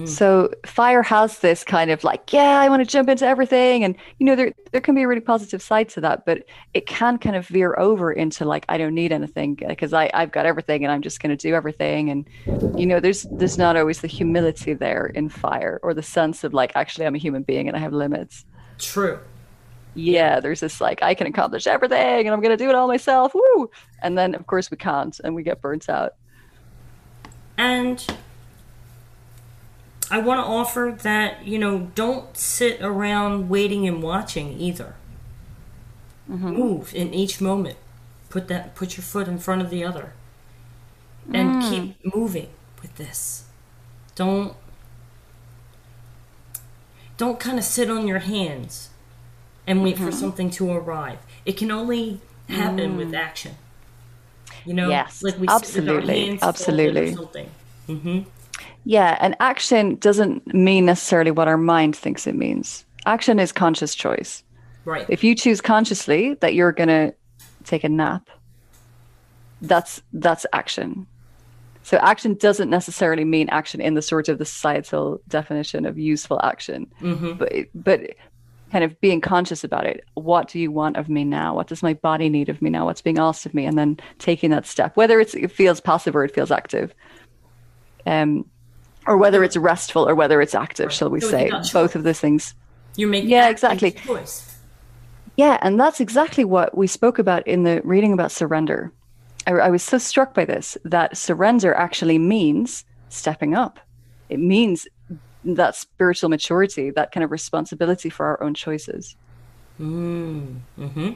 So 0.04 0.50
fire 0.64 1.02
has 1.04 1.38
this 1.38 1.62
kind 1.62 1.92
of 1.92 2.02
like, 2.02 2.32
yeah, 2.32 2.58
I 2.60 2.68
want 2.68 2.80
to 2.80 2.90
jump 2.90 3.08
into 3.08 3.24
everything, 3.24 3.84
and 3.84 3.94
you 4.18 4.26
know, 4.26 4.34
there 4.34 4.52
there 4.72 4.80
can 4.80 4.96
be 4.96 5.02
a 5.02 5.08
really 5.08 5.20
positive 5.20 5.62
side 5.62 5.88
to 5.90 6.00
that, 6.00 6.26
but 6.26 6.44
it 6.74 6.86
can 6.86 7.18
kind 7.18 7.36
of 7.36 7.46
veer 7.46 7.72
over 7.78 8.10
into 8.10 8.44
like, 8.44 8.64
I 8.68 8.78
don't 8.78 8.96
need 8.96 9.12
anything 9.12 9.54
because 9.54 9.92
I 9.92 10.10
I've 10.12 10.32
got 10.32 10.44
everything, 10.44 10.84
and 10.84 10.92
I'm 10.92 11.02
just 11.02 11.20
going 11.20 11.30
to 11.30 11.36
do 11.36 11.54
everything, 11.54 12.10
and 12.10 12.28
you 12.76 12.84
know, 12.84 12.98
there's 12.98 13.28
there's 13.30 13.58
not 13.58 13.76
always 13.76 14.00
the 14.00 14.08
humility 14.08 14.74
there 14.74 15.06
in 15.06 15.28
fire 15.28 15.78
or 15.84 15.94
the 15.94 16.02
sense 16.02 16.42
of 16.42 16.52
like, 16.52 16.72
actually, 16.74 17.06
I'm 17.06 17.14
a 17.14 17.18
human 17.18 17.44
being 17.44 17.68
and 17.68 17.76
I 17.76 17.80
have 17.80 17.92
limits. 17.92 18.44
True. 18.78 19.20
Yeah, 19.94 20.40
there's 20.40 20.60
this 20.60 20.80
like, 20.80 21.00
I 21.00 21.14
can 21.14 21.28
accomplish 21.28 21.68
everything, 21.68 22.26
and 22.26 22.30
I'm 22.30 22.40
going 22.40 22.56
to 22.58 22.62
do 22.62 22.68
it 22.68 22.74
all 22.74 22.88
myself, 22.88 23.34
woo! 23.34 23.70
And 24.02 24.18
then 24.18 24.34
of 24.34 24.48
course 24.48 24.68
we 24.68 24.76
can't, 24.78 25.18
and 25.22 25.32
we 25.36 25.44
get 25.44 25.62
burnt 25.62 25.88
out. 25.88 26.14
And 27.56 28.04
I 30.10 30.18
want 30.18 30.38
to 30.38 30.44
offer 30.44 30.96
that, 31.02 31.46
you 31.46 31.58
know, 31.58 31.90
don't 31.94 32.36
sit 32.36 32.80
around 32.80 33.48
waiting 33.48 33.86
and 33.88 34.02
watching 34.02 34.60
either. 34.60 34.94
Mm-hmm. 36.30 36.50
Move 36.50 36.94
in 36.94 37.12
each 37.14 37.40
moment. 37.40 37.76
Put 38.28 38.48
that 38.48 38.74
put 38.74 38.96
your 38.96 39.04
foot 39.04 39.28
in 39.28 39.38
front 39.38 39.62
of 39.62 39.70
the 39.70 39.84
other. 39.84 40.12
And 41.32 41.62
mm. 41.62 41.70
keep 41.70 42.14
moving 42.14 42.48
with 42.82 42.96
this. 42.96 43.44
Don't 44.14 44.56
don't 47.16 47.40
kind 47.40 47.58
of 47.58 47.64
sit 47.64 47.90
on 47.90 48.06
your 48.06 48.20
hands 48.20 48.90
and 49.66 49.82
wait 49.82 49.96
for 49.96 50.04
mm-hmm. 50.04 50.12
something 50.12 50.50
to 50.50 50.70
arrive. 50.70 51.18
It 51.44 51.56
can 51.56 51.70
only 51.70 52.20
happen 52.48 52.96
with 52.96 53.10
mm. 53.10 53.16
action. 53.16 53.56
You 54.64 54.74
know, 54.74 54.88
Yes, 54.88 55.22
like 55.22 55.38
we 55.38 55.46
sit 55.46 55.84
with 55.84 55.88
our 55.88 55.98
absolutely, 55.98 56.26
hands 56.26 56.40
folded 56.40 56.42
or 56.42 56.48
absolutely. 56.48 57.14
something. 57.14 57.50
Mm-hmm. 57.88 58.30
Yeah, 58.88 59.18
and 59.20 59.34
action 59.40 59.96
doesn't 59.96 60.54
mean 60.54 60.86
necessarily 60.86 61.32
what 61.32 61.48
our 61.48 61.58
mind 61.58 61.96
thinks 61.96 62.24
it 62.28 62.36
means. 62.36 62.86
Action 63.04 63.40
is 63.40 63.50
conscious 63.50 63.96
choice. 63.96 64.44
Right. 64.84 65.04
If 65.08 65.24
you 65.24 65.34
choose 65.34 65.60
consciously 65.60 66.34
that 66.34 66.54
you're 66.54 66.70
going 66.70 66.88
to 66.88 67.12
take 67.64 67.82
a 67.82 67.88
nap, 67.88 68.30
that's 69.60 70.00
that's 70.12 70.46
action. 70.52 71.08
So 71.82 71.96
action 71.98 72.34
doesn't 72.34 72.70
necessarily 72.70 73.24
mean 73.24 73.48
action 73.48 73.80
in 73.80 73.94
the 73.94 74.02
sort 74.02 74.28
of 74.28 74.38
the 74.38 74.44
societal 74.44 75.20
definition 75.26 75.84
of 75.84 75.98
useful 75.98 76.40
action, 76.44 76.86
but 77.34 77.52
but 77.74 78.00
kind 78.70 78.84
of 78.84 79.00
being 79.00 79.20
conscious 79.20 79.64
about 79.64 79.84
it. 79.84 80.04
What 80.14 80.46
do 80.48 80.60
you 80.60 80.70
want 80.70 80.96
of 80.96 81.08
me 81.08 81.24
now? 81.24 81.56
What 81.56 81.66
does 81.66 81.82
my 81.82 81.94
body 81.94 82.28
need 82.28 82.48
of 82.48 82.62
me 82.62 82.70
now? 82.70 82.84
What's 82.84 83.02
being 83.02 83.18
asked 83.18 83.46
of 83.46 83.54
me? 83.54 83.64
And 83.64 83.76
then 83.76 83.98
taking 84.18 84.50
that 84.50 84.64
step, 84.64 84.96
whether 84.96 85.18
it's, 85.18 85.34
it 85.34 85.50
feels 85.50 85.80
passive 85.80 86.14
or 86.14 86.24
it 86.24 86.34
feels 86.34 86.52
active, 86.52 86.94
um, 88.06 88.44
or 89.06 89.16
whether 89.16 89.42
it's 89.44 89.56
restful 89.56 90.08
or 90.08 90.14
whether 90.14 90.40
it's 90.40 90.54
active, 90.54 90.92
shall 90.92 91.10
we 91.10 91.20
say? 91.20 91.50
Both 91.72 91.94
of 91.94 92.02
those 92.02 92.20
things. 92.20 92.54
You're 92.96 93.08
making 93.08 93.30
Yeah, 93.30 93.48
exactly. 93.48 93.92
choice. 93.92 94.58
Yeah, 95.36 95.58
and 95.60 95.78
that's 95.78 96.00
exactly 96.00 96.44
what 96.44 96.76
we 96.76 96.86
spoke 96.86 97.18
about 97.18 97.46
in 97.46 97.62
the 97.64 97.82
reading 97.84 98.12
about 98.12 98.32
surrender. 98.32 98.90
I, 99.46 99.52
I 99.52 99.68
was 99.68 99.82
so 99.82 99.98
struck 99.98 100.34
by 100.34 100.44
this 100.44 100.78
that 100.84 101.16
surrender 101.16 101.74
actually 101.74 102.18
means 102.18 102.84
stepping 103.10 103.54
up. 103.54 103.78
It 104.28 104.40
means 104.40 104.88
that 105.44 105.76
spiritual 105.76 106.30
maturity, 106.30 106.90
that 106.90 107.12
kind 107.12 107.22
of 107.22 107.30
responsibility 107.30 108.10
for 108.10 108.26
our 108.26 108.42
own 108.42 108.54
choices. 108.54 109.14
Mm-hmm. 109.80 111.10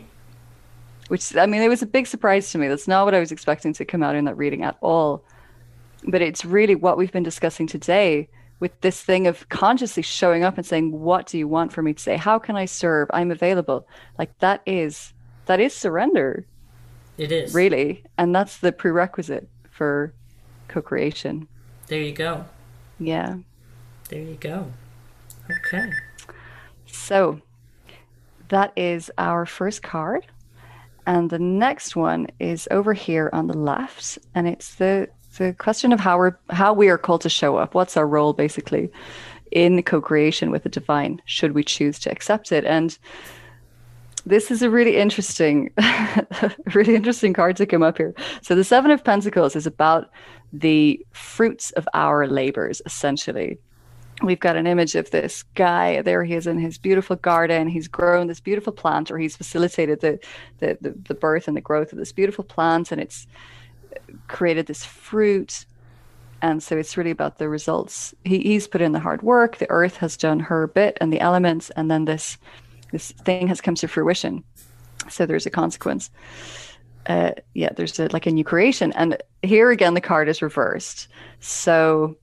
Which, 1.09 1.37
I 1.37 1.47
mean, 1.47 1.63
it 1.63 1.69
was 1.69 1.83
a 1.83 1.87
big 1.87 2.07
surprise 2.07 2.53
to 2.53 2.59
me. 2.59 2.69
That's 2.69 2.87
not 2.87 3.05
what 3.05 3.15
I 3.15 3.21
was 3.21 3.33
expecting 3.33 3.73
to 3.73 3.85
come 3.85 4.03
out 4.03 4.15
in 4.15 4.27
that 4.27 4.37
reading 4.37 4.63
at 4.63 4.77
all. 4.81 5.25
But 6.07 6.23
it's 6.23 6.45
really 6.45 6.75
what 6.75 6.97
we've 6.97 7.13
been 7.13 7.23
discussing 7.23 7.67
today 7.67 8.29
with 8.59 8.79
this 8.81 9.01
thing 9.03 9.27
of 9.27 9.49
consciously 9.49 10.03
showing 10.03 10.45
up 10.45 10.57
and 10.57 10.67
saying, 10.67 10.93
What 10.93 11.27
do 11.27 11.39
you 11.39 11.49
want 11.49 11.73
for 11.73 11.83
me 11.83 11.93
to 11.95 12.03
say? 12.03 12.17
How 12.17 12.39
can 12.39 12.57
I 12.57 12.65
serve? 12.67 13.09
I'm 13.13 13.31
available. 13.31 13.87
Like 14.19 14.39
that 14.39 14.63
is 14.67 15.13
that 15.47 15.61
is 15.61 15.75
surrender. 15.75 16.47
It 17.19 17.33
is. 17.33 17.55
really 17.55 18.03
and 18.17 18.35
that's 18.35 18.59
the 18.59 18.73
prerequisite 18.73 19.47
for 19.71 20.15
co-creation 20.69 21.47
There 21.89 22.01
you 22.01 22.13
go. 22.13 22.47
yeah 22.99 23.37
There 24.09 24.23
you 24.23 24.37
go. 24.41 24.73
Okay. 25.67 25.91
so 26.87 27.41
that 28.49 28.73
is 28.75 29.11
our 29.19 29.45
first 29.45 29.83
card 29.83 30.27
and 31.07 31.29
the 31.29 31.39
next 31.39 31.95
one 31.95 32.27
is 32.39 32.67
over 32.71 32.95
here 32.95 33.29
on 33.35 33.49
the 33.49 33.57
left 33.59 34.19
and 34.35 34.49
it's 34.49 34.77
the 34.77 35.09
the 35.41 35.55
question 35.55 35.91
of 35.91 36.01
how 36.01 36.19
we're 36.19 36.37
how 36.51 36.75
we 36.75 36.91
are 36.91 36.99
called 36.99 37.23
to 37.23 37.31
show 37.31 37.57
up. 37.57 37.73
What's 37.73 37.97
our 37.97 38.07
role 38.07 38.35
basically 38.35 38.91
in 39.51 39.83
co-creation 39.83 40.51
with 40.51 40.65
the 40.65 40.69
divine? 40.69 41.23
Should 41.25 41.53
we 41.53 41.65
choose 41.65 41.99
to 42.01 42.11
accept 42.11 42.53
it? 42.53 42.67
And 42.67 42.97
this 44.27 44.51
is 44.51 44.61
a 44.61 44.69
really 44.69 44.99
interesting 44.99 45.73
really 46.75 46.95
interesting 46.95 47.33
card 47.33 47.57
to 47.57 47.65
come 47.65 47.83
up 47.83 47.97
here. 47.97 48.15
So 48.43 48.55
the 48.55 48.65
seven 48.65 48.91
of 48.91 49.03
pentacles 49.03 49.57
is 49.57 49.67
about 49.67 50.11
the 50.53 51.05
fruits 51.13 51.71
of 51.71 51.89
our 51.95 52.27
labors 52.27 52.83
essentially. 52.85 53.59
We've 54.23 54.39
got 54.39 54.57
an 54.57 54.67
image 54.67 54.95
of 54.95 55.11
this 55.11 55.43
guy. 55.55 56.03
There 56.03 56.23
he 56.23 56.35
is 56.35 56.47
in 56.47 56.59
his 56.59 56.77
beautiful 56.77 57.17
garden. 57.17 57.67
He's 57.67 57.89
grown 57.89 58.27
this 58.27 58.41
beautiful 58.41 58.75
plant 58.75 59.11
or 59.11 59.17
he's 59.17 59.39
facilitated 59.39 60.03
the 60.03 60.19
the, 60.59 60.77
the, 60.83 60.91
the 61.09 61.15
birth 61.15 61.49
and 61.49 61.57
the 61.57 61.63
growth 61.63 61.93
of 61.93 61.99
this 61.99 62.13
beautiful 62.13 62.45
plant. 62.45 62.93
And 62.93 63.01
it's 63.01 63.27
created 64.29 64.67
this 64.67 64.85
fruit. 64.85 65.65
And 66.43 66.63
so 66.63 66.77
it's 66.77 66.97
really 66.97 67.11
about 67.11 67.39
the 67.39 67.49
results. 67.49 68.15
He, 68.25 68.39
he's 68.41 68.67
put 68.67 68.81
in 68.81 68.93
the 68.93 69.01
hard 69.01 69.23
work. 69.23 69.59
The 69.59 69.71
earth 69.71 69.97
has 69.97 70.17
done 70.17 70.41
her 70.41 70.67
bit 70.67 70.97
and 71.01 71.13
the 71.13 71.21
elements. 71.21 71.71
And 71.71 71.91
then 71.91 72.05
this 72.05 72.39
this 72.93 73.13
thing 73.13 73.47
has 73.47 73.61
come 73.61 73.77
to 73.77 73.87
fruition. 73.87 74.43
So 75.09 75.27
there's 75.27 75.47
a 75.47 75.51
consequence. 75.51 76.11
Uh 77.07 77.33
yeah 77.55 77.71
there's 77.77 77.99
a, 77.99 78.09
like 78.09 78.27
a 78.27 78.31
new 78.31 78.45
creation. 78.45 78.93
And 78.93 79.23
here 79.43 79.71
again 79.71 79.95
the 79.95 80.01
card 80.01 80.29
is 80.29 80.43
reversed. 80.43 81.09
So 81.41 82.17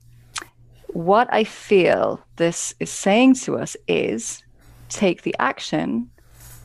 what 0.88 1.28
i 1.32 1.44
feel 1.44 2.20
this 2.36 2.74
is 2.80 2.90
saying 2.90 3.34
to 3.34 3.56
us 3.56 3.76
is 3.86 4.42
take 4.88 5.22
the 5.22 5.34
action 5.38 6.08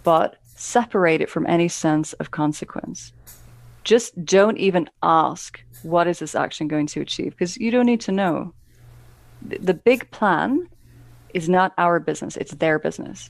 but 0.04 0.38
separate 0.56 1.22
it 1.22 1.30
from 1.30 1.46
any 1.48 1.68
sense 1.68 2.14
of 2.14 2.32
consequence 2.32 3.12
just 3.84 4.26
don't 4.26 4.58
even 4.58 4.90
ask 5.02 5.64
what 5.84 6.08
is 6.08 6.20
this 6.20 6.36
action 6.36 6.68
going 6.68 6.88
to 6.88 7.02
achieve 7.02 7.32
because 7.32 7.58
you 7.58 7.72
don't 7.72 7.86
need 7.86 8.02
to 8.02 8.12
know. 8.12 8.54
The, 9.42 9.74
big 9.74 10.10
plan 10.12 10.70
is 11.34 11.50
not 11.50 11.74
our 11.78 12.00
business 12.00 12.38
it's 12.38 12.54
their 12.54 12.80
business. 12.80 13.30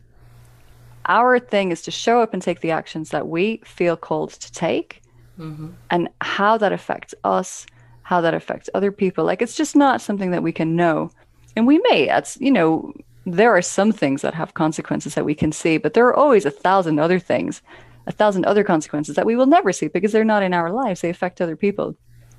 Our 1.06 1.40
thing 1.40 1.72
is 1.72 1.82
to 1.84 1.92
show 1.92 2.22
up 2.22 2.34
and 2.34 2.42
take 2.42 2.62
the 2.62 2.72
actions 2.72 3.10
that 3.10 3.28
we 3.28 3.62
feel 3.66 3.98
called 3.98 4.32
to 4.32 4.52
take 4.52 5.02
mm-hmm. 5.40 5.70
and 5.90 6.10
how 6.22 6.58
that 6.58 6.72
affects 6.72 7.16
us 7.24 7.66
how 8.04 8.20
that 8.20 8.34
affects 8.34 8.70
other 8.74 8.92
people. 8.92 9.24
Like 9.24 9.42
it's 9.42 9.56
just 9.56 9.76
not 9.76 10.02
something 10.02 10.32
that 10.32 10.44
we 10.44 10.52
can 10.52 10.76
know. 10.76 11.10
And 11.56 11.66
we 11.66 11.80
may 11.90 12.10
it's 12.10 12.38
you 12.40 12.52
know 12.52 12.94
there 13.26 13.56
are 13.56 13.62
some 13.62 13.92
things 13.92 14.22
that 14.22 14.34
have 14.34 14.54
consequences 14.54 15.16
that 15.16 15.26
we 15.26 15.34
can 15.34 15.52
see 15.52 15.78
but 15.78 15.94
there 15.94 16.06
are 16.08 16.16
always 16.16 16.46
a 16.46 16.52
thousand 16.52 17.00
other 17.00 17.20
things 17.20 17.62
a 18.08 18.12
thousand 18.12 18.46
other 18.46 18.64
consequences 18.64 19.16
that 19.16 19.26
we 19.26 19.36
will 19.36 19.46
never 19.46 19.72
see 19.72 19.88
because 19.88 20.12
they're 20.12 20.24
not 20.26 20.44
in 20.44 20.54
our 20.54 20.72
lives. 20.72 21.02
They 21.02 21.10
affect 21.10 21.42
other 21.42 21.56
people. 21.56 21.96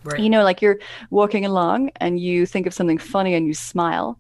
Right. 0.07 0.21
you 0.21 0.29
know 0.29 0.45
like 0.45 0.61
you're 0.61 0.81
walking 1.09 1.47
along 1.47 1.91
and 1.97 2.21
you 2.21 2.45
think 2.45 2.67
of 2.67 2.75
something 2.75 2.99
funny 2.99 3.33
and 3.33 3.47
you 3.47 3.55
smile 3.55 4.19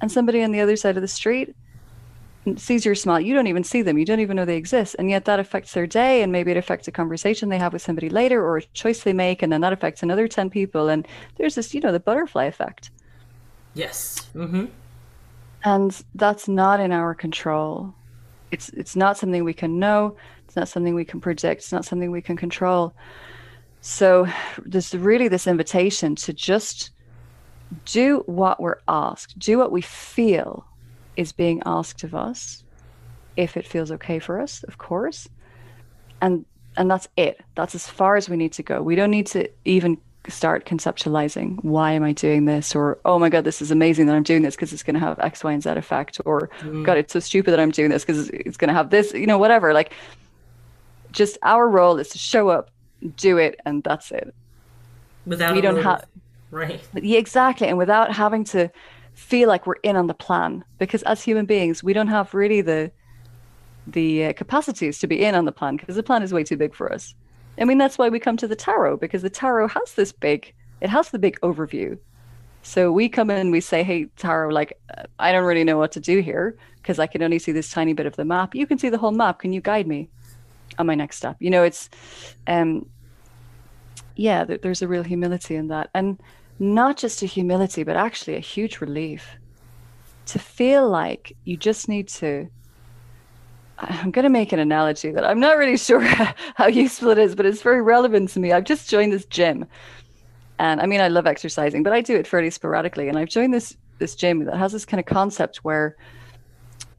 and 0.00 0.12
somebody 0.12 0.44
on 0.44 0.52
the 0.52 0.60
other 0.60 0.76
side 0.76 0.96
of 0.96 1.00
the 1.02 1.08
street 1.08 1.56
sees 2.56 2.84
your 2.84 2.94
smile. 2.94 3.20
You 3.20 3.34
don't 3.34 3.46
even 3.46 3.64
see 3.64 3.82
them. 3.82 3.98
You 3.98 4.04
don't 4.04 4.20
even 4.20 4.36
know 4.36 4.44
they 4.44 4.56
exist. 4.56 4.96
And 4.98 5.08
yet 5.10 5.24
that 5.24 5.40
affects 5.40 5.72
their 5.72 5.86
day 5.86 6.22
and 6.22 6.30
maybe 6.30 6.50
it 6.50 6.56
affects 6.56 6.86
a 6.86 6.92
conversation 6.92 7.48
they 7.48 7.58
have 7.58 7.72
with 7.72 7.82
somebody 7.82 8.08
later 8.10 8.44
or 8.44 8.58
a 8.58 8.62
choice 8.74 9.02
they 9.02 9.12
make 9.12 9.42
and 9.42 9.52
then 9.52 9.62
that 9.62 9.72
affects 9.72 10.02
another 10.02 10.28
10 10.28 10.50
people. 10.50 10.88
And 10.88 11.08
there's 11.36 11.54
this 11.54 11.74
you 11.74 11.80
know 11.80 11.92
the 11.92 12.00
butterfly 12.00 12.44
effect. 12.44 12.90
Yes. 13.74 14.30
Mm-hmm. 14.34 14.66
and 15.64 16.04
that's 16.14 16.46
not 16.46 16.80
in 16.80 16.92
our 16.92 17.14
control. 17.14 17.94
It's 18.50 18.68
it's 18.70 18.94
not 18.94 19.16
something 19.16 19.42
we 19.42 19.54
can 19.54 19.78
know 19.78 20.16
it's 20.54 20.56
not 20.56 20.68
something 20.68 20.94
we 20.94 21.04
can 21.04 21.20
predict. 21.20 21.62
It's 21.62 21.72
not 21.72 21.84
something 21.84 22.12
we 22.12 22.22
can 22.22 22.36
control. 22.36 22.94
So 23.80 24.28
there's 24.64 24.94
really 24.94 25.26
this 25.26 25.48
invitation 25.48 26.14
to 26.14 26.32
just 26.32 26.90
do 27.84 28.22
what 28.26 28.60
we're 28.60 28.78
asked 28.86 29.36
do 29.36 29.58
what 29.58 29.72
we 29.72 29.80
feel 29.80 30.64
is 31.16 31.32
being 31.32 31.60
asked 31.66 32.04
of 32.04 32.14
us 32.14 32.62
if 33.36 33.56
it 33.56 33.66
feels 33.66 33.90
okay 33.90 34.20
for 34.20 34.40
us 34.40 34.62
of 34.68 34.78
course. 34.78 35.28
And 36.20 36.44
and 36.76 36.88
that's 36.88 37.08
it. 37.16 37.40
That's 37.56 37.74
as 37.74 37.88
far 37.88 38.14
as 38.14 38.28
we 38.28 38.36
need 38.36 38.52
to 38.52 38.62
go. 38.62 38.80
We 38.80 38.94
don't 38.94 39.10
need 39.10 39.26
to 39.28 39.50
even 39.64 39.98
start 40.28 40.64
conceptualizing 40.64 41.62
why 41.62 41.92
am 41.92 42.02
i 42.02 42.12
doing 42.12 42.44
this? 42.44 42.76
Or 42.76 42.98
oh 43.04 43.18
my 43.18 43.28
god 43.28 43.42
this 43.42 43.60
is 43.60 43.72
amazing 43.72 44.06
that 44.06 44.14
i'm 44.14 44.22
doing 44.22 44.42
this 44.42 44.54
because 44.54 44.72
it's 44.72 44.84
going 44.84 44.94
to 44.94 45.00
have 45.00 45.18
x 45.18 45.42
y 45.42 45.52
and 45.52 45.62
z 45.62 45.70
effect. 45.70 46.20
Or 46.24 46.48
mm. 46.60 46.84
god 46.86 46.96
it's 46.96 47.12
so 47.12 47.20
stupid 47.20 47.50
that 47.50 47.60
i'm 47.60 47.72
doing 47.72 47.90
this 47.90 48.04
because 48.04 48.30
it's 48.30 48.56
going 48.56 48.68
to 48.68 48.74
have 48.74 48.90
this 48.90 49.12
you 49.12 49.26
know 49.26 49.38
whatever. 49.38 49.74
Like 49.74 49.92
just 51.14 51.38
our 51.42 51.68
role 51.68 51.98
is 51.98 52.08
to 52.10 52.18
show 52.18 52.48
up 52.48 52.70
do 53.16 53.38
it 53.38 53.58
and 53.64 53.82
that's 53.82 54.10
it 54.10 54.34
Without 55.26 55.54
we 55.54 55.60
don't 55.60 55.82
have 55.82 56.04
right. 56.50 56.80
yeah, 56.94 57.18
exactly, 57.18 57.68
and 57.68 57.78
without 57.78 58.12
having 58.12 58.44
to 58.44 58.70
feel 59.14 59.48
like 59.48 59.66
we're 59.66 59.74
in 59.82 59.96
on 59.96 60.06
the 60.06 60.14
plan, 60.14 60.64
because 60.78 61.02
as 61.04 61.22
human 61.22 61.46
beings, 61.46 61.82
we 61.82 61.92
don't 61.92 62.08
have 62.08 62.34
really 62.34 62.60
the 62.60 62.90
the 63.86 64.26
uh, 64.26 64.32
capacities 64.32 64.98
to 64.98 65.06
be 65.06 65.22
in 65.22 65.34
on 65.34 65.44
the 65.44 65.52
plan 65.52 65.76
because 65.76 65.96
the 65.96 66.02
plan 66.02 66.22
is 66.22 66.32
way 66.32 66.44
too 66.44 66.56
big 66.56 66.74
for 66.74 66.92
us. 66.92 67.14
I 67.58 67.64
mean, 67.64 67.78
that's 67.78 67.98
why 67.98 68.08
we 68.08 68.18
come 68.18 68.36
to 68.38 68.48
the 68.48 68.56
tarot 68.56 68.96
because 68.96 69.22
the 69.22 69.30
tarot 69.30 69.68
has 69.68 69.94
this 69.94 70.10
big, 70.10 70.52
it 70.80 70.90
has 70.90 71.10
the 71.10 71.18
big 71.18 71.38
overview. 71.40 71.98
So 72.62 72.90
we 72.90 73.10
come 73.10 73.28
in 73.28 73.50
we 73.50 73.60
say, 73.60 73.82
hey, 73.82 74.06
tarot, 74.16 74.48
like, 74.48 74.78
uh, 74.96 75.02
I 75.18 75.32
don't 75.32 75.44
really 75.44 75.64
know 75.64 75.76
what 75.76 75.92
to 75.92 76.00
do 76.00 76.20
here 76.20 76.56
because 76.76 76.98
I 76.98 77.06
can 77.06 77.22
only 77.22 77.38
see 77.38 77.52
this 77.52 77.70
tiny 77.70 77.92
bit 77.92 78.06
of 78.06 78.16
the 78.16 78.24
map. 78.24 78.54
You 78.54 78.66
can 78.66 78.78
see 78.78 78.88
the 78.88 78.96
whole 78.96 79.12
map. 79.12 79.38
Can 79.38 79.52
you 79.52 79.60
guide 79.60 79.86
me 79.86 80.08
on 80.78 80.86
my 80.86 80.94
next 80.94 81.16
step? 81.16 81.36
You 81.40 81.50
know, 81.50 81.62
it's, 81.62 81.90
um, 82.46 82.86
yeah, 84.16 84.44
there, 84.44 84.58
there's 84.58 84.82
a 84.82 84.88
real 84.88 85.02
humility 85.02 85.56
in 85.56 85.68
that. 85.68 85.90
And 85.94 86.20
not 86.58 86.96
just 86.96 87.22
a 87.22 87.26
humility, 87.26 87.82
but 87.82 87.96
actually 87.96 88.36
a 88.36 88.40
huge 88.40 88.80
relief 88.80 89.36
to 90.26 90.38
feel 90.38 90.88
like 90.88 91.36
you 91.44 91.56
just 91.56 91.88
need 91.88 92.08
to 92.08 92.48
I'm 93.78 94.10
going 94.10 94.22
to 94.22 94.30
make 94.30 94.52
an 94.52 94.58
analogy 94.58 95.10
that 95.10 95.24
I'm 95.24 95.40
not 95.40 95.56
really 95.56 95.76
sure 95.88 96.00
how 96.00 96.66
useful 96.66 97.10
it 97.10 97.18
is, 97.18 97.34
but 97.34 97.46
it's 97.46 97.62
very 97.62 97.82
relevant 97.82 98.30
to 98.30 98.40
me. 98.40 98.52
I've 98.52 98.64
just 98.64 98.88
joined 98.88 99.12
this 99.12 99.26
gym. 99.26 99.66
And 100.58 100.80
I 100.80 100.86
mean, 100.86 101.00
I 101.00 101.08
love 101.08 101.26
exercising, 101.26 101.82
but 101.82 101.92
I 101.92 102.00
do 102.00 102.14
it 102.14 102.26
fairly 102.26 102.50
sporadically. 102.50 103.08
And 103.08 103.18
I've 103.18 103.28
joined 103.28 103.52
this 103.52 103.76
this 103.98 104.14
gym 104.16 104.44
that 104.44 104.56
has 104.56 104.72
this 104.72 104.84
kind 104.84 104.98
of 105.00 105.06
concept 105.06 105.58
where 105.58 105.96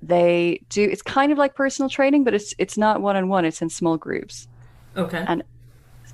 they 0.07 0.61
do 0.69 0.83
it's 0.83 1.01
kind 1.01 1.31
of 1.31 1.37
like 1.37 1.55
personal 1.55 1.89
training, 1.89 2.23
but 2.23 2.33
it's 2.33 2.53
it's 2.57 2.77
not 2.77 3.01
one 3.01 3.15
on 3.15 3.27
one, 3.27 3.45
it's 3.45 3.61
in 3.61 3.69
small 3.69 3.97
groups. 3.97 4.47
Okay. 4.95 5.23
And 5.27 5.43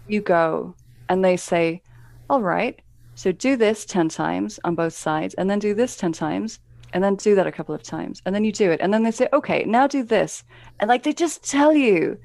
you 0.07 0.21
go 0.21 0.75
and 1.09 1.23
they 1.23 1.37
say, 1.37 1.81
All 2.29 2.41
right, 2.41 2.81
so 3.15 3.31
do 3.31 3.55
this 3.55 3.85
10 3.85 4.09
times 4.09 4.59
on 4.63 4.75
both 4.75 4.93
sides, 4.93 5.33
and 5.35 5.49
then 5.49 5.59
do 5.59 5.73
this 5.73 5.95
10 5.97 6.13
times, 6.13 6.59
and 6.93 7.03
then 7.03 7.15
do 7.15 7.35
that 7.35 7.47
a 7.47 7.51
couple 7.51 7.73
of 7.73 7.83
times 7.83 8.21
and 8.25 8.35
then 8.35 8.43
you 8.43 8.51
do 8.51 8.71
it 8.71 8.79
and 8.81 8.93
then 8.93 9.03
they 9.03 9.11
say 9.11 9.27
okay 9.33 9.63
now 9.63 9.87
do 9.87 10.03
this 10.03 10.43
and 10.79 10.89
like 10.89 11.03
they 11.03 11.13
just 11.13 11.43
tell 11.43 11.73
you 11.73 12.17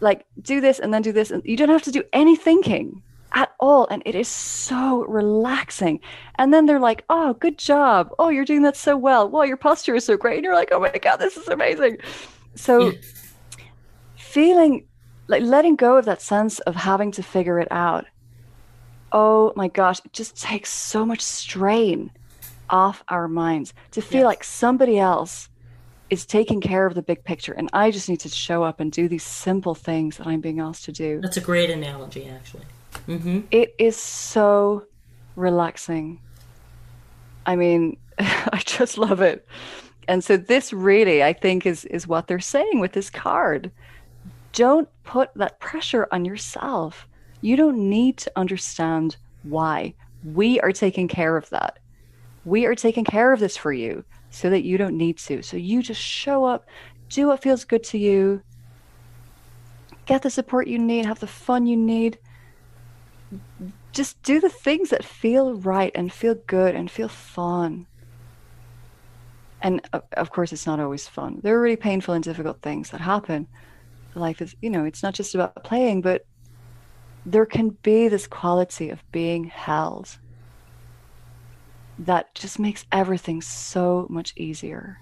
like 0.00 0.24
do 0.40 0.60
this 0.60 0.78
and 0.78 0.92
then 0.92 1.02
do 1.02 1.12
this 1.12 1.30
and 1.30 1.42
you 1.44 1.56
don't 1.56 1.68
have 1.68 1.82
to 1.82 1.90
do 1.90 2.02
any 2.12 2.36
thinking 2.36 3.02
at 3.34 3.50
all 3.60 3.86
and 3.90 4.02
it 4.06 4.14
is 4.14 4.28
so 4.28 5.04
relaxing 5.08 6.00
and 6.38 6.52
then 6.52 6.66
they're 6.66 6.80
like 6.80 7.04
oh 7.08 7.34
good 7.34 7.58
job 7.58 8.10
oh 8.18 8.28
you're 8.28 8.44
doing 8.44 8.62
that 8.62 8.76
so 8.76 8.96
well 8.96 9.28
wow 9.28 9.42
your 9.42 9.56
posture 9.56 9.94
is 9.94 10.04
so 10.04 10.16
great 10.16 10.36
and 10.36 10.44
you're 10.44 10.54
like 10.54 10.68
oh 10.72 10.80
my 10.80 10.90
god 11.02 11.16
this 11.16 11.36
is 11.36 11.48
amazing 11.48 11.96
so 12.54 12.90
Yeah. 12.90 12.92
feeling 14.16 14.86
like 15.28 15.42
letting 15.42 15.76
go 15.76 15.96
of 15.96 16.04
that 16.04 16.20
sense 16.22 16.58
of 16.60 16.74
having 16.76 17.10
to 17.12 17.22
figure 17.22 17.58
it 17.58 17.68
out 17.70 18.04
oh 19.12 19.52
my 19.56 19.68
gosh 19.68 20.00
it 20.04 20.12
just 20.12 20.40
takes 20.40 20.70
so 20.70 21.04
much 21.06 21.20
strain 21.20 22.10
off 22.70 23.02
our 23.08 23.28
minds 23.28 23.72
to 23.92 24.00
feel 24.00 24.20
Yes. 24.20 24.26
like 24.26 24.44
somebody 24.44 24.98
else 24.98 25.48
is 26.10 26.26
taking 26.26 26.60
care 26.60 26.86
of 26.86 26.94
the 26.94 27.02
big 27.02 27.24
picture 27.24 27.52
and 27.52 27.68
i 27.72 27.90
just 27.90 28.08
need 28.08 28.20
to 28.20 28.28
show 28.28 28.62
up 28.62 28.80
and 28.80 28.92
do 28.92 29.08
these 29.08 29.22
simple 29.24 29.74
things 29.74 30.16
that 30.18 30.26
i'm 30.26 30.40
being 30.40 30.60
asked 30.60 30.84
to 30.84 30.92
do 30.92 31.20
That's 31.20 31.36
a 31.38 31.40
great 31.40 31.70
analogy, 31.70 32.28
actually. 32.28 32.64
Mm-hmm. 33.08 33.40
it 33.50 33.74
is 33.78 33.96
so 33.96 34.84
relaxing. 35.36 36.20
I 37.46 37.56
mean 37.56 37.96
i 38.18 38.62
just 38.64 38.98
love 38.98 39.20
it. 39.20 39.46
And 40.08 40.22
so 40.22 40.36
this 40.36 40.72
really 40.72 41.22
i 41.22 41.32
think 41.32 41.66
is 41.66 41.84
is 41.86 42.06
what 42.06 42.26
they're 42.26 42.40
saying 42.40 42.80
with 42.80 42.92
this 42.92 43.10
card. 43.10 43.70
Don't 44.52 44.88
put 45.04 45.30
that 45.34 45.60
pressure 45.60 46.06
on 46.12 46.24
yourself. 46.24 47.08
You 47.40 47.56
don't 47.56 47.88
need 47.88 48.18
to 48.18 48.32
understand 48.36 49.16
why. 49.42 49.94
We 50.24 50.60
are 50.60 50.72
taking 50.72 51.08
care 51.08 51.36
of 51.36 51.48
that. 51.50 51.78
We 52.44 52.66
are 52.66 52.74
taking 52.74 53.04
care 53.04 53.32
of 53.32 53.40
this 53.40 53.56
for 53.56 53.72
you 53.72 54.04
so 54.30 54.50
that 54.50 54.62
you 54.62 54.78
don't 54.78 54.96
need 54.96 55.18
to. 55.18 55.42
So 55.42 55.56
you 55.56 55.82
just 55.82 56.00
show 56.00 56.44
up 56.44 56.66
do 57.12 57.28
what 57.28 57.42
feels 57.42 57.64
good 57.64 57.84
to 57.84 57.98
you 57.98 58.42
get 60.06 60.22
the 60.22 60.30
support 60.30 60.66
you 60.66 60.78
need 60.78 61.04
have 61.04 61.20
the 61.20 61.26
fun 61.26 61.66
you 61.66 61.76
need 61.76 62.18
just 63.92 64.22
do 64.22 64.40
the 64.40 64.48
things 64.48 64.90
that 64.90 65.04
feel 65.04 65.54
right 65.54 65.92
and 65.94 66.12
feel 66.12 66.34
good 66.46 66.74
and 66.74 66.90
feel 66.90 67.08
fun. 67.08 67.86
And 69.60 69.80
of 70.16 70.30
course, 70.30 70.52
it's 70.52 70.66
not 70.66 70.80
always 70.80 71.06
fun. 71.06 71.40
There 71.42 71.56
are 71.56 71.60
really 71.60 71.76
painful 71.76 72.14
and 72.14 72.24
difficult 72.24 72.60
things 72.62 72.90
that 72.90 73.00
happen. 73.00 73.46
Life 74.14 74.42
is, 74.42 74.56
you 74.60 74.70
know, 74.70 74.84
it's 74.84 75.02
not 75.02 75.14
just 75.14 75.34
about 75.34 75.62
playing, 75.62 76.02
but 76.02 76.26
there 77.24 77.46
can 77.46 77.70
be 77.82 78.08
this 78.08 78.26
quality 78.26 78.90
of 78.90 79.02
being 79.12 79.44
held 79.44 80.18
that 82.00 82.34
just 82.34 82.58
makes 82.58 82.84
everything 82.90 83.40
so 83.40 84.06
much 84.10 84.32
easier. 84.36 84.98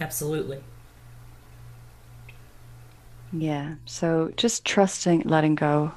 Absolutely. 0.00 0.60
Yeah. 3.32 3.74
So 3.84 4.32
just 4.36 4.64
trusting, 4.64 5.22
letting 5.26 5.56
go. 5.56 5.92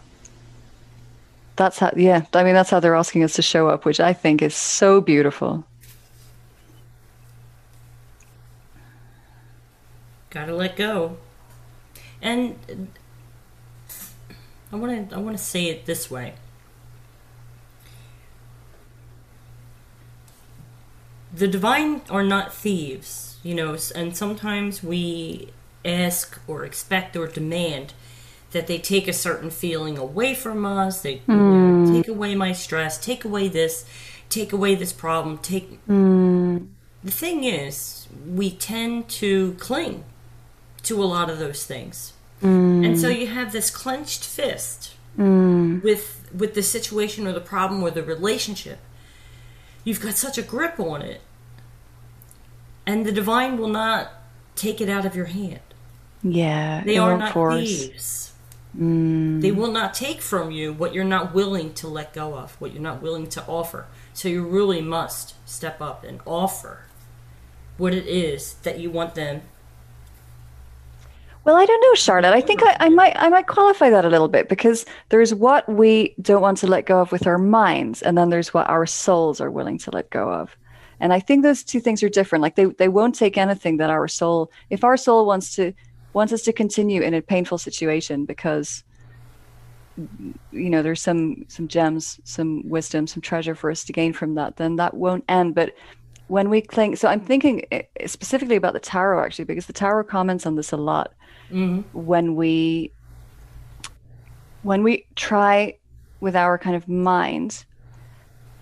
That's 1.57 1.79
how, 1.79 1.91
yeah. 1.95 2.25
I 2.33 2.43
mean, 2.43 2.53
that's 2.53 2.69
how 2.69 2.79
they're 2.79 2.95
asking 2.95 3.23
us 3.23 3.33
to 3.33 3.41
show 3.41 3.67
up, 3.67 3.83
which 3.83 3.99
I 3.99 4.13
think 4.13 4.41
is 4.41 4.55
so 4.55 5.01
beautiful. 5.01 5.65
Gotta 10.29 10.55
let 10.55 10.75
go. 10.75 11.17
And 12.21 12.89
I 14.71 14.75
want 14.75 15.09
to 15.09 15.15
I 15.15 15.19
want 15.19 15.37
to 15.37 15.43
say 15.43 15.65
it 15.65 15.85
this 15.85 16.11
way. 16.11 16.35
The 21.33 21.47
divine 21.47 22.01
are 22.09 22.23
not 22.23 22.53
thieves, 22.53 23.37
you 23.43 23.55
know, 23.55 23.77
and 23.95 24.15
sometimes 24.15 24.83
we 24.83 25.49
ask 25.83 26.39
or 26.47 26.65
expect 26.65 27.15
or 27.15 27.27
demand 27.27 27.93
that 28.51 28.67
they 28.67 28.77
take 28.77 29.07
a 29.07 29.13
certain 29.13 29.49
feeling 29.49 29.97
away 29.97 30.33
from 30.33 30.65
us. 30.65 31.01
They 31.01 31.21
know, 31.27 31.85
hmm. 31.85 31.93
take 31.93 32.07
away 32.07 32.35
my 32.35 32.51
stress, 32.53 32.97
take 32.97 33.25
away 33.25 33.47
this, 33.47 33.85
take 34.29 34.53
away 34.53 34.75
this 34.75 34.93
problem, 34.93 35.37
take 35.39 35.79
hmm. 35.81 36.57
the 37.03 37.11
thing 37.11 37.43
is, 37.43 38.07
we 38.27 38.51
tend 38.51 39.09
to 39.09 39.53
cling 39.53 40.03
to 40.83 41.03
a 41.03 41.05
lot 41.05 41.29
of 41.29 41.39
those 41.39 41.65
things. 41.65 42.13
Hmm. 42.41 42.83
And 42.83 42.99
so 42.99 43.09
you 43.09 43.27
have 43.27 43.51
this 43.51 43.69
clenched 43.69 44.23
fist 44.23 44.93
with 45.17 46.29
with 46.33 46.53
the 46.53 46.61
situation 46.61 47.25
or 47.25 47.31
the 47.31 47.41
problem 47.41 47.81
or 47.81 47.89
the 47.89 48.03
relationship. 48.03 48.79
You've 49.83 50.01
got 50.01 50.15
such 50.15 50.37
a 50.37 50.41
grip 50.41 50.79
on 50.79 51.01
it. 51.01 51.21
And 52.85 53.05
the 53.05 53.11
divine 53.11 53.57
will 53.57 53.69
not 53.69 54.11
take 54.55 54.79
it 54.81 54.89
out 54.89 55.05
of 55.05 55.15
your 55.15 55.25
hand. 55.25 55.59
Yeah. 56.23 56.83
They 56.85 56.97
are 56.97 57.17
not 57.17 57.33
force. 57.33 57.63
thieves. 57.63 58.33
Mm. 58.75 59.41
They 59.41 59.51
will 59.51 59.71
not 59.71 59.93
take 59.93 60.21
from 60.21 60.51
you 60.51 60.73
what 60.73 60.93
you're 60.93 61.03
not 61.03 61.33
willing 61.33 61.73
to 61.75 61.87
let 61.87 62.13
go 62.13 62.35
of, 62.35 62.59
what 62.59 62.73
you're 62.73 62.81
not 62.81 63.01
willing 63.01 63.27
to 63.29 63.45
offer. 63.45 63.87
So 64.13 64.27
you 64.27 64.45
really 64.45 64.81
must 64.81 65.35
step 65.47 65.81
up 65.81 66.03
and 66.03 66.19
offer 66.25 66.85
what 67.77 67.93
it 67.93 68.07
is 68.07 68.55
that 68.63 68.79
you 68.79 68.89
want 68.89 69.15
them. 69.15 69.41
Well, 71.43 71.55
I 71.55 71.65
don't 71.65 71.81
know, 71.81 71.93
Charlotte. 71.93 72.33
I 72.33 72.41
think 72.41 72.61
I, 72.61 72.75
I 72.81 72.89
might 72.89 73.15
I 73.15 73.29
might 73.29 73.47
qualify 73.47 73.89
that 73.89 74.03
a 74.03 74.09
little 74.09 74.27
bit 74.27 74.49
because 74.49 74.85
there's 75.09 75.33
what 75.33 75.67
we 75.69 76.13
don't 76.21 76.41
want 76.41 76.57
to 76.57 76.67
let 76.67 76.85
go 76.85 76.99
of 76.99 77.13
with 77.13 77.25
our 77.25 77.37
minds, 77.37 78.01
and 78.01 78.17
then 78.17 78.29
there's 78.29 78.53
what 78.53 78.69
our 78.69 78.85
souls 78.85 79.39
are 79.39 79.49
willing 79.49 79.77
to 79.79 79.91
let 79.91 80.09
go 80.09 80.29
of. 80.29 80.57
And 80.99 81.13
I 81.13 81.21
think 81.21 81.43
those 81.43 81.63
two 81.63 81.79
things 81.79 82.03
are 82.03 82.09
different. 82.09 82.41
Like 82.41 82.55
they, 82.55 82.65
they 82.65 82.89
won't 82.89 83.15
take 83.15 83.37
anything 83.37 83.77
that 83.77 83.89
our 83.89 84.09
soul 84.09 84.51
if 84.69 84.83
our 84.83 84.97
soul 84.97 85.25
wants 85.25 85.55
to 85.55 85.71
wants 86.13 86.33
us 86.33 86.41
to 86.43 86.53
continue 86.53 87.01
in 87.01 87.13
a 87.13 87.21
painful 87.21 87.57
situation 87.57 88.25
because 88.25 88.83
you 90.51 90.69
know 90.69 90.81
there's 90.81 91.01
some 91.01 91.45
some 91.47 91.67
gems, 91.67 92.19
some 92.23 92.67
wisdom, 92.67 93.07
some 93.07 93.21
treasure 93.21 93.55
for 93.55 93.71
us 93.71 93.83
to 93.85 93.93
gain 93.93 94.13
from 94.13 94.35
that, 94.35 94.57
then 94.57 94.75
that 94.75 94.93
won't 94.93 95.23
end. 95.27 95.55
But 95.55 95.73
when 96.27 96.49
we 96.49 96.61
cling 96.61 96.95
so 96.95 97.07
I'm 97.07 97.21
thinking 97.21 97.65
eh, 97.71 97.83
specifically 98.05 98.55
about 98.55 98.73
the 98.73 98.79
tarot 98.79 99.23
actually, 99.23 99.45
because 99.45 99.65
the 99.65 99.73
tarot 99.73 100.05
comments 100.05 100.45
on 100.45 100.55
this 100.55 100.71
a 100.71 100.77
lot 100.77 101.13
when 101.93 102.35
we 102.35 102.91
when 104.63 104.83
we 104.83 105.05
try 105.15 105.77
with 106.19 106.35
our 106.35 106.57
kind 106.57 106.75
of 106.75 106.87
mind 106.87 107.65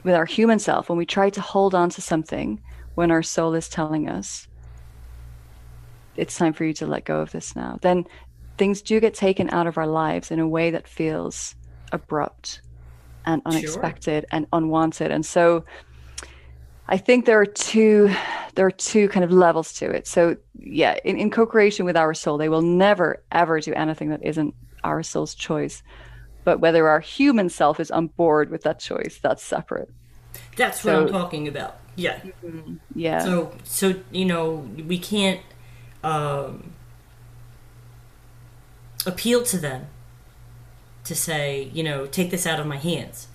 with 0.04 0.14
our 0.14 0.26
human 0.26 0.60
self 0.60 0.90
when 0.90 0.98
we 0.98 1.06
try 1.06 1.30
to 1.30 1.42
hold 1.42 1.74
on 1.74 1.90
to 1.90 2.02
something 2.02 2.62
when 2.94 3.12
our 3.12 3.24
soul 3.24 3.54
is 3.56 3.68
telling 3.68 4.08
us 4.08 4.48
it's 6.18 6.38
time 6.38 6.54
for 6.54 6.66
you 6.66 6.74
to 6.74 6.88
let 6.88 7.06
go 7.06 7.20
of 7.20 7.32
this 7.32 7.56
now 7.56 7.78
then 7.82 8.06
things 8.58 8.82
do 8.82 9.00
get 9.00 9.14
taken 9.14 9.50
out 9.50 9.68
of 9.68 9.78
our 9.78 9.88
lives 9.88 10.32
in 10.32 10.40
a 10.40 10.48
way 10.48 10.72
that 10.72 10.88
feels 10.88 11.56
abrupt 11.92 12.62
and 13.26 13.42
unexpected 13.46 14.26
and 14.32 14.48
unwanted 14.54 15.12
and 15.12 15.26
so 15.26 15.64
I 16.88 16.98
think 16.98 17.26
there 17.26 17.40
are 17.42 17.48
two 17.48 18.14
there 18.54 18.66
are 18.68 18.72
two 18.72 19.10
kind 19.10 19.24
of 19.24 19.32
levels 19.32 19.74
to 19.74 19.90
it. 19.90 20.06
So 20.08 20.38
yeah, 20.60 20.98
in, 21.04 21.18
in 21.18 21.32
co-creation 21.32 21.84
with 21.84 21.98
our 21.98 22.14
soul, 22.14 22.38
they 22.38 22.48
will 22.48 22.62
never 22.62 23.24
ever 23.32 23.60
do 23.60 23.74
anything 23.74 24.10
that 24.10 24.24
isn't 24.24 24.54
our 24.84 25.02
soul's 25.02 25.34
choice. 25.34 25.82
but 26.44 26.60
whether 26.60 26.88
our 26.88 27.00
human 27.00 27.50
self 27.50 27.80
is 27.80 27.92
on 27.92 28.08
board 28.08 28.52
with 28.52 28.62
that 28.64 28.80
choice, 28.80 29.20
that's 29.22 29.44
separate. 29.44 29.90
That's 30.56 30.86
what 30.86 30.96
I'm 30.96 31.08
talking 31.10 31.48
about. 31.48 31.80
Yeah. 31.96 32.20
Mm-hmm. 32.20 32.76
Yeah. 32.94 33.20
So, 33.20 33.52
so 33.64 33.96
you 34.12 34.26
know, 34.26 34.70
we 34.88 35.00
can't 35.00 35.42
um, 36.06 36.72
appeal 39.08 39.44
to 39.44 39.58
them 39.58 39.88
to 41.04 41.16
say, 41.16 41.70
you 41.74 41.84
know, 41.84 42.06
take 42.06 42.30
this 42.30 42.46
out 42.46 42.60
of 42.60 42.68
my 42.68 42.78
hands. 42.78 43.28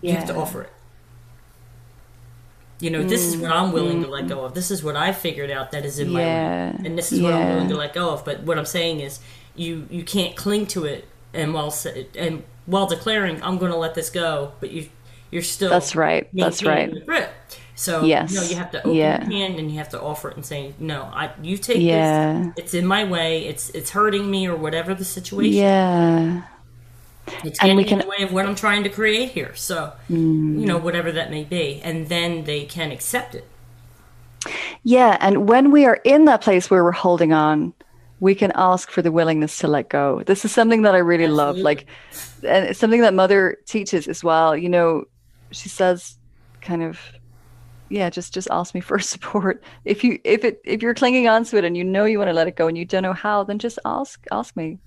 You 0.00 0.14
have 0.14 0.26
to 0.28 0.36
offer 0.36 0.62
it. 0.62 0.72
You 2.78 2.90
know, 2.90 3.02
this 3.02 3.26
is 3.26 3.36
what 3.36 3.50
I'm 3.50 3.72
willing 3.72 4.02
to 4.02 4.08
let 4.08 4.28
go 4.28 4.44
of. 4.44 4.54
This 4.54 4.70
is 4.70 4.82
what 4.82 4.96
I 4.96 5.12
figured 5.12 5.50
out 5.50 5.72
that 5.72 5.84
is 5.84 5.98
in 5.98 6.10
my 6.10 6.20
Yeah. 6.20 6.76
and 6.82 6.96
this 6.96 7.12
is 7.12 7.20
what 7.20 7.34
I'm 7.34 7.48
willing 7.48 7.68
to 7.68 7.76
let 7.76 7.92
go 7.92 8.10
of. 8.10 8.24
But 8.24 8.44
what 8.44 8.56
I'm 8.56 8.64
saying 8.64 9.00
is, 9.00 9.18
you 9.54 9.86
you 9.90 10.04
can't 10.04 10.34
cling 10.36 10.66
to 10.68 10.84
it, 10.84 11.06
and 11.34 11.52
while 11.52 11.74
and 12.16 12.44
while 12.66 12.86
declaring, 12.86 13.42
I'm 13.42 13.58
going 13.58 13.72
to 13.72 13.76
let 13.76 13.94
this 13.94 14.08
go, 14.08 14.52
but 14.60 14.70
you 14.70 14.88
you're 15.30 15.42
still 15.42 15.70
That's 15.70 15.94
right. 15.94 16.28
That's 16.32 16.62
right. 16.64 16.94
So 17.80 18.04
Yes. 18.04 18.30
you 18.30 18.36
know, 18.40 18.46
you 18.46 18.56
have 18.56 18.70
to 18.72 18.78
open 18.80 18.92
Yeah. 18.94 19.22
your 19.26 19.38
hand 19.38 19.58
and 19.58 19.70
you 19.70 19.78
have 19.78 19.88
to 19.90 20.00
offer 20.00 20.28
it 20.28 20.36
and 20.36 20.44
say, 20.44 20.74
"No, 20.78 21.08
I 21.14 21.30
you 21.42 21.56
take 21.56 21.78
Yeah. 21.80 22.50
this. 22.54 22.64
It's 22.64 22.74
in 22.74 22.84
my 22.84 23.04
way. 23.04 23.46
It's 23.46 23.70
it's 23.70 23.90
hurting 23.92 24.30
me 24.30 24.46
or 24.46 24.54
whatever 24.54 24.92
the 24.94 25.04
situation. 25.06 25.54
Yeah. 25.64 26.42
It's 27.42 27.58
And 27.58 27.68
getting 27.68 27.76
we 27.76 27.82
in 27.84 27.88
can- 27.88 27.98
the 28.00 28.06
way 28.06 28.22
of 28.22 28.34
what 28.34 28.44
I'm 28.44 28.54
trying 28.54 28.82
to 28.84 28.90
create 28.90 29.30
here. 29.30 29.52
So 29.54 29.92
you 30.10 30.16
know, 30.70 30.78
mm. 30.78 30.82
whatever 30.82 31.10
that 31.10 31.30
may 31.30 31.42
be, 31.42 31.80
and 31.82 32.08
then 32.10 32.44
they 32.44 32.66
can 32.66 32.90
accept 32.92 33.34
it. 33.34 33.46
Yeah. 34.82 35.16
And 35.18 35.48
when 35.48 35.70
we 35.70 35.86
are 35.86 36.00
in 36.04 36.26
that 36.26 36.42
place 36.42 36.70
where 36.70 36.84
we're 36.84 36.92
holding 37.06 37.32
on, 37.32 37.72
we 38.20 38.34
can 38.34 38.52
ask 38.56 38.90
for 38.90 39.00
the 39.00 39.10
willingness 39.10 39.56
to 39.58 39.68
let 39.68 39.88
go. 39.88 40.22
This 40.26 40.44
is 40.44 40.52
something 40.52 40.82
that 40.82 40.94
I 40.94 40.98
really 40.98 41.28
love. 41.28 41.56
Like, 41.56 41.86
and 42.46 42.66
it's 42.66 42.78
something 42.78 43.00
that 43.00 43.14
Mother 43.14 43.56
teaches 43.66 44.06
as 44.06 44.22
well. 44.22 44.54
You 44.54 44.68
know, 44.68 45.04
she 45.50 45.70
says, 45.70 46.18
kind 46.60 46.82
of, 46.82 47.00
yeah, 47.90 48.08
just 48.08 48.32
just 48.32 48.48
ask 48.50 48.74
me 48.74 48.80
for 48.80 48.98
support. 49.00 49.62
If 49.84 50.02
you 50.02 50.18
if 50.24 50.44
it 50.44 50.60
if 50.64 50.80
you're 50.80 50.94
clinging 50.94 51.28
on 51.28 51.44
to 51.44 51.58
it 51.58 51.64
and 51.64 51.76
you 51.76 51.84
know 51.84 52.04
you 52.06 52.18
want 52.18 52.28
to 52.28 52.34
let 52.34 52.48
it 52.48 52.56
go 52.56 52.68
and 52.68 52.78
you 52.78 52.84
don't 52.84 53.02
know 53.02 53.12
how, 53.12 53.44
then 53.44 53.58
just 53.58 53.78
ask 53.84 54.24
ask 54.32 54.56
me, 54.56 54.78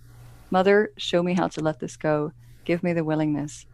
Mother, 0.49 0.91
show 0.97 1.21
me 1.21 1.33
how 1.33 1.47
to 1.49 1.61
let 1.61 1.79
this 1.79 1.97
go. 1.97 2.31
Give 2.65 2.81
me 2.81 2.93
the 2.93 3.03
willingness. 3.03 3.65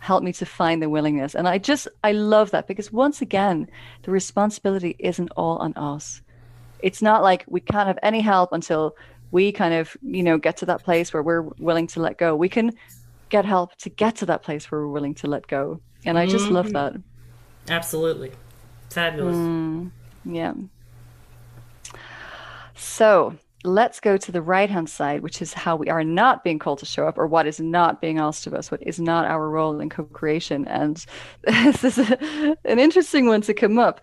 Help 0.00 0.22
me 0.22 0.32
to 0.34 0.46
find 0.46 0.80
the 0.80 0.88
willingness. 0.88 1.34
And 1.34 1.48
I 1.48 1.58
just 1.58 1.88
I 2.04 2.12
love 2.12 2.52
that 2.52 2.68
because 2.68 2.92
once 2.92 3.20
again, 3.22 3.68
the 4.02 4.12
responsibility 4.12 4.94
isn't 4.98 5.30
all 5.36 5.56
on 5.58 5.72
us. 5.74 6.22
It's 6.80 7.02
not 7.02 7.22
like 7.22 7.44
we 7.48 7.60
can't 7.60 7.88
have 7.88 7.98
any 8.02 8.20
help 8.20 8.52
until 8.52 8.94
we 9.30 9.50
kind 9.50 9.74
of, 9.74 9.96
you 10.02 10.22
know, 10.22 10.38
get 10.38 10.58
to 10.58 10.66
that 10.66 10.84
place 10.84 11.12
where 11.12 11.22
we're 11.22 11.42
willing 11.58 11.86
to 11.88 12.00
let 12.00 12.18
go. 12.18 12.36
We 12.36 12.48
can 12.48 12.72
get 13.28 13.44
help 13.44 13.76
to 13.78 13.90
get 13.90 14.16
to 14.16 14.26
that 14.26 14.42
place 14.42 14.70
where 14.70 14.82
we're 14.82 14.92
willing 14.92 15.14
to 15.16 15.26
let 15.26 15.46
go. 15.48 15.80
And 16.04 16.18
I 16.18 16.26
just 16.26 16.48
love 16.48 16.66
mm-hmm. 16.66 16.94
that. 16.94 17.02
Absolutely, 17.68 18.32
fabulous. 18.90 19.36
Mm. 19.36 19.90
Yeah. 20.24 20.54
So 22.76 23.36
let's 23.64 23.98
go 24.00 24.16
to 24.16 24.32
the 24.32 24.42
right 24.42 24.70
hand 24.70 24.88
side, 24.88 25.20
which 25.20 25.42
is 25.42 25.52
how 25.52 25.76
we 25.76 25.88
are 25.88 26.04
not 26.04 26.44
being 26.44 26.58
called 26.58 26.78
to 26.78 26.86
show 26.86 27.06
up, 27.06 27.18
or 27.18 27.26
what 27.26 27.46
is 27.46 27.60
not 27.60 28.00
being 28.00 28.18
asked 28.18 28.46
of 28.46 28.54
us, 28.54 28.70
what 28.70 28.82
is 28.82 29.00
not 29.00 29.24
our 29.26 29.48
role 29.48 29.80
in 29.80 29.90
co 29.90 30.04
creation. 30.04 30.66
And 30.68 31.04
this 31.42 31.84
is 31.84 31.98
a, 31.98 32.56
an 32.64 32.78
interesting 32.78 33.26
one 33.26 33.40
to 33.42 33.54
come 33.54 33.78
up 33.78 34.00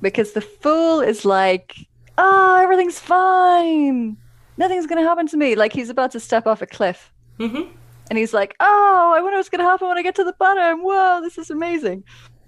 because 0.00 0.32
the 0.32 0.40
fool 0.40 1.00
is 1.00 1.24
like, 1.24 1.76
oh, 2.18 2.60
everything's 2.62 2.98
fine. 2.98 4.16
Nothing's 4.56 4.86
going 4.86 5.02
to 5.02 5.08
happen 5.08 5.26
to 5.28 5.36
me. 5.36 5.54
Like 5.54 5.72
he's 5.72 5.90
about 5.90 6.12
to 6.12 6.20
step 6.20 6.46
off 6.46 6.62
a 6.62 6.66
cliff. 6.66 7.12
Mhm. 7.38 7.68
And 8.10 8.18
he's 8.18 8.34
like, 8.34 8.54
oh, 8.60 9.12
I 9.16 9.20
wonder 9.20 9.38
what's 9.38 9.48
going 9.48 9.64
to 9.64 9.64
happen 9.64 9.88
when 9.88 9.96
I 9.96 10.02
get 10.02 10.14
to 10.16 10.24
the 10.24 10.34
bottom. 10.34 10.82
Whoa, 10.82 11.20
this 11.22 11.38
is 11.38 11.50
amazing. 11.50 12.04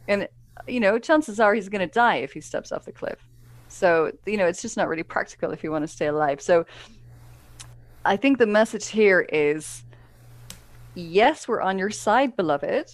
And, 0.07 0.29
you 0.67 0.81
know, 0.81 0.99
chances 0.99 1.41
are 1.41 1.55
he's 1.55 1.69
going 1.69 1.87
to 1.87 1.93
die 1.93 2.17
if 2.17 2.33
he 2.33 2.41
steps 2.41 2.73
off 2.73 2.85
the 2.85 2.93
cliff. 2.93 3.19
So, 3.69 4.13
you 4.27 4.37
know, 4.37 4.47
it's 4.47 4.63
just 4.63 4.77
not 4.77 4.89
really 4.89 5.03
practical 5.03 5.51
if 5.53 5.63
you 5.65 5.71
want 5.71 5.83
to 5.83 5.89
stay 5.89 6.07
alive. 6.07 6.41
So, 6.41 6.67
I 8.05 8.17
think 8.17 8.39
the 8.39 8.47
message 8.47 8.87
here 8.87 9.23
is 9.33 9.83
yes, 10.95 11.47
we're 11.47 11.61
on 11.61 11.79
your 11.79 11.91
side, 11.91 12.37
beloved. 12.37 12.91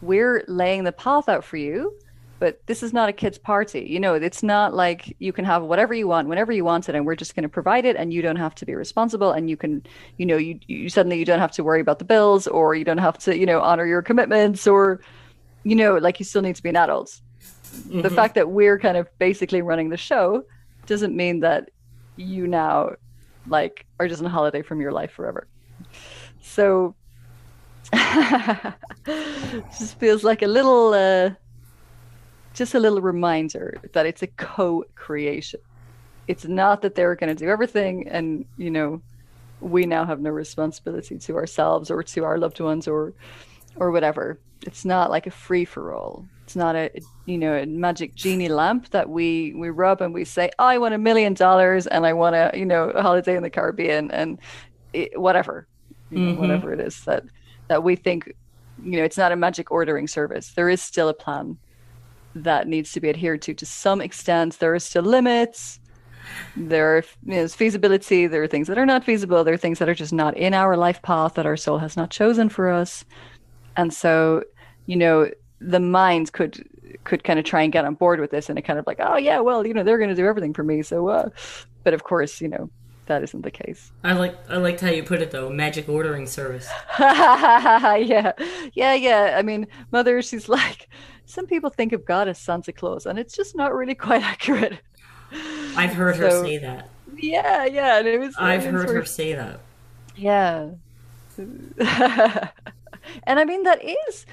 We're 0.00 0.44
laying 0.48 0.84
the 0.84 0.92
path 0.92 1.28
out 1.28 1.44
for 1.44 1.56
you, 1.56 1.96
but 2.38 2.64
this 2.66 2.82
is 2.82 2.92
not 2.92 3.08
a 3.08 3.12
kid's 3.12 3.38
party. 3.38 3.86
You 3.88 4.00
know, 4.00 4.14
it's 4.14 4.42
not 4.42 4.74
like 4.74 5.14
you 5.18 5.32
can 5.32 5.44
have 5.44 5.62
whatever 5.62 5.94
you 5.94 6.08
want 6.08 6.28
whenever 6.28 6.50
you 6.50 6.64
want 6.64 6.88
it, 6.88 6.94
and 6.94 7.06
we're 7.06 7.14
just 7.14 7.36
going 7.36 7.44
to 7.44 7.48
provide 7.48 7.84
it, 7.84 7.96
and 7.96 8.12
you 8.12 8.22
don't 8.22 8.36
have 8.36 8.54
to 8.56 8.66
be 8.66 8.74
responsible, 8.74 9.32
and 9.32 9.50
you 9.50 9.56
can, 9.56 9.84
you 10.16 10.26
know, 10.26 10.36
you, 10.36 10.58
you 10.66 10.88
suddenly 10.88 11.18
you 11.18 11.24
don't 11.24 11.38
have 11.38 11.52
to 11.52 11.62
worry 11.62 11.80
about 11.80 11.98
the 11.98 12.04
bills, 12.04 12.46
or 12.46 12.74
you 12.74 12.84
don't 12.84 12.98
have 12.98 13.18
to, 13.18 13.36
you 13.36 13.46
know, 13.46 13.60
honor 13.60 13.86
your 13.86 14.02
commitments, 14.02 14.66
or, 14.66 15.00
you 15.64 15.76
know, 15.76 15.96
like 15.96 16.18
you 16.18 16.24
still 16.24 16.42
need 16.42 16.56
to 16.56 16.62
be 16.62 16.68
an 16.68 16.76
adult. 16.76 17.20
The 17.88 18.10
fact 18.10 18.34
that 18.34 18.50
we're 18.50 18.78
kind 18.78 18.96
of 18.96 19.08
basically 19.18 19.62
running 19.62 19.88
the 19.88 19.96
show 19.96 20.42
doesn't 20.86 21.16
mean 21.16 21.40
that 21.40 21.70
you 22.16 22.46
now 22.46 22.92
like 23.46 23.86
are 23.98 24.08
just 24.08 24.22
on 24.22 24.30
holiday 24.30 24.62
from 24.62 24.80
your 24.80 24.92
life 24.92 25.12
forever. 25.12 25.46
So 26.42 26.94
just 27.92 29.98
feels 29.98 30.24
like 30.24 30.42
a 30.42 30.46
little 30.46 30.94
uh 30.94 31.30
just 32.54 32.74
a 32.74 32.80
little 32.80 33.00
reminder 33.00 33.78
that 33.92 34.06
it's 34.06 34.22
a 34.22 34.26
co-creation. 34.26 35.60
It's 36.28 36.44
not 36.44 36.82
that 36.82 36.94
they're 36.94 37.16
going 37.16 37.34
to 37.34 37.44
do 37.44 37.50
everything 37.50 38.08
and 38.08 38.44
you 38.56 38.70
know 38.70 39.02
we 39.60 39.86
now 39.86 40.04
have 40.04 40.20
no 40.20 40.30
responsibility 40.30 41.18
to 41.18 41.36
ourselves 41.36 41.90
or 41.90 42.02
to 42.02 42.24
our 42.24 42.38
loved 42.38 42.60
ones 42.60 42.88
or 42.88 43.14
or 43.76 43.90
whatever. 43.90 44.38
It's 44.66 44.84
not 44.84 45.10
like 45.10 45.26
a 45.26 45.30
free 45.30 45.64
for 45.64 45.94
all. 45.94 46.24
It's 46.44 46.56
not 46.56 46.76
a 46.76 46.90
you 47.26 47.38
know 47.38 47.54
a 47.56 47.66
magic 47.66 48.14
genie 48.14 48.48
lamp 48.48 48.90
that 48.90 49.08
we 49.08 49.54
we 49.54 49.70
rub 49.70 50.00
and 50.00 50.12
we 50.12 50.24
say 50.24 50.50
oh, 50.58 50.64
I 50.64 50.78
want 50.78 50.94
a 50.94 50.98
million 50.98 51.34
dollars 51.34 51.86
and 51.86 52.04
I 52.04 52.12
want 52.12 52.36
a 52.36 52.50
you 52.54 52.66
know 52.66 52.90
a 52.90 53.02
holiday 53.02 53.36
in 53.36 53.42
the 53.42 53.50
Caribbean 53.50 54.10
and 54.10 54.38
it, 54.92 55.18
whatever 55.20 55.66
you 56.10 56.18
know, 56.18 56.32
mm-hmm. 56.32 56.40
whatever 56.40 56.72
it 56.72 56.80
is 56.80 57.04
that 57.04 57.24
that 57.68 57.82
we 57.82 57.96
think 57.96 58.32
you 58.84 58.98
know 58.98 59.04
it's 59.04 59.16
not 59.16 59.32
a 59.32 59.36
magic 59.36 59.70
ordering 59.70 60.06
service. 60.06 60.52
There 60.52 60.68
is 60.68 60.82
still 60.82 61.08
a 61.08 61.14
plan 61.14 61.58
that 62.34 62.66
needs 62.66 62.92
to 62.92 63.00
be 63.00 63.08
adhered 63.08 63.42
to 63.42 63.54
to 63.54 63.66
some 63.66 64.00
extent. 64.00 64.58
There 64.58 64.74
are 64.74 64.78
still 64.78 65.04
limits. 65.04 65.80
There 66.56 66.98
is 66.98 67.06
you 67.24 67.34
know, 67.34 67.48
feasibility. 67.48 68.26
There 68.26 68.42
are 68.42 68.48
things 68.48 68.68
that 68.68 68.78
are 68.78 68.86
not 68.86 69.04
feasible. 69.04 69.42
There 69.44 69.54
are 69.54 69.58
things 69.58 69.78
that 69.78 69.88
are 69.88 69.94
just 69.94 70.12
not 70.12 70.36
in 70.36 70.54
our 70.54 70.76
life 70.76 71.02
path 71.02 71.34
that 71.34 71.46
our 71.46 71.56
soul 71.56 71.78
has 71.78 71.96
not 71.96 72.10
chosen 72.10 72.48
for 72.48 72.70
us. 72.70 73.04
And 73.76 73.92
so, 73.92 74.44
you 74.86 74.96
know, 74.96 75.30
the 75.60 75.80
mind 75.80 76.32
could 76.32 76.68
could 77.04 77.24
kind 77.24 77.38
of 77.38 77.44
try 77.44 77.62
and 77.62 77.72
get 77.72 77.84
on 77.84 77.94
board 77.94 78.20
with 78.20 78.30
this 78.30 78.48
and 78.48 78.58
it 78.58 78.62
kind 78.62 78.78
of 78.78 78.86
like, 78.86 78.98
oh 79.00 79.16
yeah, 79.16 79.40
well, 79.40 79.66
you 79.66 79.74
know, 79.74 79.82
they're 79.82 79.98
going 79.98 80.10
to 80.10 80.16
do 80.16 80.26
everything 80.26 80.52
for 80.52 80.62
me. 80.62 80.82
So, 80.82 81.08
uh, 81.08 81.30
but 81.84 81.94
of 81.94 82.04
course, 82.04 82.40
you 82.40 82.48
know, 82.48 82.70
that 83.06 83.22
isn't 83.22 83.42
the 83.42 83.50
case. 83.50 83.92
I 84.04 84.12
like 84.12 84.36
I 84.48 84.56
liked 84.56 84.80
how 84.80 84.90
you 84.90 85.02
put 85.02 85.22
it 85.22 85.30
though, 85.30 85.50
magic 85.50 85.88
ordering 85.88 86.26
service. 86.26 86.68
yeah, 87.00 88.32
yeah, 88.74 88.94
yeah. 88.94 89.34
I 89.36 89.42
mean, 89.42 89.66
mother, 89.90 90.22
she's 90.22 90.48
like, 90.48 90.88
some 91.26 91.46
people 91.46 91.70
think 91.70 91.92
of 91.92 92.04
God 92.04 92.28
as 92.28 92.38
Santa 92.38 92.72
Claus, 92.72 93.06
and 93.06 93.18
it's 93.18 93.34
just 93.34 93.56
not 93.56 93.74
really 93.74 93.94
quite 93.94 94.22
accurate. 94.34 94.78
I've 95.76 95.94
heard 95.94 96.16
her 96.16 96.30
say 96.44 96.58
that. 96.58 96.90
Yeah, 97.16 97.64
yeah, 97.64 97.98
and 97.98 98.08
it 98.08 98.18
was. 98.18 98.34
I've 98.38 98.64
heard 98.64 98.88
her 98.88 99.04
say 99.04 99.34
that. 99.34 99.60
Yeah. 100.16 100.70
and 103.24 103.38
I 103.38 103.44
mean 103.44 103.62
that 103.64 103.82
is 103.84 104.26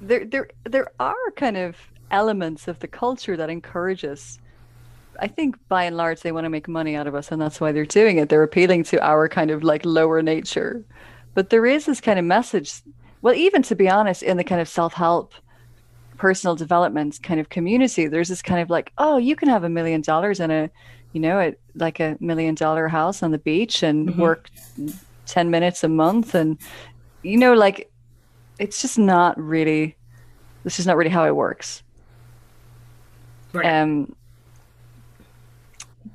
there 0.00 0.24
there 0.24 0.48
there 0.64 0.90
are 1.00 1.30
kind 1.36 1.56
of 1.56 1.76
elements 2.10 2.68
of 2.68 2.78
the 2.80 2.88
culture 2.88 3.36
that 3.36 3.50
encourage 3.50 4.04
us. 4.04 4.38
I 5.20 5.28
think 5.28 5.56
by 5.68 5.84
and 5.84 5.96
large 5.96 6.20
they 6.20 6.32
want 6.32 6.44
to 6.44 6.50
make 6.50 6.66
money 6.68 6.96
out 6.96 7.06
of 7.06 7.14
us 7.14 7.30
and 7.30 7.40
that's 7.40 7.60
why 7.60 7.72
they're 7.72 7.86
doing 7.86 8.18
it. 8.18 8.28
They're 8.28 8.42
appealing 8.42 8.84
to 8.84 9.04
our 9.04 9.28
kind 9.28 9.50
of 9.50 9.62
like 9.62 9.84
lower 9.84 10.22
nature. 10.22 10.84
But 11.34 11.50
there 11.50 11.66
is 11.66 11.86
this 11.86 12.00
kind 12.00 12.18
of 12.18 12.24
message 12.24 12.82
well 13.22 13.34
even 13.34 13.62
to 13.62 13.74
be 13.74 13.88
honest 13.88 14.22
in 14.22 14.36
the 14.36 14.44
kind 14.44 14.60
of 14.60 14.68
self-help 14.68 15.34
personal 16.16 16.54
development 16.54 17.18
kind 17.22 17.40
of 17.40 17.48
community 17.48 18.06
there's 18.06 18.28
this 18.28 18.42
kind 18.42 18.60
of 18.60 18.70
like 18.70 18.92
oh 18.98 19.16
you 19.16 19.34
can 19.34 19.48
have 19.48 19.64
a 19.64 19.68
million 19.68 20.00
dollars 20.00 20.38
in 20.38 20.50
a 20.50 20.70
you 21.12 21.20
know 21.20 21.52
like 21.74 21.98
a 22.00 22.16
million 22.20 22.54
dollar 22.54 22.86
house 22.86 23.22
on 23.22 23.32
the 23.32 23.38
beach 23.38 23.82
and 23.82 24.10
mm-hmm. 24.10 24.20
work 24.20 24.48
10 25.26 25.50
minutes 25.50 25.82
a 25.82 25.88
month 25.88 26.34
and 26.34 26.58
you 27.24 27.38
know 27.38 27.54
like 27.54 27.90
it's 28.58 28.80
just 28.80 28.98
not 28.98 29.38
really 29.40 29.96
this 30.62 30.78
is 30.78 30.86
not 30.86 30.96
really 30.96 31.10
how 31.10 31.24
it 31.24 31.34
works. 31.34 31.82
Right. 33.52 33.66
um 33.66 34.14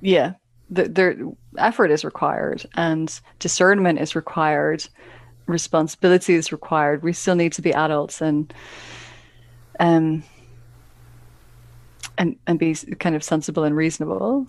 yeah 0.01 0.33
the, 0.69 0.83
the 0.83 1.35
effort 1.57 1.89
is 1.89 2.05
required 2.05 2.65
and 2.75 3.19
discernment 3.39 3.99
is 3.99 4.15
required. 4.15 4.87
Responsibility 5.47 6.35
is 6.35 6.51
required. 6.51 7.01
We 7.01 7.13
still 7.13 7.35
need 7.35 7.53
to 7.53 7.61
be 7.61 7.73
adults 7.73 8.21
and 8.21 8.53
um 9.79 10.23
and 12.17 12.35
and 12.45 12.59
be 12.59 12.75
kind 12.99 13.15
of 13.15 13.23
sensible 13.23 13.63
and 13.63 13.75
reasonable 13.75 14.47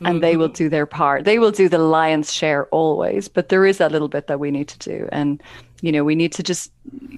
and 0.00 0.22
they 0.22 0.36
will 0.36 0.48
do 0.48 0.68
their 0.68 0.86
part. 0.86 1.24
They 1.24 1.38
will 1.38 1.50
do 1.50 1.68
the 1.68 1.78
lion's 1.78 2.32
share 2.32 2.66
always, 2.66 3.28
but 3.28 3.48
there 3.48 3.64
is 3.64 3.78
that 3.78 3.92
little 3.92 4.08
bit 4.08 4.26
that 4.26 4.40
we 4.40 4.50
need 4.50 4.68
to 4.68 4.78
do. 4.78 5.08
And, 5.12 5.42
you 5.82 5.92
know, 5.92 6.04
we 6.04 6.14
need 6.14 6.32
to 6.32 6.42
just 6.42 6.72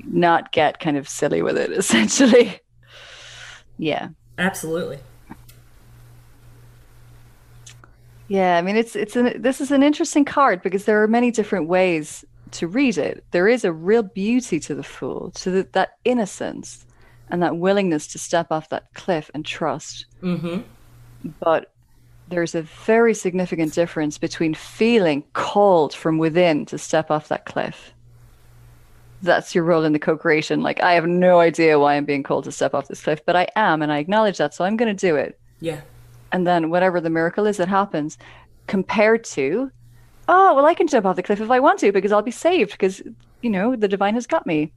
not 0.05 0.53
get 0.53 0.81
kind 0.81 0.97
of 0.97 1.09
silly 1.09 1.43
with 1.43 1.57
it, 1.57 1.73
essentially. 1.73 2.61
Yeah. 3.79 4.09
Absolutely. 4.39 4.99
Yeah, 8.29 8.57
I 8.57 8.63
mean 8.63 8.77
it's 8.77 8.97
it's 8.97 9.15
an 9.15 9.41
this 9.41 9.61
is 9.61 9.71
an 9.71 9.85
interesting 9.85 10.25
card 10.25 10.61
because 10.61 10.85
there 10.85 11.01
are 11.01 11.07
many 11.07 11.31
different 11.31 11.69
ways 11.69 12.25
to 12.53 12.67
read 12.67 12.99
it. 12.99 13.25
There 13.31 13.47
is 13.47 13.65
a 13.65 13.73
real 13.73 14.03
beauty 14.03 14.59
to 14.61 14.75
the 14.75 14.83
fool, 14.83 15.31
to 15.37 15.51
the, 15.51 15.69
that 15.73 15.91
innocence 16.05 16.87
and 17.29 17.43
that 17.43 17.57
willingness 17.57 18.07
to 18.09 18.19
step 18.19 18.49
off 18.51 18.69
that 18.71 18.93
cliff 18.95 19.31
and 19.33 19.45
trust. 19.45 20.07
Mm-hmm. 20.23 20.63
But 21.41 21.73
there's 22.29 22.55
a 22.55 22.63
very 22.63 23.15
significant 23.15 23.73
difference 23.73 24.19
between 24.19 24.55
feeling 24.55 25.25
called 25.33 25.95
from 25.95 26.19
within 26.19 26.67
to 26.67 26.79
step 26.79 27.11
off 27.11 27.29
that 27.29 27.47
cliff. 27.47 27.93
That's 29.23 29.55
your 29.55 29.65
role 29.65 29.85
in 29.85 29.93
the 29.93 29.99
co 29.99 30.17
creation. 30.17 30.63
Like, 30.63 30.81
I 30.83 30.93
have 30.93 31.07
no 31.07 31.41
idea 31.41 31.79
why 31.79 31.95
I'm 31.95 32.05
being 32.05 32.23
called 32.23 32.45
to 32.45 32.53
step 32.53 32.75
off 32.75 32.89
this 32.89 33.03
cliff, 33.03 33.25
but 33.25 33.37
I 33.37 33.49
am, 33.57 33.81
and 33.81 33.93
I 33.93 33.99
acknowledge 33.99 34.39
that, 34.39 34.55
so 34.55 34.65
I'm 34.65 34.77
going 34.77 34.95
to 34.95 35.07
do 35.07 35.17
it. 35.17 35.39
Yeah. 35.61 35.81
And 36.33 36.47
then, 36.47 36.71
whatever 36.71 37.01
the 37.01 37.11
miracle 37.11 37.47
is 37.47 37.57
that 37.57 37.69
happens, 37.69 38.19
compared 38.67 39.25
to, 39.25 39.71
oh, 40.29 40.55
well, 40.55 40.67
I 40.67 40.75
can 40.75 40.89
jump 40.89 41.07
off 41.07 41.17
the 41.17 41.23
cliff 41.23 41.41
if 41.41 41.51
I 41.51 41.61
want 41.61 41.81
to 41.81 41.93
because 41.93 42.13
I'll 42.13 42.23
be 42.23 42.31
saved 42.31 42.73
because, 42.73 43.01
you 43.43 43.51
know, 43.51 43.77
the 43.77 43.89
divine 43.89 44.15
has 44.15 44.27
got 44.27 44.47
me. 44.47 44.73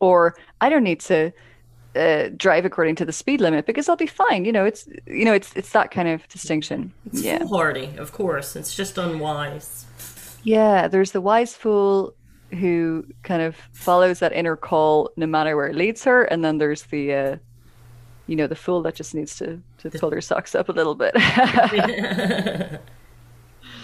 Or 0.00 0.34
I 0.60 0.68
don't 0.68 0.82
need 0.82 1.00
to 1.00 1.32
uh, 1.96 2.28
drive 2.36 2.64
according 2.64 2.96
to 2.96 3.04
the 3.04 3.12
speed 3.12 3.40
limit 3.40 3.66
because 3.66 3.88
I'll 3.88 3.96
be 3.96 4.06
fine. 4.06 4.44
You 4.44 4.52
know, 4.52 4.64
it's 4.64 4.86
you 5.06 5.24
know, 5.24 5.32
it's 5.34 5.52
it's 5.56 5.70
that 5.70 5.90
kind 5.90 6.08
of 6.08 6.26
distinction. 6.28 6.92
It's 7.06 7.22
yeah, 7.22 7.38
foolhardy, 7.38 7.90
of 7.98 8.12
course. 8.12 8.56
It's 8.56 8.74
just 8.74 8.98
unwise. 8.98 9.86
yeah. 10.42 10.88
There's 10.88 11.12
the 11.12 11.20
wise 11.20 11.54
fool 11.54 12.14
who 12.50 13.04
kind 13.24 13.42
of 13.42 13.56
follows 13.72 14.18
that 14.20 14.32
inner 14.32 14.56
call 14.56 15.10
no 15.16 15.26
matter 15.26 15.56
where 15.56 15.66
it 15.66 15.74
leads 15.74 16.04
her, 16.04 16.24
and 16.24 16.44
then 16.44 16.58
there's 16.58 16.82
the, 16.84 17.12
uh, 17.12 17.36
you 18.28 18.36
know, 18.36 18.46
the 18.46 18.54
fool 18.54 18.82
that 18.82 18.94
just 18.94 19.14
needs 19.14 19.36
to 19.38 19.60
to 19.78 19.90
pull 19.90 20.10
her 20.10 20.20
socks 20.20 20.54
up 20.54 20.68
a 20.68 20.72
little 20.72 20.94
bit. 20.94 21.14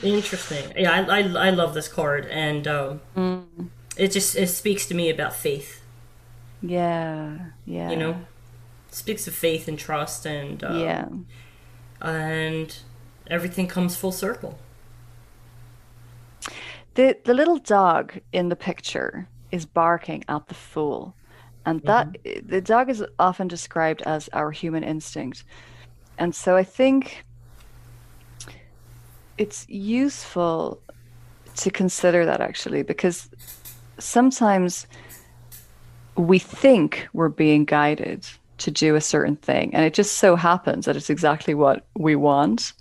Interesting. 0.02 0.72
Yeah, 0.76 0.92
I, 0.92 1.18
I, 1.20 1.48
I 1.48 1.50
love 1.50 1.74
this 1.74 1.88
card, 1.88 2.26
and 2.26 2.66
um, 2.66 3.00
Mm. 3.16 3.68
it 3.96 4.08
just 4.12 4.34
it 4.36 4.46
speaks 4.48 4.86
to 4.86 4.94
me 4.94 5.10
about 5.10 5.34
faith. 5.34 5.79
Yeah, 6.62 7.38
yeah. 7.66 7.90
You 7.90 7.96
know, 7.96 8.20
speaks 8.90 9.26
of 9.26 9.34
faith 9.34 9.68
and 9.68 9.78
trust, 9.78 10.26
and 10.26 10.62
um, 10.64 10.80
yeah. 10.80 11.08
and 12.00 12.76
everything 13.26 13.66
comes 13.66 13.96
full 13.96 14.12
circle. 14.12 14.58
The 16.94 17.16
the 17.24 17.34
little 17.34 17.58
dog 17.58 18.20
in 18.32 18.48
the 18.48 18.56
picture 18.56 19.28
is 19.50 19.66
barking 19.66 20.24
at 20.28 20.46
the 20.48 20.54
fool. 20.54 21.14
And 21.66 21.82
that 21.82 22.16
the 22.46 22.60
dog 22.60 22.88
is 22.88 23.04
often 23.18 23.46
described 23.46 24.02
as 24.02 24.28
our 24.32 24.50
human 24.50 24.82
instinct. 24.82 25.44
And 26.18 26.34
so 26.34 26.56
I 26.56 26.64
think 26.64 27.24
it's 29.36 29.66
useful 29.68 30.80
to 31.56 31.70
consider 31.70 32.24
that 32.24 32.40
actually 32.40 32.82
because 32.82 33.28
sometimes 33.98 34.86
we 36.16 36.38
think 36.38 37.08
we're 37.12 37.28
being 37.28 37.64
guided 37.64 38.26
to 38.58 38.70
do 38.70 38.94
a 38.94 39.00
certain 39.00 39.36
thing 39.36 39.74
and 39.74 39.84
it 39.84 39.94
just 39.94 40.18
so 40.18 40.36
happens 40.36 40.84
that 40.84 40.96
it's 40.96 41.08
exactly 41.08 41.54
what 41.54 41.86
we 41.96 42.14
want 42.14 42.74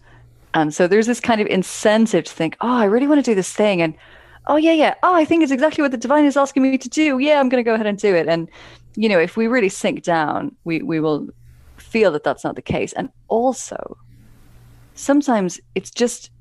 and 0.53 0.73
so 0.73 0.87
there's 0.87 1.07
this 1.07 1.19
kind 1.19 1.41
of 1.41 1.47
incentive 1.47 2.25
to 2.25 2.33
think, 2.33 2.57
oh, 2.61 2.77
I 2.77 2.85
really 2.85 3.07
want 3.07 3.23
to 3.23 3.31
do 3.31 3.35
this 3.35 3.53
thing. 3.53 3.81
And 3.81 3.95
oh, 4.47 4.55
yeah, 4.55 4.71
yeah. 4.71 4.95
Oh, 5.03 5.13
I 5.13 5.25
think 5.25 5.43
it's 5.43 5.51
exactly 5.51 5.81
what 5.81 5.91
the 5.91 5.97
divine 5.97 6.25
is 6.25 6.37
asking 6.37 6.63
me 6.63 6.77
to 6.77 6.89
do. 6.89 7.19
Yeah, 7.19 7.39
I'm 7.39 7.49
going 7.49 7.63
to 7.63 7.67
go 7.67 7.75
ahead 7.75 7.85
and 7.85 7.97
do 7.97 8.15
it. 8.15 8.27
And, 8.27 8.49
you 8.95 9.09
know, 9.09 9.19
if 9.19 9.37
we 9.37 9.47
really 9.47 9.69
sink 9.69 10.03
down, 10.03 10.55
we, 10.63 10.81
we 10.81 10.99
will 10.99 11.29
feel 11.77 12.11
that 12.11 12.23
that's 12.23 12.43
not 12.43 12.55
the 12.55 12.61
case. 12.61 12.93
And 12.93 13.09
also, 13.27 13.97
sometimes 14.95 15.59
it's 15.75 15.91
just, 15.91 16.31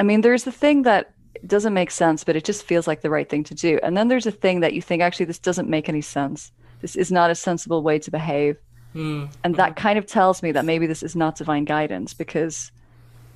I 0.00 0.02
mean, 0.02 0.22
there's 0.22 0.44
the 0.44 0.52
thing 0.52 0.82
that 0.82 1.12
doesn't 1.46 1.74
make 1.74 1.90
sense, 1.90 2.24
but 2.24 2.36
it 2.36 2.44
just 2.44 2.64
feels 2.64 2.86
like 2.86 3.00
the 3.02 3.10
right 3.10 3.28
thing 3.28 3.44
to 3.44 3.54
do. 3.54 3.78
And 3.82 3.96
then 3.96 4.08
there's 4.08 4.26
a 4.26 4.30
thing 4.30 4.60
that 4.60 4.72
you 4.72 4.82
think, 4.82 5.02
actually, 5.02 5.26
this 5.26 5.38
doesn't 5.38 5.68
make 5.68 5.88
any 5.88 6.00
sense. 6.00 6.52
This 6.80 6.96
is 6.96 7.12
not 7.12 7.30
a 7.30 7.34
sensible 7.34 7.82
way 7.82 7.98
to 7.98 8.10
behave. 8.10 8.56
Hmm. 8.92 9.26
And 9.44 9.56
that 9.56 9.76
kind 9.76 9.98
of 9.98 10.06
tells 10.06 10.42
me 10.42 10.52
that 10.52 10.64
maybe 10.64 10.86
this 10.86 11.02
is 11.02 11.14
not 11.14 11.36
divine 11.36 11.64
guidance 11.64 12.14
because 12.14 12.72